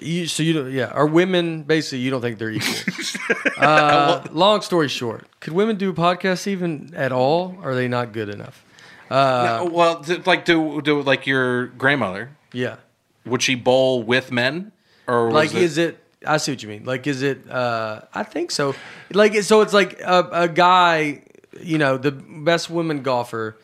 [0.00, 2.74] You, so you don't, yeah, are women basically you don't think they're equal?
[3.56, 7.56] uh, long story short, could women do podcasts even at all?
[7.62, 8.64] Or are they not good enough?
[9.10, 12.76] No, well, d- like do do like your grandmother Yeah,
[13.24, 14.72] would she bowl with men
[15.06, 15.98] or was like it, is it?
[16.26, 16.84] I see what you mean.
[16.84, 17.48] Like, is it?
[17.48, 18.74] uh I think so.
[19.12, 21.22] Like, so it's like a, a guy,
[21.60, 23.56] you know, the best women golfer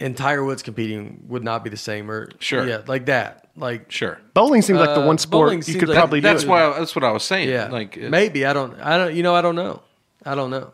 [0.00, 2.66] and Tiger Woods competing would not be the same, or Sure.
[2.66, 3.48] yeah, like that.
[3.56, 4.18] Like, sure?
[4.34, 6.50] Bowling seems like the Uh, one sport bowling you seems could like- probably That's do.
[6.50, 7.48] why that's what I was saying.
[7.48, 8.74] Yeah, like it- maybe I don't.
[8.80, 9.14] I don't.
[9.14, 9.80] You know, I don't know.
[10.26, 10.72] I don't know.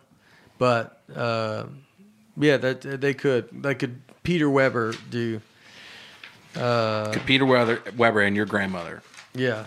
[0.59, 1.65] But uh,
[2.39, 3.65] yeah, that they could.
[3.65, 5.41] Like could Peter Weber do?
[6.57, 9.03] Uh, could Peter Weber, Weber and your grandmother.
[9.35, 9.67] yeah.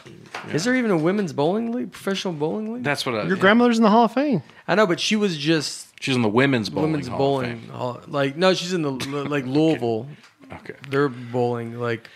[0.51, 1.91] Is there even a women's bowling league?
[1.91, 2.84] Professional bowling league?
[2.84, 3.41] That's what I, Your yeah.
[3.41, 4.43] grandmother's in the Hall of Fame.
[4.67, 6.91] I know, but she was just She's in the women's bowling.
[6.91, 7.59] women's Hall of bowling.
[7.61, 7.69] Fame.
[7.69, 8.91] hall- Like no, she's in the
[9.30, 10.07] like Louisville.
[10.51, 10.73] Okay.
[10.89, 12.09] They're bowling like,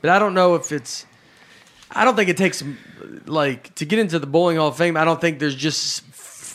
[0.00, 1.04] but I don't know if it's.
[1.90, 2.62] I don't think it takes
[3.26, 4.96] like to get into the bowling hall of fame.
[4.96, 6.04] I don't think there's just.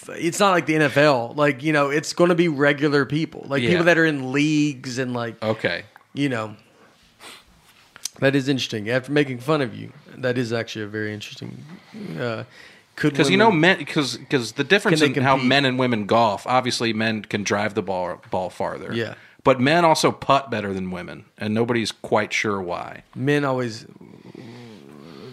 [0.10, 1.36] It's not like the NFL.
[1.36, 3.70] Like you know, it's going to be regular people, like Yeah.
[3.72, 5.84] people that are in leagues and like Okay.
[6.14, 6.56] you know.
[8.20, 8.90] That is interesting.
[8.90, 11.64] After making fun of you, that is actually a very interesting.
[12.20, 12.44] Uh,
[12.96, 15.48] could Because you know men because because the difference in how compete?
[15.48, 18.94] men and women golf obviously men can drive the ball ball farther.
[18.94, 19.16] Yeah.
[19.44, 23.04] But men also putt better than women, and nobody's quite sure why.
[23.16, 23.86] men always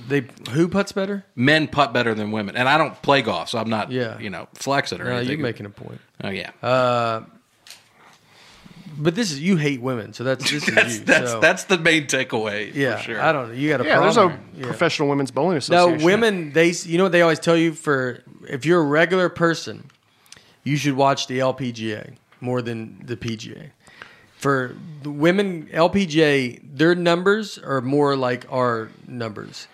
[0.09, 1.24] they who puts better?
[1.36, 4.18] Men putt better than women, and I don't play golf, so I'm not Yeah.
[4.18, 5.39] you know flexing or No, anything.
[5.39, 6.01] you're making a point.
[6.24, 7.20] oh yeah, Uh,
[8.99, 11.05] but this is you hate women, so that's this that's is you.
[11.05, 12.75] that's so, that's the main takeaway.
[12.75, 12.97] yeah.
[12.97, 13.20] for sure.
[13.20, 13.49] I don't.
[13.49, 13.55] Know.
[13.55, 14.39] You got a Yeah, there's a.
[14.55, 14.65] Yeah.
[14.65, 15.99] professional women's bowling association.
[15.99, 16.53] No, women.
[16.53, 16.70] They.
[16.70, 19.91] You know what they always tell you for if you're a regular person,
[20.65, 23.70] you should watch the LPGA more than the PGA.
[24.37, 29.66] For the women, LPGA, their numbers are more like our numbers.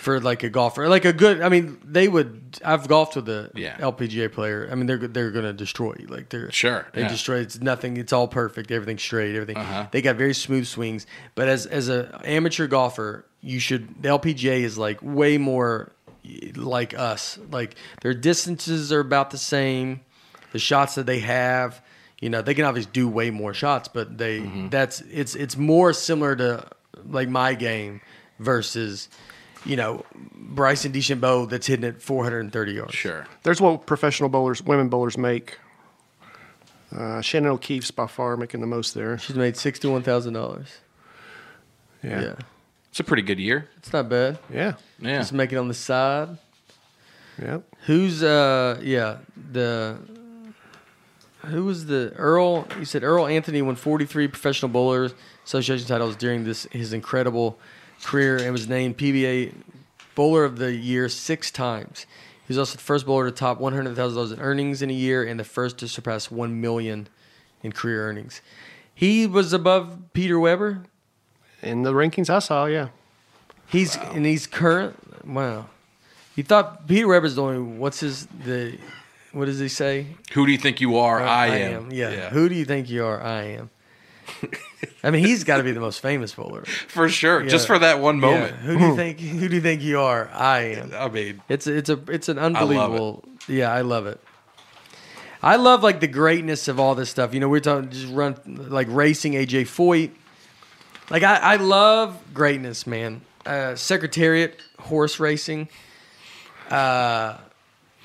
[0.00, 2.58] For like a golfer, like a good, I mean, they would.
[2.64, 3.76] I've golfed with a Yeah.
[3.78, 4.66] LPGA player.
[4.72, 6.06] I mean, they're they're going to destroy you.
[6.06, 7.08] Like they're Sure, They yeah.
[7.08, 7.36] destroy.
[7.40, 7.98] It's nothing.
[7.98, 8.70] It's all perfect.
[8.70, 9.34] Everything's straight.
[9.34, 9.58] Everything.
[9.58, 9.88] Uh-huh.
[9.90, 11.06] They got very smooth swings.
[11.34, 14.02] But as as a amateur golfer, you should.
[14.02, 15.92] The LPGA is like way more
[16.56, 17.38] like us.
[17.50, 20.00] Like their distances are about the same.
[20.52, 21.82] The shots that they have,
[22.20, 24.68] you know, they can obviously do way more shots, but they Mm-hmm.
[24.70, 26.66] that's it's it's more similar to
[27.06, 28.00] like my game
[28.38, 29.10] versus.
[29.66, 30.04] You know,
[30.34, 32.94] Bryson DeChambeau that's hitting it 430 yards.
[32.94, 33.26] sure.
[33.42, 35.58] There's what professional bowlers, women bowlers make.
[36.96, 39.16] Uh, Shannon O'Keefe's by far making the most there.
[39.18, 40.68] She's made sixty-one thousand dollars.
[42.02, 42.20] Yeah.
[42.22, 42.34] Yeah,
[42.90, 43.68] It's a pretty good year.
[43.76, 44.38] it's not bad.
[44.52, 44.72] Yeah.
[44.98, 45.18] Yeah.
[45.18, 46.36] Just make it on the side.
[47.40, 47.58] Yeah.
[47.86, 49.18] Who's uh yeah
[49.52, 49.98] the
[51.46, 52.66] who was the Earl?
[52.78, 55.14] You said Earl Anthony won 43 professional bowlers
[55.44, 57.58] association titles during this his incredible
[58.02, 59.54] career and was named PBA
[60.14, 62.06] Bowler of the Year six times.
[62.46, 65.38] He was also the first bowler to top $100,000 in earnings in a year and
[65.38, 67.08] the first to surpass 1 million
[67.62, 68.40] in career earnings.
[68.94, 70.82] He was above Peter Weber.
[71.62, 72.88] In the rankings I saw, yeah.
[73.68, 74.96] He's and he's current.
[75.26, 75.66] Wow.
[76.34, 77.60] He thought Peter Weber's the only.
[77.60, 78.78] What's his the?
[79.32, 80.06] What does he say?
[80.32, 81.22] Who do you think you are?
[81.22, 81.92] Uh, I, am.
[81.92, 82.30] Yeah.
[82.30, 83.22] Who do you think you are?
[83.22, 83.70] I am.
[85.02, 86.64] I mean, he's got to be the most famous bowler.
[86.64, 87.42] For sure.
[87.44, 88.52] Just for that one moment.
[88.56, 88.60] Yeah.
[88.62, 89.20] Who do you think?
[89.20, 90.28] Who do you think you are?
[90.32, 90.92] I am.
[90.94, 92.56] I mean, It's it's a it's an love it.
[92.58, 93.24] unbelievable.
[93.48, 94.20] Yeah, I love it.
[95.42, 97.32] I love like the greatness of all this stuff.
[97.32, 100.10] You know, we're talking just run like racing AJ Foyt.
[101.08, 103.22] Like I, I love greatness, man.
[103.46, 105.68] Uh, Secretariat horse racing.
[106.68, 107.38] Uh,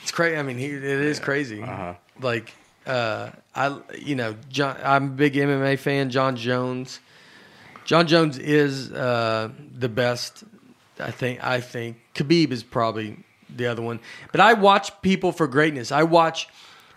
[0.01, 0.37] it's crazy.
[0.37, 1.61] I mean, he, it is crazy.
[1.61, 1.95] Uh-huh.
[2.21, 2.53] Like
[2.85, 4.77] uh, I, you know, John.
[4.83, 6.09] I'm a big MMA fan.
[6.09, 6.99] Jon Jones.
[7.85, 10.43] Jon Jones is uh, the best.
[10.99, 11.43] I think.
[11.43, 13.17] I think Khabib is probably
[13.49, 13.99] the other one.
[14.31, 15.91] But I watch people for greatness.
[15.91, 16.49] I watch,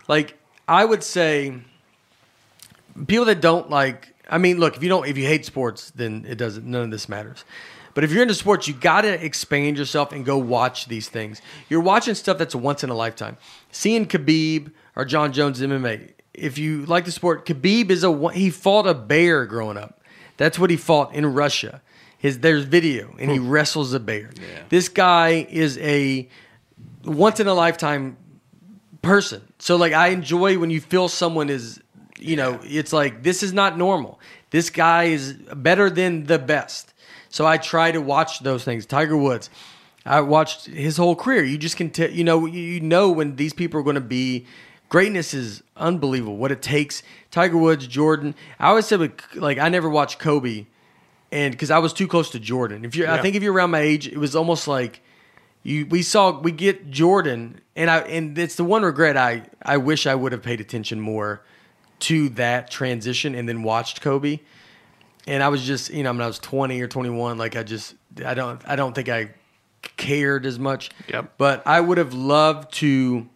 [0.07, 0.37] like,
[0.67, 1.53] I would say,
[3.07, 4.13] people that don't like.
[4.29, 6.65] I mean, look, if you don't, if you hate sports, then it doesn't.
[6.65, 7.45] None of this matters.
[7.93, 11.41] But if you're into sports, you got to expand yourself and go watch these things.
[11.69, 13.37] You're watching stuff that's once in a lifetime.
[13.71, 16.13] Seeing Khabib or Jon Jones MMA.
[16.39, 20.01] If you like the sport, Khabib is a he fought a bear growing up.
[20.37, 21.81] That's what he fought in Russia.
[22.17, 23.49] His there's video and he hmm.
[23.49, 24.31] wrestles a bear.
[24.69, 26.27] This guy is a
[27.03, 28.17] once in a lifetime
[29.01, 29.41] person.
[29.59, 31.81] So like I enjoy when you feel someone is,
[32.17, 34.19] you know, it's like this is not normal.
[34.51, 36.93] This guy is better than the best.
[37.29, 38.85] So I try to watch those things.
[38.85, 39.49] Tiger Woods,
[40.05, 41.43] I watched his whole career.
[41.43, 44.45] You just can, t- you know, you know when these people are going to be.
[44.89, 46.37] Greatness is unbelievable.
[46.37, 47.03] What it takes.
[47.31, 48.35] Tiger Woods, Jordan.
[48.59, 50.65] I always said, with, like, I never watched Kobe,
[51.31, 52.83] and because I was too close to Jordan.
[52.83, 55.01] If you, are I think if you're around my age, it was almost like
[55.61, 55.85] you.
[55.85, 60.07] We saw we get Jordan, and I, and it's the one regret I, I wish
[60.07, 61.43] I would have paid attention more
[61.99, 64.39] to that transition and then watched Kobe.
[65.27, 67.93] And I was just, you know, when I was 20 or 21, like I just,
[68.25, 69.31] I don't, I don't think I
[69.97, 70.89] cared as much.
[71.09, 71.33] Yep.
[71.37, 73.27] But I would have loved to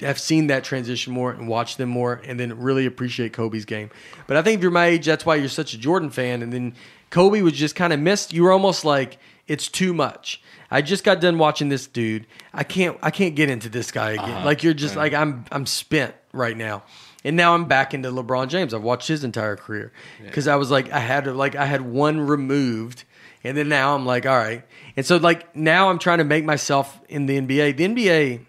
[0.00, 3.90] have seen that transition more and watched them more and then really appreciate Kobe's game.
[4.26, 6.42] But I think if you're my age, that's why you're such a Jordan fan.
[6.42, 6.74] And then
[7.10, 8.32] Kobe was just kind of missed.
[8.32, 10.40] You were almost like, it's too much.
[10.70, 12.26] I just got done watching this dude.
[12.54, 14.30] I can't I can't get into this guy again.
[14.30, 14.44] Uh-huh.
[14.46, 16.84] like you're just like I'm I'm spent right now.
[17.24, 18.72] And now I'm back into LeBron James.
[18.72, 19.92] I've watched his entire career
[20.24, 23.04] because I was like I had to like I had one removed
[23.44, 24.64] and then now I'm like all right.
[24.96, 27.76] And so like now I'm trying to make myself in the NBA.
[27.76, 28.46] The NBA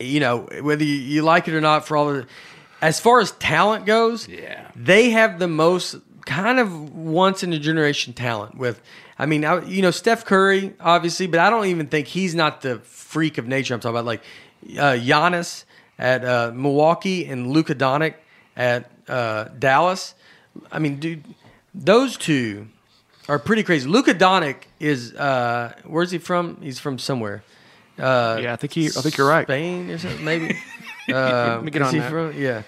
[0.00, 2.26] you know, whether you, you like it or not, for all the,
[2.82, 4.70] as far as talent goes, Yeah.
[4.76, 5.96] they have the most
[6.26, 8.56] kind of once in a generation talent.
[8.56, 8.80] With,
[9.18, 12.60] I mean, I, you know, Steph Curry, obviously, but I don't even think he's not
[12.62, 13.74] the freak of nature.
[13.74, 14.22] I'm talking about like
[14.78, 15.64] uh, Giannis
[15.98, 18.14] at uh, Milwaukee and Luka Doncic
[18.56, 20.14] at uh, Dallas.
[20.72, 21.24] I mean, dude,
[21.74, 22.68] those two
[23.28, 23.88] are pretty crazy.
[23.88, 26.58] Luka Doncic is uh, where's he from?
[26.60, 27.42] He's from somewhere.
[27.98, 28.86] Uh, Yeah, I think he.
[28.86, 29.46] I think you're right.
[29.46, 30.56] Spain or something, maybe.
[31.06, 32.10] Uh, Let me get is on he that.
[32.10, 32.32] From?
[32.40, 32.62] Yeah,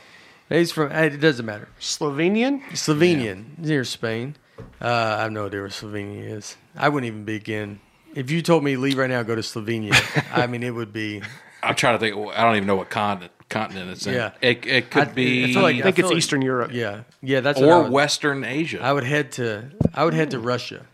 [0.50, 0.92] he's from.
[0.92, 1.68] It doesn't matter.
[1.80, 2.60] Slovenian.
[2.72, 4.36] Slovenian near Spain.
[4.78, 6.54] Uh, I have no idea where Slovenia is.
[6.76, 7.80] I wouldn't even begin.
[8.14, 9.94] If you told me leave right now, go to Slovenia.
[10.36, 11.22] I mean, it would be.
[11.62, 12.14] I'm trying to think.
[12.36, 14.12] I don't even know what continent continent it's in.
[14.12, 14.32] Yeah.
[14.42, 16.72] It, it could I- be I feel like- I think feel it's like- Eastern Europe.
[16.74, 17.40] Yeah, yeah.
[17.40, 18.80] That's what I or would, Western Asia.
[18.82, 19.70] I would head to.
[19.94, 20.84] I would head to Russia.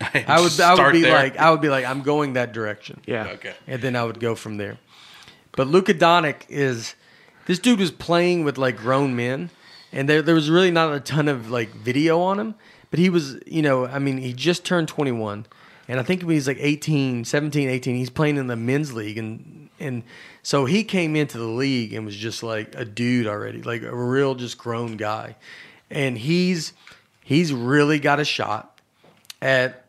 [0.14, 0.58] I would.
[0.60, 1.14] I would be there.
[1.14, 1.36] like.
[1.36, 1.84] I would be like.
[1.84, 3.00] I'm going that direction.
[3.06, 3.28] Yeah.
[3.28, 3.54] okay.
[3.66, 4.78] and then I would go from there.
[5.52, 6.94] But Luka Doncic is
[7.46, 9.50] this dude was playing with like grown men,
[9.92, 12.54] and there there was really not a ton of like video on him.
[12.90, 15.46] But he was, you know, I mean, he just turned 21,
[15.86, 19.16] and I think when he's like 18, 17, 18, he's playing in the men's league,
[19.16, 20.02] and and
[20.42, 23.94] so he came into the league and was just like a dude already, like a
[23.94, 25.36] real just grown guy,
[25.90, 26.72] and he's
[27.22, 28.80] he's really got a shot
[29.40, 29.86] at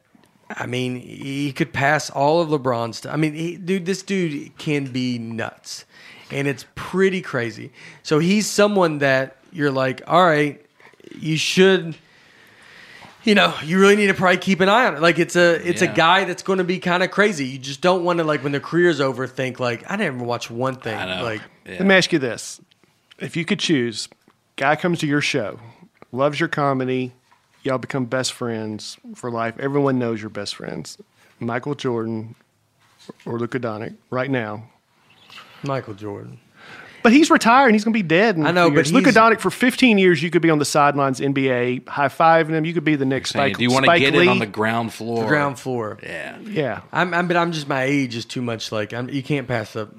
[0.57, 2.97] I mean, he could pass all of LeBron's.
[2.97, 5.85] St- I mean, he, dude, this dude can be nuts,
[6.31, 7.71] and it's pretty crazy.
[8.03, 10.63] So he's someone that you're like, all right,
[11.19, 11.95] you should.
[13.23, 15.01] You know, you really need to probably keep an eye on it.
[15.01, 15.91] Like it's a it's Yeah.
[15.91, 17.45] a guy that's going to be kind of crazy.
[17.45, 20.49] You just don't want to like when the career's over think like I never watch
[20.49, 20.97] one thing.
[20.97, 21.23] I know.
[21.23, 21.73] Like Yeah.
[21.73, 22.59] Let me ask you this:
[23.19, 24.09] If you could choose,
[24.55, 25.59] guy comes to your show,
[26.11, 27.11] loves your comedy,
[27.63, 29.55] y'all become best friends for life.
[29.59, 30.97] Everyone knows you're best friends.
[31.39, 32.35] Michael Jordan
[33.25, 34.63] or Luka Doncic right now.
[35.63, 36.39] Michael Jordan.
[37.03, 38.35] But he's retired and he's going to be dead.
[38.35, 38.93] In I know, a but years.
[38.93, 42.63] Luka Doncic for 15 years, you could be on the sidelines, NBA, high fiving him.
[42.63, 43.57] You could be the next Saying, Spike.
[43.57, 44.27] do you want to get Lee.
[44.27, 45.23] it on the ground floor?
[45.23, 45.97] The ground floor.
[46.03, 46.37] Yeah.
[46.41, 48.71] Yeah, I'm, I'm, but I'm just my age is too much.
[48.71, 49.89] Like I'm, you can't pass up.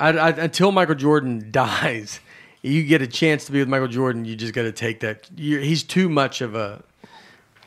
[0.00, 2.18] I, I, until Michael Jordan dies,
[2.62, 4.24] you get a chance to be with Michael Jordan.
[4.24, 5.28] You just got to take that.
[5.36, 6.82] you he's too much of a,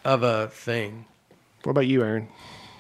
[0.06, 1.06] of a thing.
[1.64, 2.28] What about you, Aaron?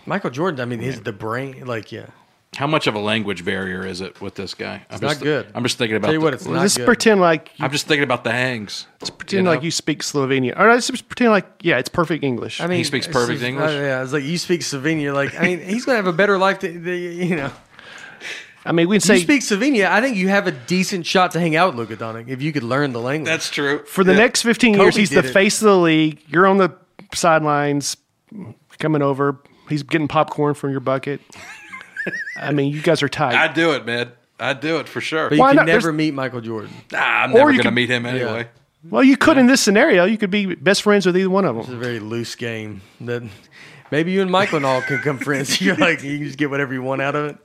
[0.06, 0.60] Michael Jordan.
[0.60, 1.66] I mean, his the brain.
[1.66, 2.08] Like yeah,
[2.56, 4.76] How much of a language barrier is it with this guy?
[4.90, 5.48] I'm it's not just, good.
[5.54, 6.08] I'm just thinking about.
[6.08, 6.86] Tell you the- what, it's not Let's good.
[6.86, 8.88] pretend like you, I'm just thinking about the hangs.
[9.18, 10.60] pretend you like you speak Slovenian.
[10.60, 12.60] Or let's just pretend like yeah, it's perfect English.
[12.60, 13.70] I mean, he speaks it's perfect just- English?
[13.72, 15.02] uh, yeah, it's like you speak Slovenia.
[15.02, 17.52] You're Like I mean, he's gonna have a better life than than, you know.
[18.64, 21.40] I mean, we'd say you speak Slovenia, I think you have a decent shot to
[21.40, 23.28] hang out with Luka Doncic if you could learn the language.
[23.28, 23.84] That's true.
[23.86, 25.34] for the next 15 Kobe years, he's the did it.
[25.34, 26.20] face of the league.
[26.28, 26.70] You're on the
[27.16, 27.98] sidelines,
[28.80, 29.40] coming over.
[29.70, 31.22] He's getting popcorn from your bucket.
[32.38, 33.36] I mean, you guys are tight.
[33.36, 34.12] I'd do it, man.
[34.40, 35.30] I'd do it for sure.
[35.30, 35.66] but you Why can not?
[35.68, 36.72] never There's- meet Michael Jordan.
[36.92, 38.48] Nah, I'm never you going to could- meet him anyway.
[38.90, 40.06] well, you could in this scenario.
[40.06, 41.64] You could be best friends with either one of them.
[41.64, 42.82] It's a very loose game.
[43.02, 43.22] That
[43.92, 45.62] maybe you and Michael and all can come friends.
[45.62, 47.38] You're like you can just get whatever you want out of it.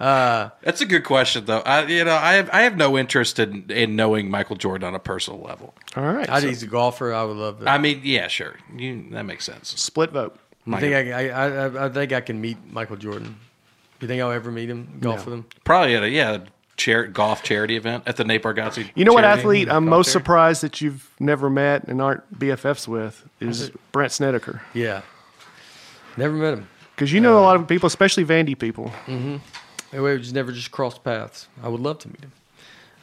[0.00, 1.60] Uh, That's a good question, though.
[1.60, 4.94] I, you know, I have I have no interest in, in knowing Michael Jordan on
[4.94, 5.74] a personal level.
[5.96, 6.28] All right.
[6.28, 7.12] I so think he's a golfer.
[7.12, 7.68] I would love that.
[7.68, 9.68] I mean, yeah, sure, you, that makes sense.
[9.80, 10.38] split vote.
[10.70, 13.36] I think I, I, I, I think I can meet Michael Jordan.
[14.00, 14.98] You think I'll ever meet him?
[15.00, 15.46] Golf with him?
[15.64, 16.38] Probably at a yeah
[16.78, 18.88] chair, golf charity event at the Nate Bargatze.
[18.94, 20.12] You know what athlete I'm most charity?
[20.12, 24.62] surprised that you've never met and aren't BFFs with is Brandt Snedeker.
[24.72, 25.02] Yeah.
[26.16, 26.68] Never met him.
[26.94, 28.92] Because you know uh, a lot of people, especially Vandy people.
[29.06, 29.36] Mm-hmm.
[29.92, 31.48] Anyway, we just never just crossed paths.
[31.62, 32.32] I would love to meet him.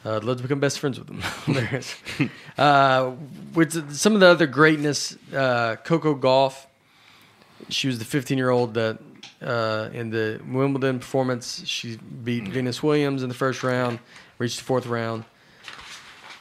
[0.04, 1.20] Uh, I'd love to become best friends with him.
[1.54, 1.94] there it is.
[2.56, 3.12] Uh,
[3.52, 6.64] with some of the other greatness, uh, Coco Gauff.
[7.68, 8.98] She was the 15 year old that
[9.42, 13.98] uh, in the Wimbledon performance, she beat Venus Williams in the first round,
[14.38, 15.24] reached the fourth round.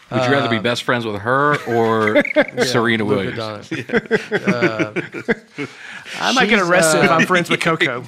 [0.10, 2.24] Would you rather be best friends with her or
[2.64, 3.70] Serena Luka Williams?
[3.70, 5.70] Doncic.
[6.22, 8.06] I might get She's, arrested if uh, I'm friends with Coco.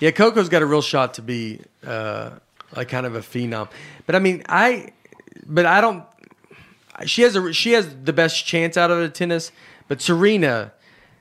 [0.00, 2.30] Yeah, Coco's got a real shot to be uh,
[2.76, 3.68] like kind of a phenom.
[4.06, 4.92] But I mean, I,
[5.46, 6.04] but I don't.
[7.06, 9.50] She has a she has the best chance out of the tennis.
[9.88, 10.72] But Serena,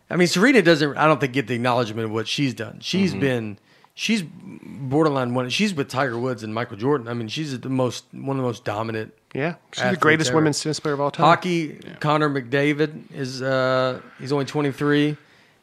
[0.09, 0.97] I mean, Serena doesn't.
[0.97, 2.79] I don't think get the acknowledgement of what she's done.
[2.81, 3.19] She's Mm-hmm.
[3.19, 3.57] been.
[3.95, 5.49] She's borderline one.
[5.49, 7.07] She's with Tiger Woods and Michael Jordan.
[7.07, 10.37] I mean, she's the most one of the most dominant Yeah, she's the greatest ever.
[10.39, 11.25] women's tennis player of all time.
[11.25, 15.15] Hockey, Connor McDavid is uh he's only 23.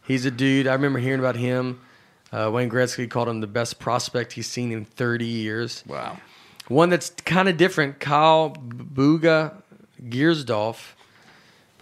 [0.07, 0.69] He's a dude.
[0.69, 1.81] I remember hearing about him.
[2.33, 5.83] Uh, Wayne Gretzky called him the best prospect he's seen in 30 years.
[5.87, 6.19] Wow.
[6.69, 9.55] One that's kind of different, Kyle Bugha
[10.03, 10.93] Giersdorf.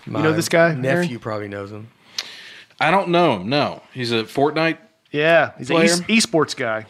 [0.07, 1.19] You know this guy, Nephew Aaron?
[1.19, 1.89] probably knows him.
[2.81, 3.49] I don't know him.
[3.51, 4.79] No, he's a Fortnite.
[5.11, 6.87] Yeah, he's an e- esports guy.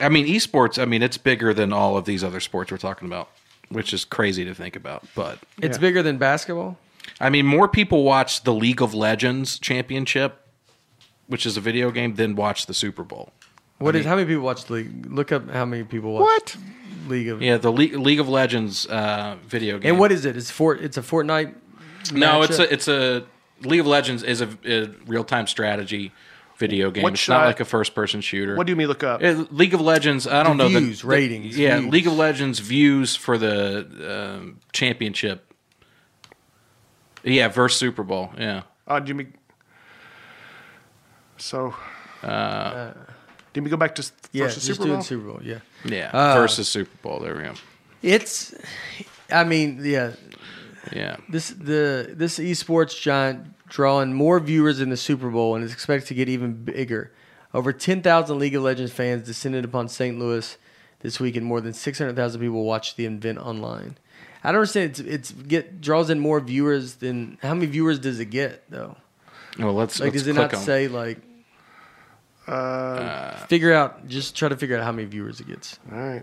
[0.00, 0.80] I mean, esports.
[0.80, 3.28] I mean, it's bigger than all of these other sports we're talking about,
[3.68, 5.04] which is crazy to think about.
[5.14, 5.80] But It's Yeah.
[5.82, 6.78] bigger than basketball.
[7.20, 10.45] I mean, more people watch the League of Legends Championship,
[11.26, 13.30] which is a video game, then watch the Super Bowl.
[13.78, 14.06] What is?
[14.06, 15.06] How many people watch the League?
[15.06, 16.56] Look up how many people watch What?
[17.08, 17.42] League of.
[17.42, 19.90] Yeah, the Le- League of Legends uh, video game.
[19.92, 20.36] And what is it?
[20.36, 20.74] It's for.
[20.74, 21.54] It's a Fortnite.
[22.12, 22.60] No, it's matchup?
[22.60, 23.24] a it's a
[23.62, 26.12] League of Legends is a, a real time strategy
[26.58, 27.02] video game.
[27.02, 28.56] What it's not I- like a first person shooter.
[28.56, 29.22] What do you mean look up?
[29.22, 31.92] Uh, League of Legends, I don't know the- views, the- ratings, Yeah, views.
[31.92, 35.52] League of Legends views for the um, championship.
[37.22, 38.30] Yeah, versus Super Bowl.
[38.38, 39.34] Yeah, Oh, do you mean?
[41.38, 41.74] So,
[42.22, 42.92] uh,
[43.52, 45.02] do you go back to s- Yeah, versus just Super doing Bowl?
[45.04, 45.40] Super Bowl.
[45.42, 45.58] Yeah.
[45.84, 47.20] yeah, Uh, versus Super Bowl.
[47.20, 47.54] There we go.
[48.02, 48.54] It's,
[49.30, 50.12] I mean, yeah,
[50.92, 55.72] Yeah, this the this esports giant drawing more viewers in the Super Bowl and is
[55.72, 57.10] expected to get even bigger.
[57.52, 60.18] Over 10,000 League of Legends fans descended upon St.
[60.18, 60.56] Louis
[61.00, 63.96] this week, and more than 600,000 people watched the event online.
[64.44, 64.90] I don't understand.
[64.90, 68.96] It's, it's get draws in more viewers than how many viewers does it get though?
[69.58, 70.64] well let's Like, let's does it click not on.
[70.64, 71.18] say like
[72.46, 74.06] Uh, figure out?
[74.08, 75.78] Just try to figure out how many viewers it gets.
[75.90, 76.22] all right,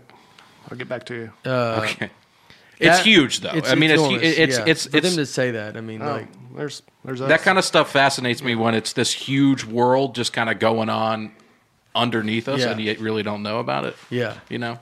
[0.70, 1.32] I'll get back to you.
[1.44, 2.10] Uh, okay,
[2.78, 3.50] it's that- huge though.
[3.50, 4.64] I mean, it's hu- enormous, it's yeah.
[4.66, 5.76] it's for it's them to say that.
[5.76, 9.12] I mean, Oh, like there's there's that kind of stuff fascinates me when it's this
[9.12, 11.32] huge world just kind of going on
[11.94, 12.70] underneath us, Yeah.
[12.70, 13.96] and you really don't know about it.
[14.10, 14.38] yeah.
[14.48, 14.78] You know.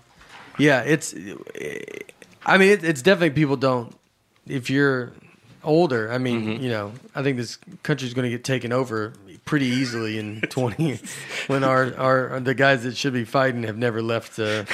[0.58, 1.14] Yeah, it's.
[2.44, 3.96] I mean, it, it's definitely people don't.
[4.46, 5.12] If you're
[5.64, 6.62] older, I mean, Mm-hmm.
[6.64, 9.12] you know, I think this country's going to get taken over
[9.52, 10.98] pretty easily in 20
[11.46, 14.64] when our, our the guys that should be fighting have never left uh,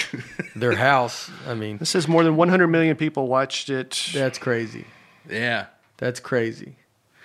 [0.55, 1.29] their house.
[1.49, 4.09] I mean, This says more than 100 million people watched it.
[4.15, 4.85] that's crazy.
[5.29, 5.67] Yeah.
[5.97, 6.77] That's crazy.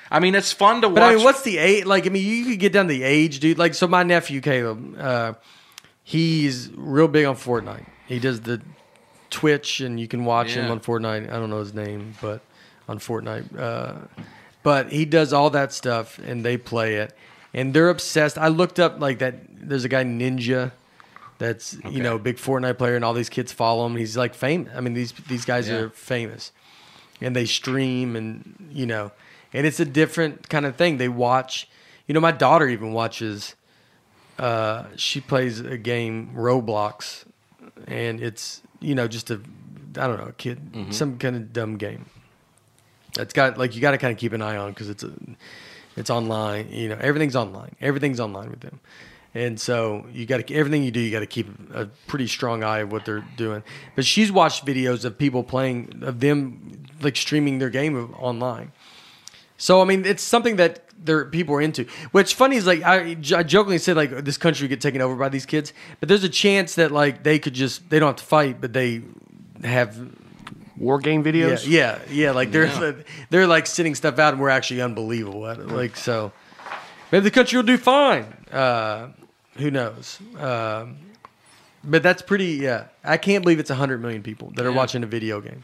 [0.10, 0.96] I mean, it's fun to watch.
[0.96, 1.86] But I mean, what's the age?
[1.86, 3.60] Like, I mean, you could get down to the age, dude.
[3.60, 5.34] Like, so my nephew Caleb, uh,
[6.02, 7.86] he's real big on Fortnite.
[8.08, 8.64] He does the
[9.30, 11.30] Twitch, and you can watch him on Fortnite.
[11.30, 12.42] I don't know his name, but
[12.90, 13.56] on Fortnite.
[13.56, 14.08] Uh,
[14.64, 17.16] but he does all that stuff, and they play it,
[17.54, 18.38] and they're obsessed.
[18.38, 19.36] I looked up like that.
[19.50, 20.72] There's a guy Ninja.
[21.40, 23.96] That's you know a big Fortnite player, and all these kids follow him.
[23.96, 24.72] He's like famous.
[24.76, 25.76] I mean, these these guys Yeah.
[25.76, 26.52] are famous,
[27.22, 29.12] and they stream, and you know,
[29.52, 30.98] and it's a different kind of thing.
[30.98, 31.68] They watch.
[32.08, 33.56] You know, my daughter even watches.
[34.38, 37.26] Uh, she plays a game Roblox,
[37.88, 39.42] and it's you know just a
[39.98, 40.60] I don't know a kid
[40.92, 42.06] some kind of dumb game.
[43.18, 45.12] It's got like you got to kind of keep an eye on because it's a
[45.96, 46.72] it's online.
[46.72, 47.76] You know, everything's online.
[47.82, 48.80] Everything's online with them.
[49.36, 52.64] And so you got to everything you do, you got to keep a pretty strong
[52.64, 53.64] eye of what they're doing.
[53.96, 58.72] But she's watched videos of people playing of them like streaming their game online.
[59.58, 61.86] So I mean, it's something that there people are into.
[62.12, 65.30] What's funny is like I jokingly said like this country would get taken over by
[65.30, 68.24] these kids, but there's a chance that like they could just they don't have to
[68.24, 69.02] fight, but they
[69.64, 69.98] have
[70.84, 71.66] War game videos.
[71.68, 72.96] yeah yeah like they're
[73.30, 75.68] they're like sending stuff out and we're actually unbelievable at it.
[75.70, 76.32] Like so,
[77.12, 78.26] maybe the country will do fine.
[78.52, 79.08] Uh,
[79.58, 80.20] who knows?
[80.38, 80.98] Um,
[81.84, 82.54] but that's pretty.
[82.62, 84.76] Yeah, I can't believe it's hundred million people that are Yeah.
[84.76, 85.64] watching a video game,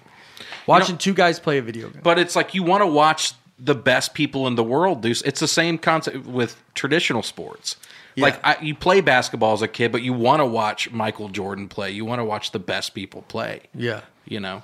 [0.67, 2.01] watching two guys play a video game.
[2.03, 5.09] but it's like you want to watch the best people in the world do.
[5.25, 7.75] It's the same concept with traditional sports.
[8.17, 11.69] Like I, you play basketball as a kid, but you want to watch Michael Jordan
[11.69, 11.91] play.
[11.91, 13.61] You want to watch the best people play.
[13.73, 14.01] Yeah.
[14.25, 14.63] You know.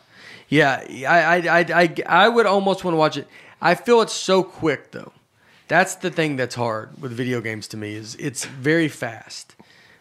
[0.49, 1.95] Yeah, I, I, I, I,
[2.25, 3.27] I would almost want to watch it.
[3.61, 5.11] I feel it's so quick though.
[5.67, 9.55] That's the thing that's hard with video games to me is it's very fast.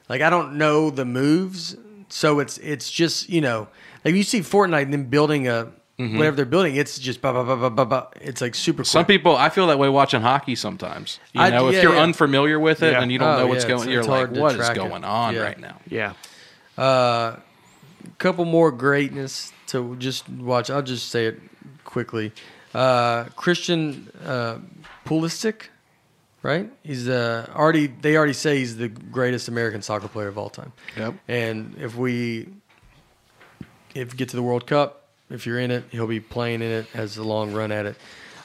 [0.09, 1.77] Like I don't know the moves,
[2.11, 3.69] so it's it's just you know
[4.05, 6.77] like you see Fortnite and then building a whatever they're building.
[6.77, 8.09] It's just ba ba ba ba ba ba.
[8.21, 8.79] It's like super.
[8.83, 8.87] Quick.
[8.89, 11.21] Some people, I feel that way watching hockey sometimes.
[11.33, 12.03] You I- know, yeah, if you're yeah.
[12.03, 13.01] unfamiliar with it Yeah.
[13.01, 14.77] and you don't Oh, know what's yeah, going, it's- you're it's like, what is track
[14.77, 14.81] it.
[14.81, 15.41] going on Yeah.
[15.41, 15.77] right now?
[15.89, 16.13] Yeah.
[16.77, 17.37] Uh,
[18.19, 20.71] couple more greatness to just watch.
[20.71, 21.39] I'll just say it
[21.85, 22.33] quickly.
[22.75, 24.59] Uh, Christian uh,
[25.05, 25.69] Pulisic,
[26.43, 26.69] right?
[26.83, 27.87] He's uh, already.
[27.87, 30.73] They already say he's the greatest American soccer player of all time.
[30.97, 31.15] Yep.
[31.29, 32.49] And if we,
[33.95, 36.71] if we get to the World Cup, if you're in it, he'll be playing in
[36.71, 36.87] it.
[36.95, 37.97] Has a long run at it.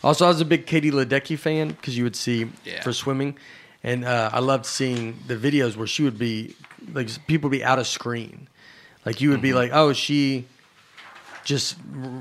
[0.03, 2.81] Also, I was a big Katie Ledecky fan because you would see Yeah.
[2.83, 3.35] for swimming,
[3.83, 6.55] and uh, I loved seeing the videos where she would be
[6.93, 8.47] like people would be out of screen,
[9.05, 10.45] like you would be like, oh, she
[11.49, 11.75] just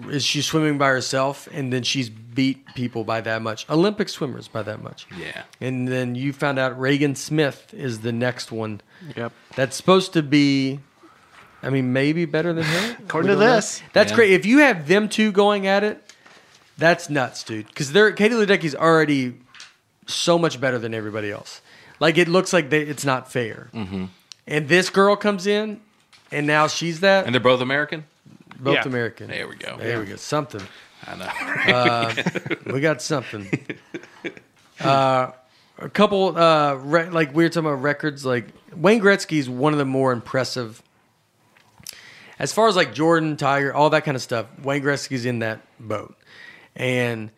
[0.09, 4.49] is she swimming by herself, and then she's beat people by that much, Olympic swimmers
[4.49, 5.07] by that much.
[5.17, 5.43] Yeah.
[5.61, 8.81] And then you found out Regan Smith is the next one
[9.17, 9.33] Yep.
[9.55, 10.81] that's supposed to be,
[11.63, 12.97] I mean, maybe better than her.
[13.05, 13.55] According to don't know.
[13.57, 13.83] this.
[13.93, 14.17] That's Yeah.
[14.17, 14.31] great.
[14.33, 16.03] If you have them two going at it,
[16.79, 17.67] that's nuts, dude.
[17.67, 19.35] Because they're Katie Ledecky's already
[20.07, 21.61] so much better than everybody else.
[22.01, 23.69] Like it looks like they, it's not fair.
[23.75, 24.05] Mm-hmm.
[24.47, 25.81] And this girl comes in,
[26.33, 27.27] and now she's that.
[27.27, 28.05] And they're both American?
[28.59, 28.83] Both Yeah.
[28.87, 29.29] American.
[29.29, 29.77] There we go.
[29.79, 30.17] There we go.
[30.17, 30.63] Something.
[31.07, 32.15] I
[32.67, 32.73] know.
[32.73, 33.49] We got something.
[34.81, 35.33] Uh,
[35.79, 38.25] a couple, uh, re- like we were talking about records.
[38.25, 40.81] Like Wayne Gretzky's one of the more impressive.
[42.39, 45.61] As far as like Jordan, Tiger, all that kind of stuff, Wayne Gretzky's in that
[45.81, 46.17] boat.
[46.77, 47.31] And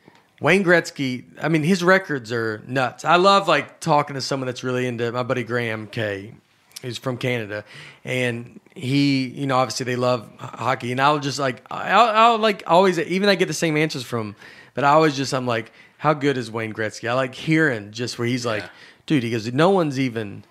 [0.43, 3.07] Wayne Gretzky, I mean, his records are nuts.
[3.07, 6.35] I love like talking to someone that's really into my buddy Graham K,
[6.83, 7.65] who's from Canada,
[8.05, 12.63] and he, you know, obviously they love hockey, and I'll just like, I'll, I'll like
[12.67, 14.35] always, even I get the same answers from,
[14.75, 17.09] but I always just, I'm like, how good is Wayne Gretzky?
[17.09, 18.69] I like hearing just where he's like, Yeah.
[19.07, 20.45] dude, he goes, no one's even,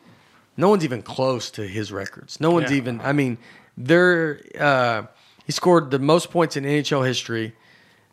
[0.57, 2.39] no one's even close to his records.
[2.39, 2.77] No one's Yeah.
[2.77, 3.01] even.
[3.01, 3.38] I mean,
[3.77, 4.41] they're.
[4.60, 5.03] Uh,
[5.45, 7.56] he scored the most points in NHL history.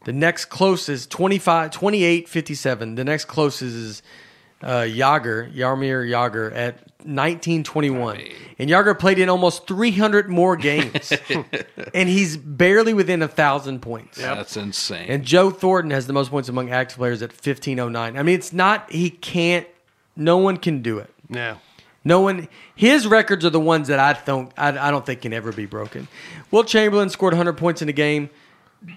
[0.04, 2.94] The next closest 25, 28, 57.
[2.94, 4.02] The next closest is
[4.62, 6.74] uh, Jagr, Jaromir Jagr at
[7.04, 8.20] 1921.
[8.58, 11.12] And Jagr played in almost 300 more games.
[11.94, 14.18] and he's barely within a thousand points.
[14.18, 15.06] That's insane.
[15.08, 18.16] And Joe Thornton has the most points among active players at 1509.
[18.16, 19.66] I mean, it's not, he can't,
[20.16, 21.12] no one can do it.
[21.28, 21.58] Yeah.
[22.06, 22.48] No one.
[22.76, 24.52] His records are the ones that I don't.
[24.56, 26.06] I, I don't think can ever be broken.
[26.52, 28.30] Wilt Chamberlain scored 100 points in a game.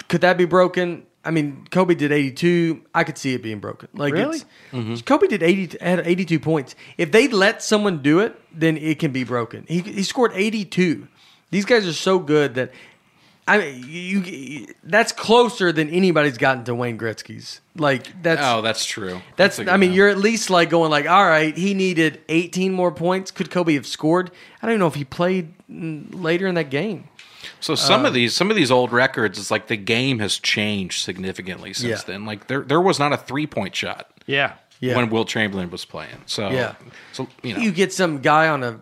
[0.09, 1.07] Could that be broken?
[1.23, 2.81] I mean, Kobe did 82.
[2.95, 3.89] I could see it being broken.
[3.93, 4.39] Like, Really?
[4.71, 5.77] it's, Kobe did 80.
[5.81, 6.75] Had 82 points.
[6.97, 9.65] If they let someone do it, then it can be broken.
[9.67, 11.07] He he scored 82.
[11.51, 12.71] These guys are so good that.
[13.47, 17.61] I mean, you, you that's closer than anybody's gotten to Wayne Gretzky's.
[17.75, 19.21] Like that's oh, that's true.
[19.37, 19.95] that's, a good I mean, one.
[19.97, 23.31] you're at least like going like, all right, he needed 18 more points.
[23.31, 24.29] Could Kobe have scored?
[24.61, 27.05] I don't even know if he played mm, later in that game.
[27.59, 30.37] So some Um, of these, some of these old records, it's like the game has
[30.39, 32.05] changed significantly since Yeah.
[32.05, 32.25] then.
[32.25, 34.53] Like there, there was not a three point shot Yeah.
[34.79, 34.95] Yeah.
[34.95, 36.21] when Wilt Chamberlain was playing.
[36.25, 36.73] So Yeah.
[37.13, 38.79] so you know, You get some guy on a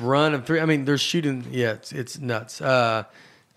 [0.00, 0.60] run of three.
[0.60, 1.46] I mean, they're shooting.
[1.50, 2.60] Yeah, it's, it's nuts.
[2.60, 3.04] Uh,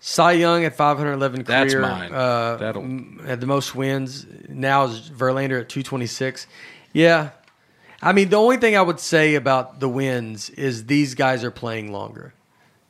[0.00, 1.64] Cy Young at 511 career.
[1.64, 2.12] That's mine.
[2.12, 4.26] Uh, That'll- m- had the most wins.
[4.48, 6.46] Now is Verlander at 226.
[6.92, 7.30] Yeah.
[8.00, 11.50] I mean, the only thing I would say about the wins is these guys are
[11.50, 12.32] playing longer.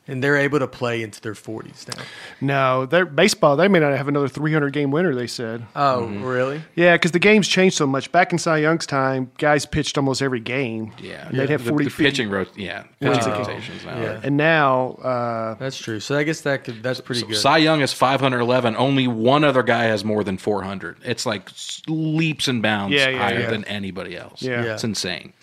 [0.09, 2.03] And they're able to play into their 40s now.
[2.41, 3.55] No, they're baseball.
[3.55, 5.13] They may not have another 300 game winner.
[5.15, 5.65] They said.
[5.75, 6.23] Oh, Mm-hmm.
[6.23, 6.61] really?
[6.75, 8.11] Yeah, because the game's changed so much.
[8.11, 10.91] Back in Cy Young's time, guys pitched almost every game.
[11.01, 12.03] yeah, And they'd have 40 the feet.
[12.05, 13.39] pitching rot, yeah, pitching Wow.
[13.39, 14.01] rotations now.
[14.01, 14.19] Yeah.
[14.23, 15.99] And now, uh, That's true.
[15.99, 17.37] So I guess that could that's pretty good.
[17.37, 18.75] Cy Young is 511.
[18.75, 20.97] Only one other guy has more than 400.
[21.05, 21.49] It's like
[21.87, 23.49] leaps and bounds Yeah, yeah, higher yeah.
[23.49, 24.41] than anybody else.
[24.41, 24.63] Yeah.
[24.63, 24.73] Yeah.
[24.73, 25.33] it's insane.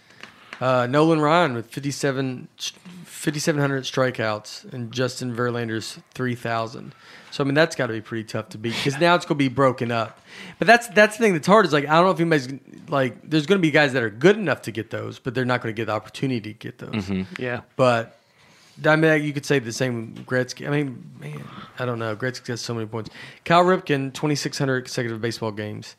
[0.60, 2.48] Uh, Nolan Ryan with 57
[3.16, 6.94] 5,700 strikeouts and Justin Verlander's 3,000.
[7.30, 9.36] So I mean that's got to be pretty tough to beat because now it's going
[9.38, 10.20] to be broken up.
[10.59, 12.48] But that's that's the thing that's hard is like I don't know if anybody's
[12.88, 15.44] like there's going to be guys that are good enough to get those, but they're
[15.44, 17.10] not going to get the opportunity to get those.
[17.38, 17.62] yeah.
[17.76, 18.18] But
[18.84, 20.66] I mean, you could say the same with Gretzky.
[20.66, 21.43] I mean, man,
[21.78, 22.14] I don't know.
[22.14, 23.09] Gretzky has so many points.
[23.44, 25.97] Cal Ripken, 2,600 consecutive baseball games.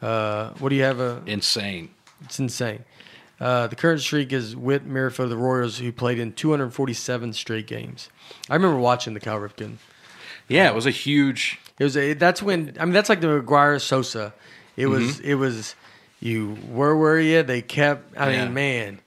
[0.00, 1.00] Uh, what do you have?
[1.00, 1.90] A, Insane.
[2.24, 2.84] it's insane.
[3.40, 7.66] Uh, the current streak is Whit Merrifield of the Royals, who played in 247 straight
[7.66, 8.10] games.
[8.50, 9.76] I remember watching the Cal Ripken.
[10.48, 11.58] Yeah, it was a huge.
[11.78, 14.34] It was a, that's when I mean that's like the McGwire Sosa.
[14.76, 15.74] It was it was
[16.20, 17.42] you where were you?
[17.42, 18.16] They kept.
[18.18, 18.44] I Yeah.
[18.44, 19.00] mean, man,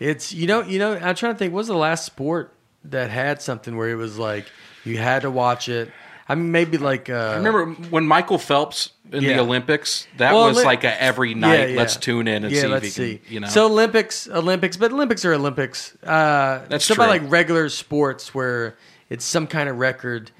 [0.00, 1.52] it's you know you know I'm trying to think.
[1.52, 2.54] What was the last sport
[2.84, 4.46] that had something where it was like
[4.84, 5.90] you had to watch it?
[6.28, 9.34] I mean, maybe like uh, Remember when Michael Phelps in Yeah.
[9.36, 10.06] the Olympics?
[10.16, 11.54] That Well, was li- like a every night.
[11.58, 11.78] Yeah, yeah.
[11.78, 13.18] Let's tune in and yeah, see let's if he see.
[13.18, 13.32] can.
[13.34, 15.94] You know, So Olympics, Olympics, but Olympics are Olympics.
[16.02, 18.76] Uh, That's so about like regular sports where
[19.10, 20.30] it's some kind of record.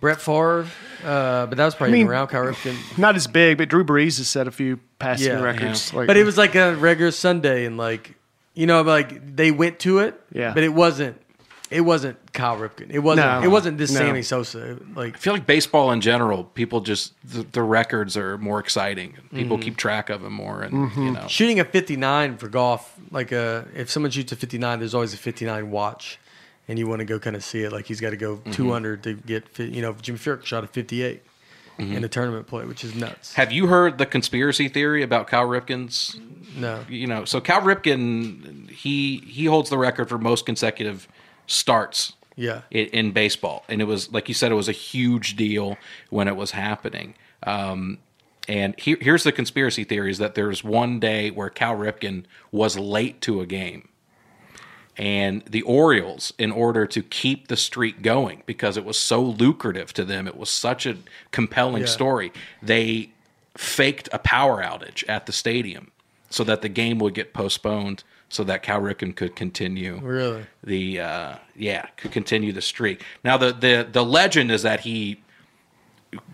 [0.00, 0.66] Brett Favre,
[1.04, 2.76] uh, but that was probably I mean- around Cal Ripken.
[2.98, 5.40] Not as big, but Drew Brees has set a few passing Yeah.
[5.42, 5.94] records.
[5.94, 8.14] Like, But it was like a regular Sunday, and like
[8.54, 10.20] you know, like they went to it.
[10.30, 10.52] Yeah.
[10.52, 11.16] But it wasn't.
[11.72, 12.90] It wasn't Cal Ripken.
[12.90, 13.26] It wasn't.
[13.26, 13.42] No.
[13.42, 13.98] it wasn't this No.
[14.00, 14.78] Sammy Sosa.
[14.94, 19.14] Like I feel like baseball in general, people just the, the records are more exciting.
[19.34, 19.64] People Mm-hmm.
[19.64, 22.94] keep track of them more, and you know, shooting a 59 for golf.
[23.10, 26.18] Like uh if someone shoots a 59, there's always a 59 watch,
[26.68, 27.72] and you want to go kind of see it.
[27.72, 28.52] Like he's got to go Mm-hmm.
[28.52, 29.58] 200 to get.
[29.58, 31.22] You know, Jimmy Furyk shot a 58
[31.78, 31.94] Mm-hmm.
[31.96, 33.32] in a tournament play, which is nuts.
[33.32, 36.14] have you heard the conspiracy theory about Cal Ripken's?
[36.54, 36.84] No.
[36.86, 41.08] You know, so Cal Ripken, he he holds the record for most consecutive
[41.52, 42.62] starts Yeah.
[42.70, 45.76] in, baseball, and it was like you said, it was a huge deal
[46.10, 47.14] when it was happening.
[47.44, 47.98] Um,
[48.48, 52.78] and here, here's the conspiracy theory: is that there's one day where Cal Ripken was
[52.78, 53.88] late to a game,
[54.96, 59.92] and the Orioles, in order to keep the streak going, because it was so lucrative
[59.94, 60.96] to them, it was such a
[61.30, 61.88] compelling Yeah.
[61.88, 62.32] story.
[62.62, 63.10] They
[63.56, 65.90] faked a power outage at the stadium
[66.30, 70.44] so that the game would get postponed, so that Cal Ripken could continue Really?
[70.64, 73.04] the uh, yeah could continue the streak.
[73.24, 75.22] Now the the the legend is that he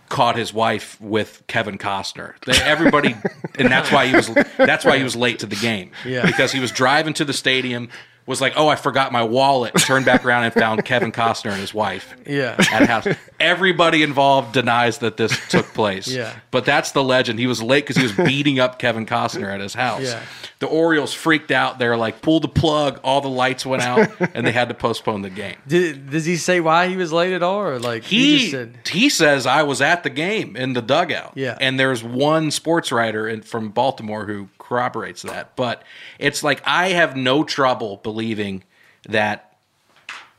[0.08, 2.34] caught his wife with Kevin Costner.
[2.46, 3.14] They, everybody,
[3.58, 5.90] and that's why he was that's why he was late to the game.
[6.06, 6.24] Yeah.
[6.26, 7.88] because he was driving to the stadium.
[8.28, 9.74] Was like, oh, I forgot my wallet.
[9.76, 12.56] Turned back around and found Kevin Costner and his wife Yeah.
[12.70, 13.06] at a house.
[13.40, 16.06] Everybody involved denies that this took place.
[16.08, 16.34] Yeah.
[16.50, 17.38] But that's the legend.
[17.38, 20.02] He was late because he was beating up Kevin Costner at his house.
[20.02, 20.22] Yeah.
[20.58, 21.78] The Orioles freaked out.
[21.78, 23.00] They're like, pull the plug.
[23.04, 25.54] All the lights went out, and they had to postpone the game.
[25.68, 28.74] Did, does he say why he was late at all, or like He just said?
[28.90, 31.32] he says I was at the game in the dugout.
[31.36, 31.56] Yeah.
[31.60, 35.56] and there's one sports writer in, from Baltimore who corroborates that.
[35.56, 35.82] But
[36.18, 38.64] it's like I have no trouble believing
[39.08, 39.56] that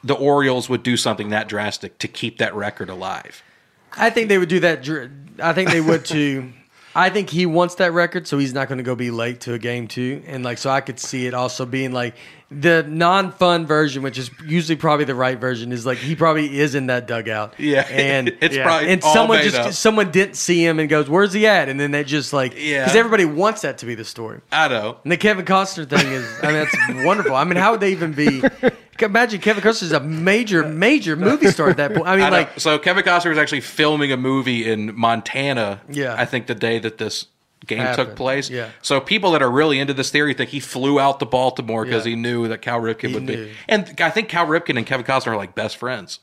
[0.03, 3.43] the Orioles would do something that drastic to keep that record alive.
[3.97, 4.87] I think they would do that.
[5.41, 6.53] I think they would too.
[6.95, 9.53] I think he wants that record, so he's not going to go be late to
[9.53, 10.23] a game too.
[10.25, 12.15] And like, so I could see it also being like
[12.51, 16.73] the non-fun version, which is usually probably the right version, is like he probably is
[16.73, 17.53] in that dugout.
[17.59, 18.63] Yeah, and it's Yeah.
[18.63, 19.73] probably and all someone made just up.
[19.73, 22.83] someone didn't see him and goes, "Where's he at?" And then they just like, Yeah.
[22.85, 24.41] because everybody wants that to be the story.
[24.51, 24.97] I know.
[25.03, 27.35] And the Kevin Costner thing is, I mean, that's wonderful.
[27.35, 28.41] I mean, how would they even be?
[29.01, 32.07] Imagine Kevin Costner is a major, major movie star at that point.
[32.07, 32.35] I mean, I know.
[32.37, 35.81] like, so Kevin Costner was actually filming a movie in Montana.
[35.89, 36.15] Yeah.
[36.17, 37.25] I think the day that this
[37.65, 38.07] game Happened.
[38.09, 38.49] took place.
[38.49, 38.69] Yeah.
[38.81, 42.05] So people that are really into this theory think he flew out to Baltimore because
[42.05, 42.11] Yeah.
[42.11, 43.45] he knew that Cal Ripken would knew.
[43.47, 43.51] be.
[43.67, 46.19] And I think Cal Ripken and Kevin Costner are like best friends.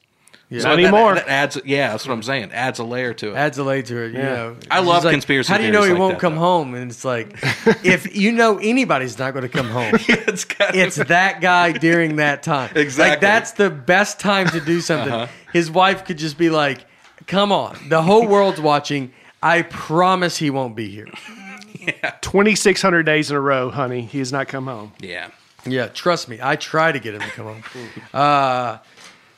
[0.49, 0.61] Yeah.
[0.61, 1.15] So Not that- anymore.
[1.17, 2.53] That, adds, yeah, that's what I'm saying.
[2.53, 3.37] Adds a layer to it.
[3.37, 4.13] adds a layer to it.
[4.13, 4.25] You Yeah.
[4.35, 6.21] know, I It's love like, conspiracy How do you know theories he like won't that,
[6.21, 6.41] come though.
[6.41, 6.75] home?
[6.75, 7.37] And it's like,
[7.85, 11.73] if you know anybody's not going to come home, it's kind of- it's that guy
[11.73, 12.71] during that time.
[12.77, 13.11] Exactly.
[13.13, 15.13] Like that's the best time to do something.
[15.13, 15.27] Uh-huh.
[15.53, 16.85] His wife could just be like,
[17.27, 19.13] "Come on, the whole world's watching.
[19.43, 21.07] I promise he won't be here."
[22.21, 24.03] 2,600 days in a row, honey.
[24.03, 24.93] He has not come home.
[25.01, 25.29] yeah.
[25.69, 26.39] Yeah, trust me.
[26.41, 27.65] I try to get him to come home.
[28.15, 28.79] Uh,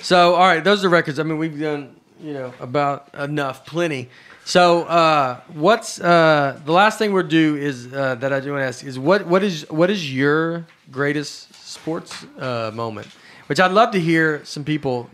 [0.00, 1.18] so, all right, those are records.
[1.18, 4.08] I mean, we've done, you know, about enough, plenty.
[4.44, 8.62] So, uh, what's uh, the last thing we'll do is uh, that I do want
[8.62, 13.08] to ask is what what is what is your greatest sports uh, moment?
[13.46, 15.10] Which I'd love to hear some people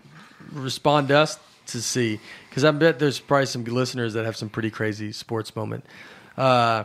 [0.53, 4.49] respond to us to see because I bet there's probably some listeners that have some
[4.49, 5.85] pretty crazy sports moment.
[6.37, 6.85] Uh,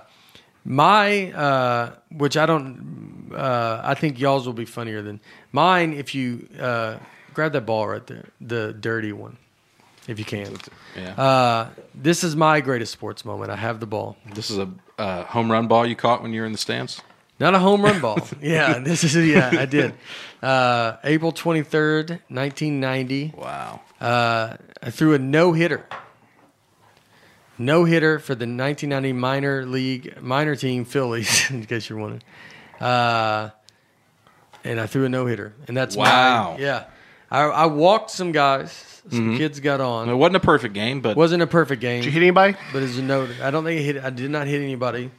[0.66, 5.20] my, uh, which I don't, uh, I think y'all's will be funnier than
[5.52, 5.94] mine.
[5.94, 6.98] If you uh,
[7.34, 9.38] grab that ball right there, the dirty one,
[10.08, 10.58] if you can.
[10.96, 11.14] Yeah.
[11.14, 13.52] Uh, this is my greatest sports moment.
[13.52, 14.18] I have the ball.
[14.34, 17.02] this is a uh, home run ball you caught when you were in the stands.
[17.40, 18.20] Not a home run ball.
[18.42, 19.94] yeah, this is yeah, I did.
[20.42, 23.34] Uh, April twenty third, nineteen ninety.
[23.38, 23.82] Wow.
[24.00, 25.86] Uh, I threw a no hitter.
[27.62, 32.24] No hitter for the 1990 minor league minor team Phillies, in case you're wondering.
[32.80, 33.50] Uh,
[34.64, 36.54] and I threw a no hitter, and that's Wow.
[36.54, 36.86] My, yeah,
[37.32, 38.86] I, I walked some guys.
[39.12, 40.08] Some kids got on.
[40.10, 42.56] It wasn't a perfect game, but wasn't a perfect game, Did you hit anybody?
[42.72, 44.04] but as a no, I don't think I hit.
[44.04, 45.10] I did not hit anybody,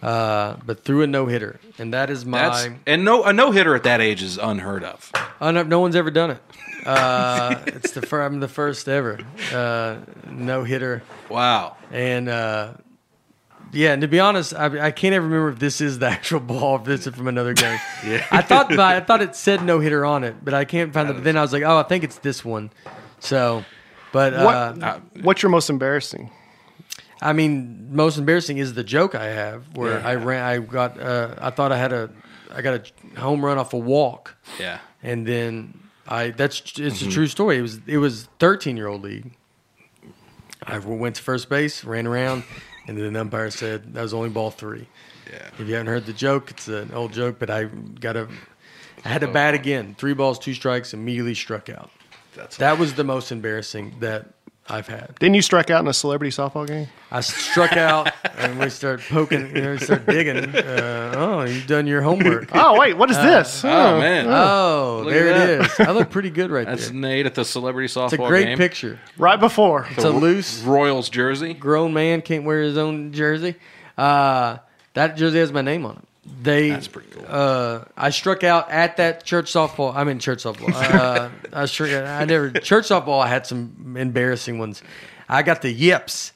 [0.00, 2.74] uh, but threw a no hitter, and that is that's my.
[2.86, 5.10] and no a no hitter at that age is unheard of.
[5.40, 6.38] Oh, no, no one's ever done it.
[6.86, 9.18] Uh, it's the fir- I'm the first ever
[9.52, 9.96] uh,
[10.30, 11.02] no hitter.
[11.28, 11.76] Wow.
[11.90, 12.74] And uh,
[13.72, 16.40] yeah, and to be honest, I, I can't even remember if this is the actual
[16.40, 17.78] ball, if this is from another game.
[18.06, 18.26] Yeah.
[18.30, 21.14] I thought I thought it said no hitter on it, but I can't find it.
[21.14, 22.70] But then I was like, oh, I think it's this one.
[23.20, 23.64] So
[24.12, 26.30] But What, uh, what's your most embarrassing?
[27.20, 30.08] I mean, most embarrassing is the joke I have where Yeah.
[30.08, 30.42] I ran.
[30.42, 30.98] I got.
[31.00, 32.10] Uh, I thought I had a.
[32.52, 32.74] I got
[33.16, 34.80] a home run off a walk, Yeah.
[35.02, 35.78] and then
[36.08, 36.30] I.
[36.30, 37.08] That's it's Mm-hmm.
[37.08, 37.58] a true story.
[37.58, 39.32] It was it was thirteen year old league.
[40.66, 42.42] I went to first base, ran around,
[42.86, 44.86] and then the umpire said that was only ball three.
[45.30, 45.48] Yeah.
[45.58, 48.28] If you haven't heard the joke, it's an old joke, but I got a.
[49.04, 49.94] I had to oh, bat again.
[49.98, 51.90] Three balls, two strikes, immediately struck out.
[52.34, 54.28] That's That was the most embarrassing that
[54.68, 55.16] I've had.
[55.18, 56.86] Didn't you strike out in a celebrity softball game?
[57.10, 60.36] I struck out and we start poking, you know, we start digging.
[60.54, 62.50] Uh, oh, you've done your homework.
[62.54, 63.64] Oh wait, what is this?
[63.64, 64.26] Oh man.
[64.28, 66.76] Oh, Look there at it I look pretty good right there.
[66.76, 67.00] That's there.
[67.00, 68.58] Nate at the celebrity softball It's a great game.
[68.58, 69.00] picture.
[69.18, 69.86] Right before.
[69.90, 71.54] It's a loose, Royals jersey.
[71.54, 73.56] grown man can't wear his own jersey.
[73.98, 74.58] Uh,
[74.94, 76.04] that jersey has my name on it.
[76.24, 76.70] They.
[76.70, 77.24] That's pretty cool.
[77.26, 79.94] Uh, I struck out at that church softball.
[79.94, 80.72] I mean church softball.
[80.72, 81.90] Uh, I struck.
[81.90, 83.20] I never church softball.
[83.20, 84.82] I had some embarrassing ones.
[85.28, 86.32] I got the yips.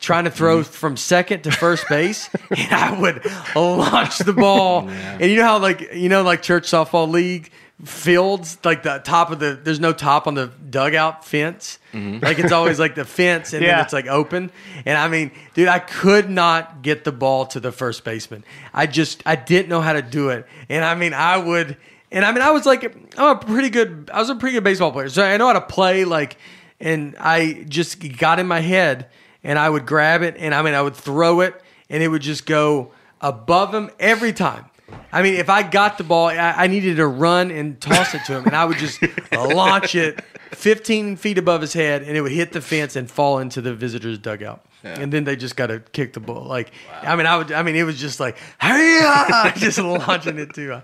[0.00, 3.20] Trying to throw from second to first base, and I would
[3.56, 4.88] launch the ball.
[4.88, 7.50] And you know how, like, you know, like church softball league
[7.84, 11.78] fields, like the top of the, there's no top on the dugout fence.
[11.92, 12.24] Mm-hmm.
[12.24, 14.50] Like it's always like the fence, and then it's like open.
[14.84, 18.44] And I mean, dude, I could not get the ball to the first baseman.
[18.74, 20.46] I just I didn't know how to do it.
[20.68, 21.76] And I mean, I would
[22.10, 22.84] and I mean, I was like
[23.18, 25.08] I'm a pretty good I was a pretty good baseball player.
[25.08, 26.36] So I know how to play like
[26.80, 29.08] and I just got in my head
[29.44, 31.60] and I would grab it and I mean, I would throw it
[31.90, 34.66] and it would just go above him every time.
[35.12, 38.24] I mean, if I got the ball, I, I needed to run and toss it
[38.26, 39.00] to him, and I would just
[39.32, 40.22] launch it
[40.52, 43.74] 15 feet above his head, and it would hit the fence and fall into the
[43.74, 44.64] visitor's dugout.
[44.84, 46.44] And then they just got to kick the ball.
[46.44, 46.70] Like,
[47.02, 47.52] I mean, I would.
[47.52, 50.80] I mean, it was just like, hey, just launching it too.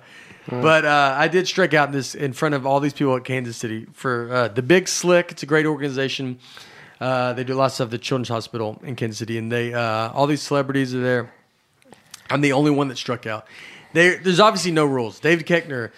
[0.49, 3.25] But uh, I did strike out in this in front of all these people at
[3.25, 5.31] Kansas City for uh, the Big Slick.
[5.31, 6.39] It's a great organization.
[7.01, 9.73] Uh, they do lots of stuff at the Children's Hospital in Kansas City, and they
[9.73, 11.33] uh, all these celebrities are there.
[12.31, 13.47] I'm the only one that struck out.
[13.95, 15.21] There, there's obviously no rules.
[15.21, 15.91] David Koechner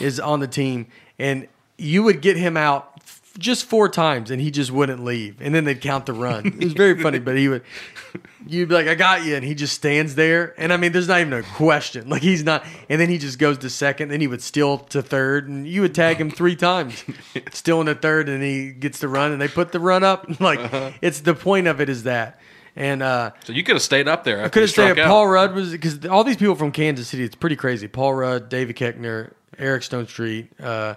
[0.00, 0.86] is on the team,
[1.18, 1.46] and
[1.76, 5.36] you would get him out f- just four times, and he just wouldn't leave.
[5.40, 6.46] And then they'd count the run.
[6.46, 7.62] It was very funny, but he would.
[8.46, 10.54] You'd be like, "I got you," and he just stands there.
[10.56, 12.08] And I mean, there's not even a question.
[12.08, 12.64] Like he's not.
[12.88, 14.08] And then he just goes to second.
[14.08, 17.04] Then he would steal to third, and you would tag him three times,
[17.52, 20.26] still in the third, and he gets the run, and they put the run up.
[20.40, 20.90] Like uh-huh.
[21.00, 22.40] it's the point of it is that.
[22.74, 24.38] And uh, So you could have stayed up there.
[24.38, 24.98] After could have stayed.
[24.98, 25.06] out.
[25.08, 27.24] Paul Rudd was because all these people from Kansas City.
[27.24, 27.86] It's pretty crazy.
[27.88, 30.94] Paul Rudd, David Koechner, Eric Stonestreet, uh,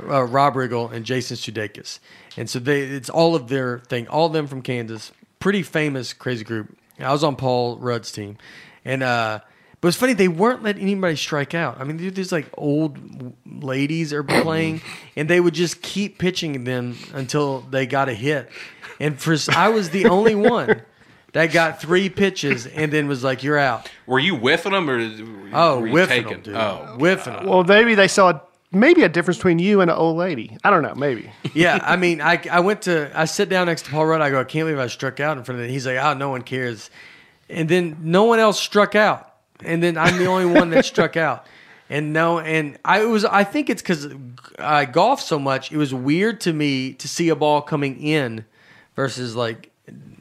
[0.00, 1.98] uh, Rob Riggle, and Jason Sudeikis.
[2.36, 4.08] And so they, it's all of their thing.
[4.08, 5.12] All of them from Kansas.
[5.38, 6.76] Pretty famous, crazy group.
[6.98, 8.38] I was on Paul Rudd's team,
[8.84, 9.40] and uh,
[9.80, 11.80] but it's funny they weren't letting anybody strike out.
[11.80, 12.98] I mean, dude, these like old
[13.46, 14.82] ladies are playing,
[15.14, 18.50] and they would just keep pitching them until they got a hit.
[18.98, 20.82] And for I was the only one
[21.32, 24.98] that got three pitches and then was like, "You're out." Were you whiffing them or?
[25.52, 26.32] Oh, were you whiffing taking?
[26.32, 26.56] them, dude.
[26.56, 27.46] Oh, whiffing them.
[27.46, 28.40] Well, maybe they saw
[28.72, 30.56] maybe a difference between you and an old lady.
[30.64, 30.94] I don't know.
[30.94, 31.30] Maybe.
[31.54, 34.20] yeah, I mean, I, I went to I sit down next to Paul Rudd.
[34.20, 35.70] I go, I can't believe I struck out in front of him.
[35.70, 36.90] He's like, oh, no one cares.
[37.48, 39.32] And then no one else struck out,
[39.64, 41.46] and then I'm the only one that struck out.
[41.90, 44.08] And no, and I was I think it's because
[44.58, 45.72] I uh, golf so much.
[45.72, 48.44] It was weird to me to see a ball coming in
[48.94, 49.67] versus like,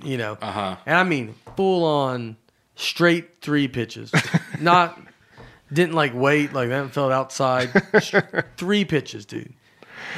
[0.04, 0.76] you know, Uh-huh.
[0.86, 2.38] and I mean full on
[2.76, 4.12] straight three pitches,
[4.60, 5.00] not.
[5.74, 7.68] Didn't like wait like that felt outside.
[8.58, 9.52] Three pitches, dude.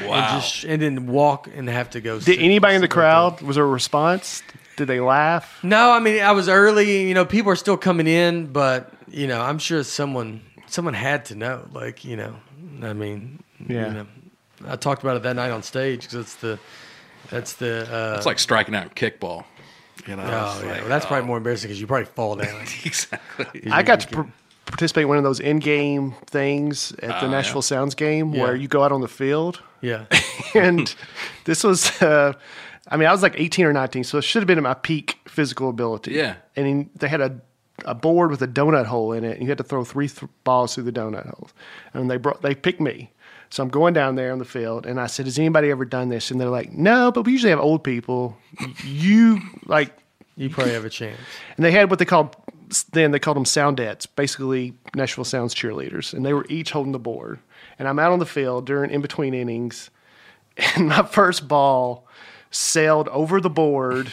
[0.05, 0.13] wow.
[0.13, 2.17] And just and then walk and have to go.
[2.19, 3.41] Did sit- anybody in the sit right crowd?
[3.41, 4.43] Was there a response?
[4.77, 5.57] Did they laugh?
[5.63, 7.07] No, I mean I was early.
[7.07, 11.25] You know, people are still coming in, but you know, I'm sure someone someone had
[11.25, 11.67] to know.
[11.73, 12.35] Like you know,
[12.83, 13.87] I mean, Yeah.
[13.87, 14.07] You know,
[14.67, 16.59] I talked about it that night on stage because it's the
[17.29, 17.87] that's the.
[17.91, 19.45] Uh, It's like striking out in kickball.
[20.07, 22.35] You know, oh yeah, like, well, that's probably oh, more embarrassing because you probably fall
[22.35, 22.61] down.
[22.85, 23.69] exactly.
[23.71, 24.21] I got to pr-
[24.65, 27.27] participate in one of those in-game things at the Oh, yeah.
[27.31, 28.41] Nashville Sounds game Yeah.
[28.43, 30.05] where you go out on the field, yeah,
[30.55, 30.93] and
[31.45, 31.89] this was.
[32.01, 32.33] Uh,
[32.91, 34.73] I mean, I was like 18 or 19, so it should have been at my
[34.73, 36.13] peak physical ability.
[36.13, 36.37] Yeah.
[36.55, 37.39] And in, they had a,
[37.85, 40.31] a board with a donut hole in it, and you had to throw three th-
[40.43, 41.51] balls through the donut hole.
[41.93, 43.11] And they brought they picked me.
[43.49, 46.09] So I'm going down there on the field, and I said, "Has anybody ever done
[46.09, 48.37] this?" And they're like, "No, but we usually have old people.
[48.85, 49.91] You like
[50.35, 51.19] you probably have a chance.
[51.57, 52.35] and they had what they called
[52.91, 56.99] then they called them soundettes, basically Nashville Sounds cheerleaders, and they were each holding the
[56.99, 57.39] board.
[57.77, 59.89] And I'm out on the field during in between innings,
[60.75, 62.07] and my first ball
[62.51, 64.11] sailed over the board,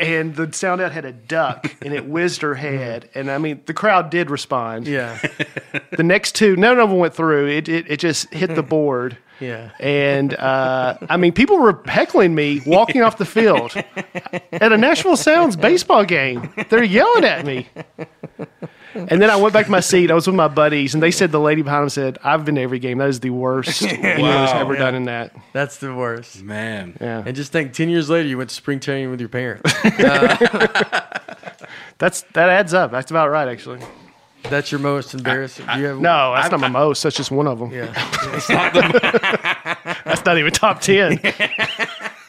[0.00, 3.08] and the sound out had a duck, and it whizzed her head.
[3.14, 4.86] And I mean, the crowd did respond.
[4.86, 5.18] Yeah,
[5.96, 7.48] The next two, none of them went through.
[7.48, 9.16] It it, it just hit the board.
[9.40, 9.70] Yeah.
[9.78, 13.72] And uh, I mean, people were heckling me walking off the field
[14.52, 16.52] at a Nashville Sounds baseball game.
[16.68, 17.68] They're yelling at me.
[19.08, 20.10] And then I went back to my seat.
[20.10, 22.56] I was with my buddies, and they said the lady behind them said, "I've been
[22.56, 22.98] to every game.
[22.98, 24.60] That is the worst anyone's Wow.
[24.60, 26.42] ever done in that." That's the worst.
[26.42, 26.96] Man.
[27.00, 29.72] Yeah, And just think, ten years later, you went to spring training with your parents.
[31.98, 32.90] that's that adds up.
[32.90, 33.80] That's about right, actually.
[34.44, 35.66] That's your most embarrassing.
[35.74, 37.02] Do you have No, that's not my most.
[37.02, 37.70] That's just one of them.
[37.72, 37.92] Yeah.
[40.04, 41.20] That's not even top ten.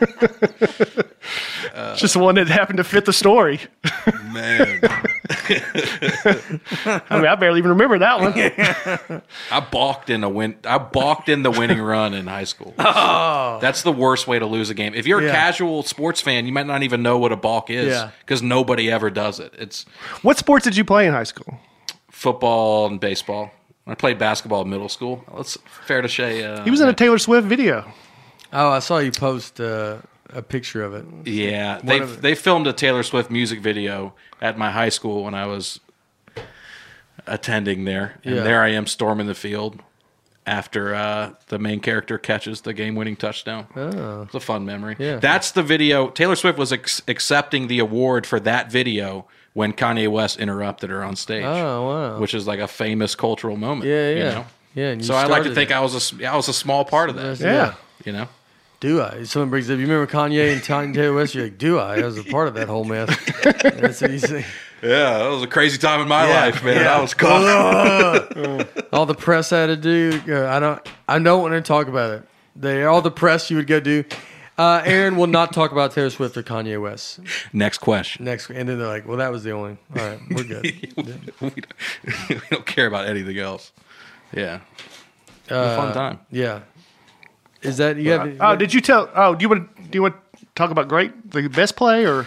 [0.02, 3.60] It's just one that happened to fit the story.
[4.32, 4.80] Man.
[7.10, 8.20] I mean, I barely even remember that
[9.10, 9.22] one.
[9.52, 10.56] I balked in a win.
[10.66, 12.74] I balked in the winning run in high school.
[13.02, 13.60] Oh.
[13.62, 14.94] That's the worst way to lose a game.
[14.94, 15.32] If you're a Yeah.
[15.32, 18.12] casual sports fan, you might not even know what a balk is Yeah.
[18.22, 19.54] because nobody ever does it.
[19.58, 19.86] It's
[20.22, 21.60] What sports did you play in high school?
[22.12, 23.52] football and baseball.
[23.88, 25.24] I played basketball in middle school.
[25.38, 26.44] It's fair to say.
[26.44, 27.86] Uh, He was in a Taylor Swift video.
[28.52, 29.98] Oh, I saw you post uh,
[30.34, 31.06] a picture of it.
[31.28, 35.34] Yeah, they of- they filmed a Taylor Swift music video at my high school when
[35.36, 35.80] I was
[37.28, 38.44] attending there, and Yeah.
[38.44, 39.82] there I am storming the field
[40.48, 43.68] after uh, the main character catches the game-winning touchdown.
[43.76, 44.24] Oh.
[44.24, 44.96] It's a fun memory.
[44.98, 45.18] Yeah.
[45.18, 46.10] That's the video.
[46.10, 51.04] Taylor Swift was ex- accepting the award for that video when Kanye West interrupted her
[51.04, 51.44] on stage.
[51.46, 52.20] Oh, wow.
[52.20, 53.90] Which is like a famous cultural moment.
[53.90, 54.32] Yeah, you yeah.
[54.34, 54.46] know?
[54.74, 54.86] Yeah.
[54.92, 55.76] and you So I like to started think it.
[55.76, 57.40] I was a s- I was a small part of that.
[57.40, 57.54] Yeah.
[57.54, 57.74] Yeah.
[58.06, 58.28] You know.
[58.80, 59.24] Do I?
[59.24, 59.78] Someone brings up.
[59.78, 61.36] You remember Kanye and Taylor West?
[61.36, 61.98] You're like, do I?
[61.98, 63.10] I was a part of that whole mess.
[63.44, 64.46] That's what you say.
[64.82, 66.78] Yeah, that was a crazy time in my Yeah, life, man.
[66.78, 66.96] yeah.
[66.96, 68.38] I was caught.
[68.94, 70.22] All the press I had to do.
[70.30, 70.90] uh, I don't.
[71.10, 72.24] I don't want to talk about it.
[72.56, 74.04] They all the press you would go do.
[74.58, 77.20] Uh, Aaron will not talk about Taylor Swift or Kanye West
[77.54, 78.26] Next question.
[78.26, 78.50] next.
[78.50, 80.64] And then they're like, "Well, that was the only." All right, we're good.
[80.98, 81.56] we, don't,
[82.30, 83.72] we don't care about anything else.
[84.34, 84.60] Yeah.
[85.52, 86.20] Uh, a fun time.
[86.32, 86.62] Yeah.
[87.62, 88.38] Is that you have?
[88.40, 89.10] Oh, did you tell?
[89.16, 89.92] Oh, do you want?
[89.92, 92.26] Do you want to talk about great the best play or?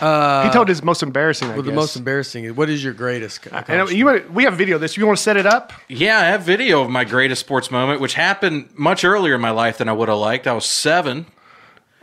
[0.00, 1.48] Uh, he told his most embarrassing.
[1.48, 1.76] I well, the guess.
[1.76, 2.44] most embarrassing.
[2.44, 3.46] is- What is your greatest?
[3.68, 4.96] And you want, we have video of this.
[4.96, 5.72] You want to set it up?
[5.88, 9.50] Yeah, I have video of my greatest sports moment, which happened much earlier in my
[9.50, 10.46] life than I would have liked.
[10.46, 11.26] I was seven.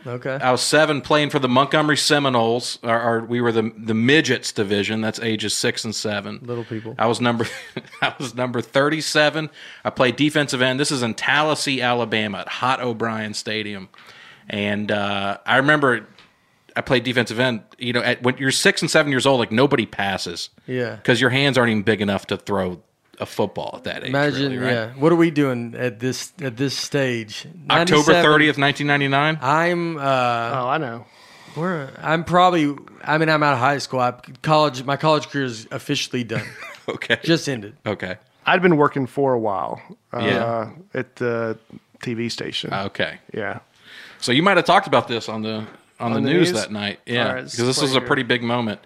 [0.05, 0.37] Okay.
[0.41, 2.79] I was seven playing for the Montgomery Seminoles.
[2.83, 5.01] Or, or we were the the midgets division.
[5.01, 6.39] That's ages six and seven.
[6.41, 6.95] Little people.
[6.97, 7.45] I was number
[8.01, 9.49] I was number thirty seven.
[9.83, 10.79] I played defensive end.
[10.79, 13.89] This is in Tallahassee, Alabama, at Hot O'Brien Stadium,
[14.49, 16.07] and uh, I remember
[16.75, 17.61] I played defensive end.
[17.77, 20.49] You know, at, when you're six and seven years old, like nobody passes.
[20.67, 20.95] Yeah.
[20.95, 22.81] because your hands aren't even big enough to throw
[23.19, 24.09] a football at that age.
[24.09, 24.71] Imagine, really, right?
[24.71, 24.89] yeah.
[24.93, 27.45] What are we doing at this at this stage?
[27.69, 29.37] October thirtieth, nineteen ninety nine.
[29.41, 31.05] I'm uh, Oh, I know.
[31.55, 32.75] where I'm probably.
[33.03, 33.99] I mean, I'm out of high school.
[33.99, 34.83] I, college.
[34.83, 36.45] My college career is officially done.
[36.89, 37.75] Okay, Just ended.
[37.85, 38.15] okay,
[38.47, 39.79] I'd been working for a while.
[40.11, 40.71] Uh, Yeah.
[40.95, 41.59] At the
[41.99, 42.73] TV station.
[42.73, 43.19] okay.
[43.31, 43.59] yeah.
[44.19, 45.67] So you might have talked about this on the
[45.99, 46.59] on, the, the news, news?
[46.59, 48.79] that night, yeah, because let's this was a pretty big moment.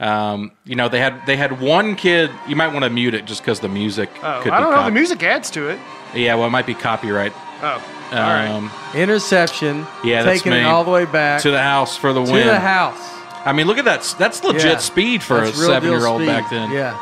[0.00, 2.30] Um, you know, they had they had one kid.
[2.48, 4.76] You might want to mute it just because the music Oh, could I don't know.
[4.76, 5.78] cop- The music adds to it.
[6.14, 7.32] Yeah, well, it might be copyright.
[7.62, 7.66] Oh,
[8.12, 8.48] all right.
[8.48, 9.86] Um, Interception.
[10.02, 10.60] Yeah, that's taking me.
[10.60, 12.44] it all the way back to the house for the to win.
[12.44, 12.98] To the house.
[13.44, 14.14] I mean, look at that.
[14.18, 14.78] That's legit Yeah.
[14.78, 16.70] speed for That's a seven year old back then.
[16.72, 16.96] Yeah.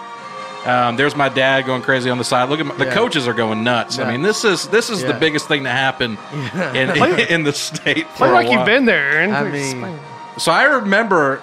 [0.66, 2.49] Um, there's my dad going crazy on the side.
[2.49, 2.95] Look at my, the Yeah.
[2.95, 3.99] coaches are going nuts.
[4.01, 6.19] I mean, this is this is the biggest thing to happen
[6.75, 8.07] in, in, in the state.
[8.11, 8.57] For Play a like while.
[8.59, 9.33] you've been there, Aaron.
[9.35, 9.99] I mean,
[10.39, 11.41] So I remember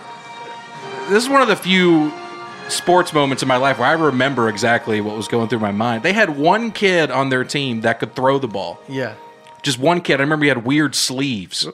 [1.10, 2.12] this is one of the few
[2.70, 6.04] sports moments in my life where I remember exactly what was going through my mind.
[6.04, 8.80] They had one kid on their team that could throw the ball.
[8.88, 9.16] yeah.
[9.62, 10.20] Just one kid.
[10.20, 11.68] I remember he had weird sleeves.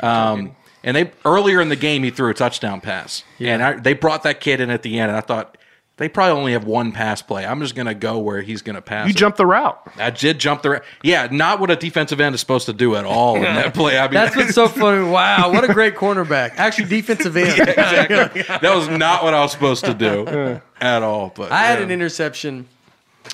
[0.00, 3.24] Um, and they earlier in the game he threw a touchdown pass.
[3.38, 3.52] Yeah.
[3.52, 5.55] and I, they brought that kid in at the end and I thought
[5.98, 7.46] they probably only have one pass play.
[7.46, 9.06] I'm just going to go where he's going to pass.
[9.06, 9.16] you it.
[9.16, 9.80] jumped the route.
[9.96, 10.70] I did jump the.
[10.70, 13.72] ra- Yeah, not what a defensive end is supposed to do at all in that
[13.72, 13.98] play.
[13.98, 15.08] I mean, That's what's so funny.
[15.08, 16.52] Wow, what a great cornerback.
[16.56, 17.56] Actually, defensive end.
[17.58, 21.32] that was not what I was supposed to do at all.
[21.34, 21.84] But I had yeah.
[21.86, 22.68] an interception.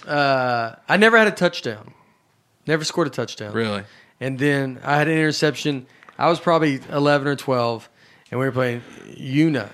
[0.07, 1.93] Uh, I never had a touchdown.
[2.67, 3.53] Never scored a touchdown.
[3.53, 3.83] really.
[4.21, 5.87] And then I had an interception.
[6.17, 7.89] I was probably 11 or 12,
[8.31, 8.83] and we were playing
[9.19, 9.71] Una,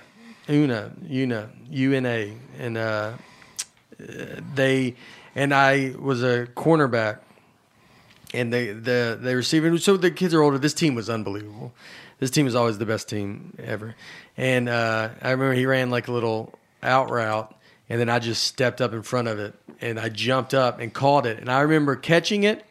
[0.49, 2.27] Una, Una, UNA,
[2.57, 3.13] and uh,
[4.55, 4.95] they
[5.35, 7.19] and I was a cornerback,
[8.33, 9.77] and they the they receiving.
[9.77, 10.57] So the kids are older.
[10.57, 11.73] This team was unbelievable.
[12.19, 13.95] This team is always the best team ever.
[14.35, 16.53] And uh, I remember he ran like a little
[16.83, 17.55] out route,
[17.87, 20.93] and then I just stepped up in front of it, and I jumped up and
[20.93, 21.39] caught it.
[21.39, 22.65] And I remember catching it,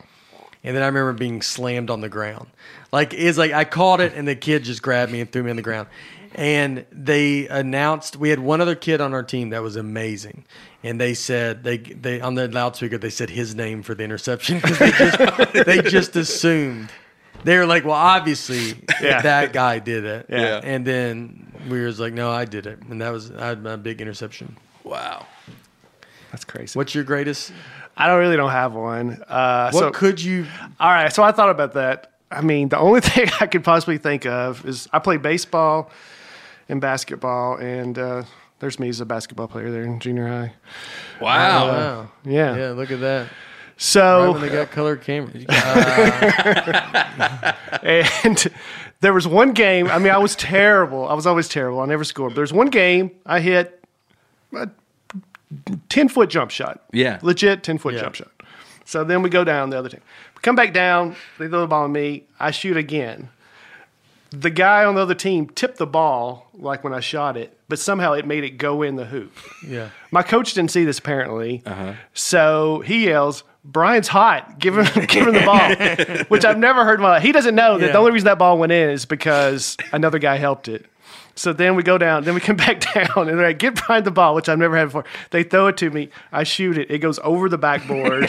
[0.65, 2.49] and then I remember being slammed on the ground.
[2.93, 5.51] Like it's like I caught it, and the kid just grabbed me and threw me
[5.51, 5.89] on the ground.
[6.35, 10.45] And they announced we had one other kid on our team that was amazing,
[10.83, 14.57] and they said they they on the loudspeaker they said his name for the interception
[14.61, 16.91] because they just they just assumed.
[17.45, 19.23] They were like, well, obviously Yeah.
[19.23, 20.27] that guy did it.
[20.29, 20.61] Yeah.
[20.65, 22.81] And then we was like, no, I did it.
[22.91, 24.57] And that was I had my big interception.
[24.83, 25.25] Wow.
[26.33, 26.77] That's crazy.
[26.77, 27.53] What's your greatest?
[27.97, 29.23] I don't really don't have one.
[29.29, 30.47] Uh, What so, could you?
[30.81, 32.13] all right, so I thought about that.
[32.31, 35.91] I mean, the only thing I could possibly think of is I played baseball
[36.69, 38.23] and basketball, and uh,
[38.61, 40.53] there's me as a basketball player there in junior high.
[41.21, 41.69] Wow.
[41.69, 42.11] Wow.
[42.25, 42.57] Yeah.
[42.57, 43.23] Yeah, look at that.
[43.23, 43.31] Right
[43.77, 45.45] So when they got color cameras.
[47.83, 48.47] And
[49.01, 49.89] there was one game.
[49.89, 51.09] I mean, I was terrible.
[51.09, 51.81] I was always terrible.
[51.81, 52.35] I never scored.
[52.35, 53.83] There's one game I hit
[54.53, 54.69] a
[55.89, 56.83] ten foot jump shot.
[56.93, 57.19] Yeah.
[57.23, 58.01] legit ten foot Yeah.
[58.01, 58.31] jump shot.
[58.85, 60.01] So then we go down the other team.
[60.35, 61.15] We come back down.
[61.39, 62.25] They throw the ball at me.
[62.41, 63.29] I shoot again.
[64.31, 67.79] The guy on the other team tipped the ball like when I shot it, but
[67.79, 69.33] somehow it made it go in the hoop.
[69.67, 69.89] yeah.
[70.11, 71.95] My coach didn't see this apparently, Uh-huh.
[72.13, 74.59] so he yells, "Brian's hot!
[74.59, 76.99] Give him, give him the ball," which I've never heard.
[76.99, 77.23] in My life.
[77.23, 77.93] He doesn't know that Yeah.
[77.93, 80.85] the only reason that ball went in is because another guy helped it.
[81.35, 84.05] So then we go down, then we come back down, and they're like, "Get Brian
[84.05, 85.05] the ball," which I've never had before.
[85.31, 88.29] They throw it to me, I shoot it, it goes over the backboard.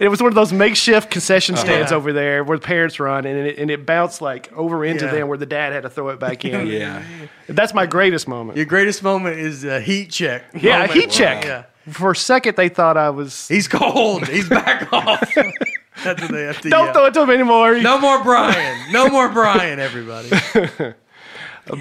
[0.00, 1.96] It was one of those makeshift concession stands Yeah.
[1.96, 5.10] over there where the parents run, and it, and it bounced like over into Yeah.
[5.12, 6.66] them where the dad had to throw it back in.
[6.66, 7.02] Yeah.
[7.48, 8.56] That's my greatest moment.
[8.56, 10.44] Your greatest moment is a heat check.
[10.54, 10.92] Yeah, moment.
[10.92, 11.44] heat check.
[11.44, 11.62] Yeah.
[11.92, 13.48] For a second, they thought I was.
[13.48, 14.28] He's cold.
[14.28, 15.20] He's back off.
[16.04, 16.94] That's what they have to Don't yell.
[16.94, 17.76] throw it to him anymore.
[17.78, 18.92] No more Brian.
[18.92, 20.30] No more Brian, everybody.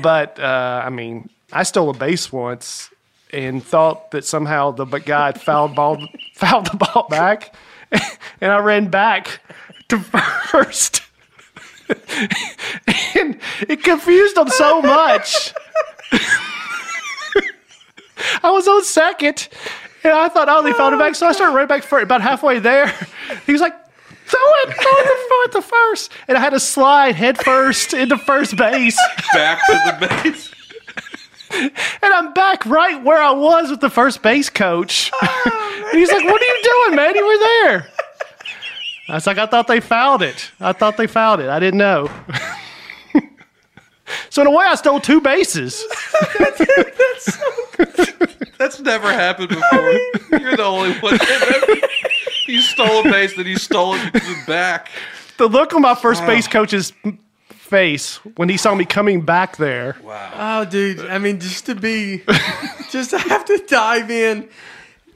[0.01, 2.89] But uh, I mean, I stole a base once
[3.33, 5.97] and thought that somehow the guy fouled ball,
[6.35, 7.55] fouled the ball back,
[8.41, 9.39] and I ran back
[9.89, 11.03] to first,
[13.15, 15.53] and it confused them so much.
[18.43, 19.49] I was on second,
[20.03, 22.03] and I thought, oh, they fouled it back, so I started running back first.
[22.03, 22.93] About halfway there,
[23.45, 23.75] he was like.
[24.23, 26.11] Throw it, throw it throw it to first.
[26.29, 28.97] And I had to slide head first into first base.
[29.33, 30.53] Back to the base.
[31.53, 35.11] And I'm back right where I was with the first base coach.
[35.21, 37.15] and he's like, What are you doing, man?
[37.15, 37.87] You were there.
[39.09, 40.51] I was like, I thought they fouled it.
[40.59, 41.49] I thought they fouled it.
[41.49, 42.09] I didn't know.
[44.29, 45.83] so, in a way, I stole two bases.
[48.57, 49.91] That's never happened before.
[50.39, 51.17] You're the only one.
[51.17, 51.87] that ever-
[52.47, 54.89] You stole a base, then you stole it back.
[55.37, 56.91] The look on my first base coach's
[57.71, 59.95] face when he saw me coming back there.
[60.03, 60.59] Wow.
[60.61, 60.99] Oh, dude.
[61.09, 62.21] I mean, just to be,
[62.91, 64.49] just to have to dive in,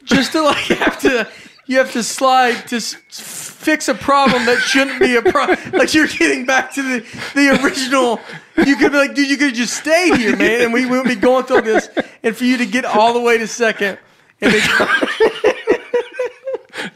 [0.05, 1.27] just to like have to,
[1.65, 5.57] you have to slide to s- fix a problem that shouldn't be a problem.
[5.73, 6.99] Like you're getting back to the,
[7.35, 8.21] the original.
[8.65, 11.15] You could be like, dude, you could just stayed here, man, and we wouldn't be
[11.15, 11.89] going through this.
[12.23, 13.99] And for you to get all the way to second,
[14.39, 14.61] and then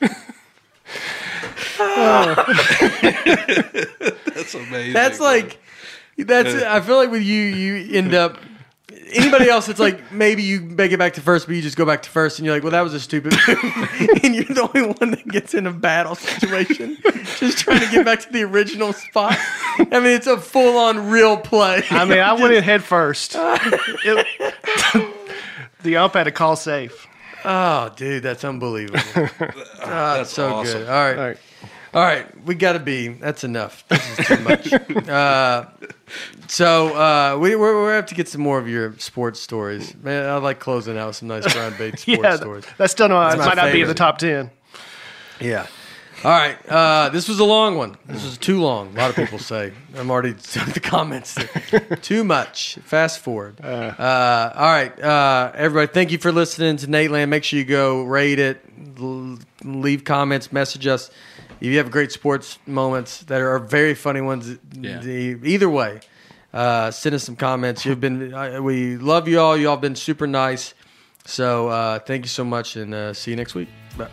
[4.36, 4.94] That's amazing.
[4.94, 5.60] That's like
[6.18, 6.54] that's.
[6.64, 8.38] I feel like with you, you end up.
[9.12, 11.84] Anybody else, it's like maybe you make it back to first, but you just go
[11.86, 13.58] back to first, and you're like, "Well, that was a stupid," move."
[14.24, 16.96] and you're the only one that gets in a battle situation,
[17.38, 19.36] just trying to get back to the original spot.
[19.80, 21.82] I mean, it's a full-on real play.
[21.90, 23.36] I mean, I went in head first.
[23.36, 24.28] It-
[25.82, 27.08] the ump had to call safe.
[27.46, 29.00] oh, dude, that's unbelievable.
[29.16, 29.28] Oh,
[29.82, 30.82] that's so awesome.
[30.82, 30.90] good.
[30.90, 31.18] All right.
[31.18, 31.38] All right.
[31.94, 33.08] All right, we got to be.
[33.08, 33.84] That's enough.
[33.88, 34.74] This is too much.
[35.10, 35.66] uh,
[36.48, 39.96] so uh, we we're, we have to get some more of your sports stories.
[39.96, 42.66] Man, I like closing out with some nice ground based sports Yeah, stories.
[42.78, 44.52] that's still not, my might not be in the top 10.
[45.40, 45.66] Yeah.
[46.24, 46.58] All right.
[46.70, 47.96] Uh, this was a long one.
[48.06, 48.94] This was too long.
[48.94, 49.72] A lot of people say.
[49.96, 51.38] I'm already the comments.
[52.02, 52.76] too much.
[52.84, 53.60] Fast forward.
[53.64, 55.00] Uh, all right.
[55.02, 57.30] Uh, everybody, thank you for listening to Nateland.
[57.30, 58.62] Make sure you go rate it,
[59.64, 61.10] leave comments, message us.
[61.62, 65.00] If you have great sports moments that are very funny ones, Yeah.
[65.00, 66.00] the, either way,
[66.54, 67.86] uh, send us some comments.
[67.86, 69.58] You've been, uh, we love you all.
[69.58, 70.74] You all have been super nice.
[71.26, 73.68] So uh, thank you so much, and uh, see you next week.
[73.98, 74.08] Bye.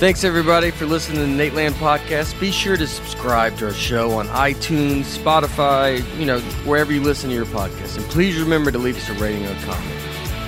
[0.00, 2.40] Thanks everybody for listening to the Nateland podcast.
[2.40, 7.28] Be sure to subscribe to our show on iTunes, Spotify, you know, wherever you listen
[7.28, 7.98] to your podcast.
[7.98, 9.99] And please remember to leave us a rating or a comment.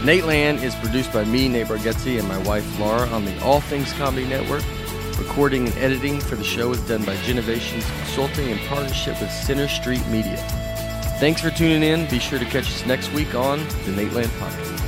[0.02, 3.92] Nateland is produced by me, Nate Bargatze, and my wife Laura on the All Things
[3.92, 4.64] Comedy Network.
[5.16, 9.68] Recording and editing for the show is done by Genovations Consulting in partnership with Center
[9.68, 10.36] Street Media.
[11.20, 12.10] Thanks for tuning in.
[12.10, 14.78] Be sure to catch us next week on the Nateland Podcast.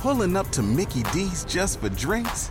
[0.00, 2.50] Pulling up to Mickey D's just for drinks?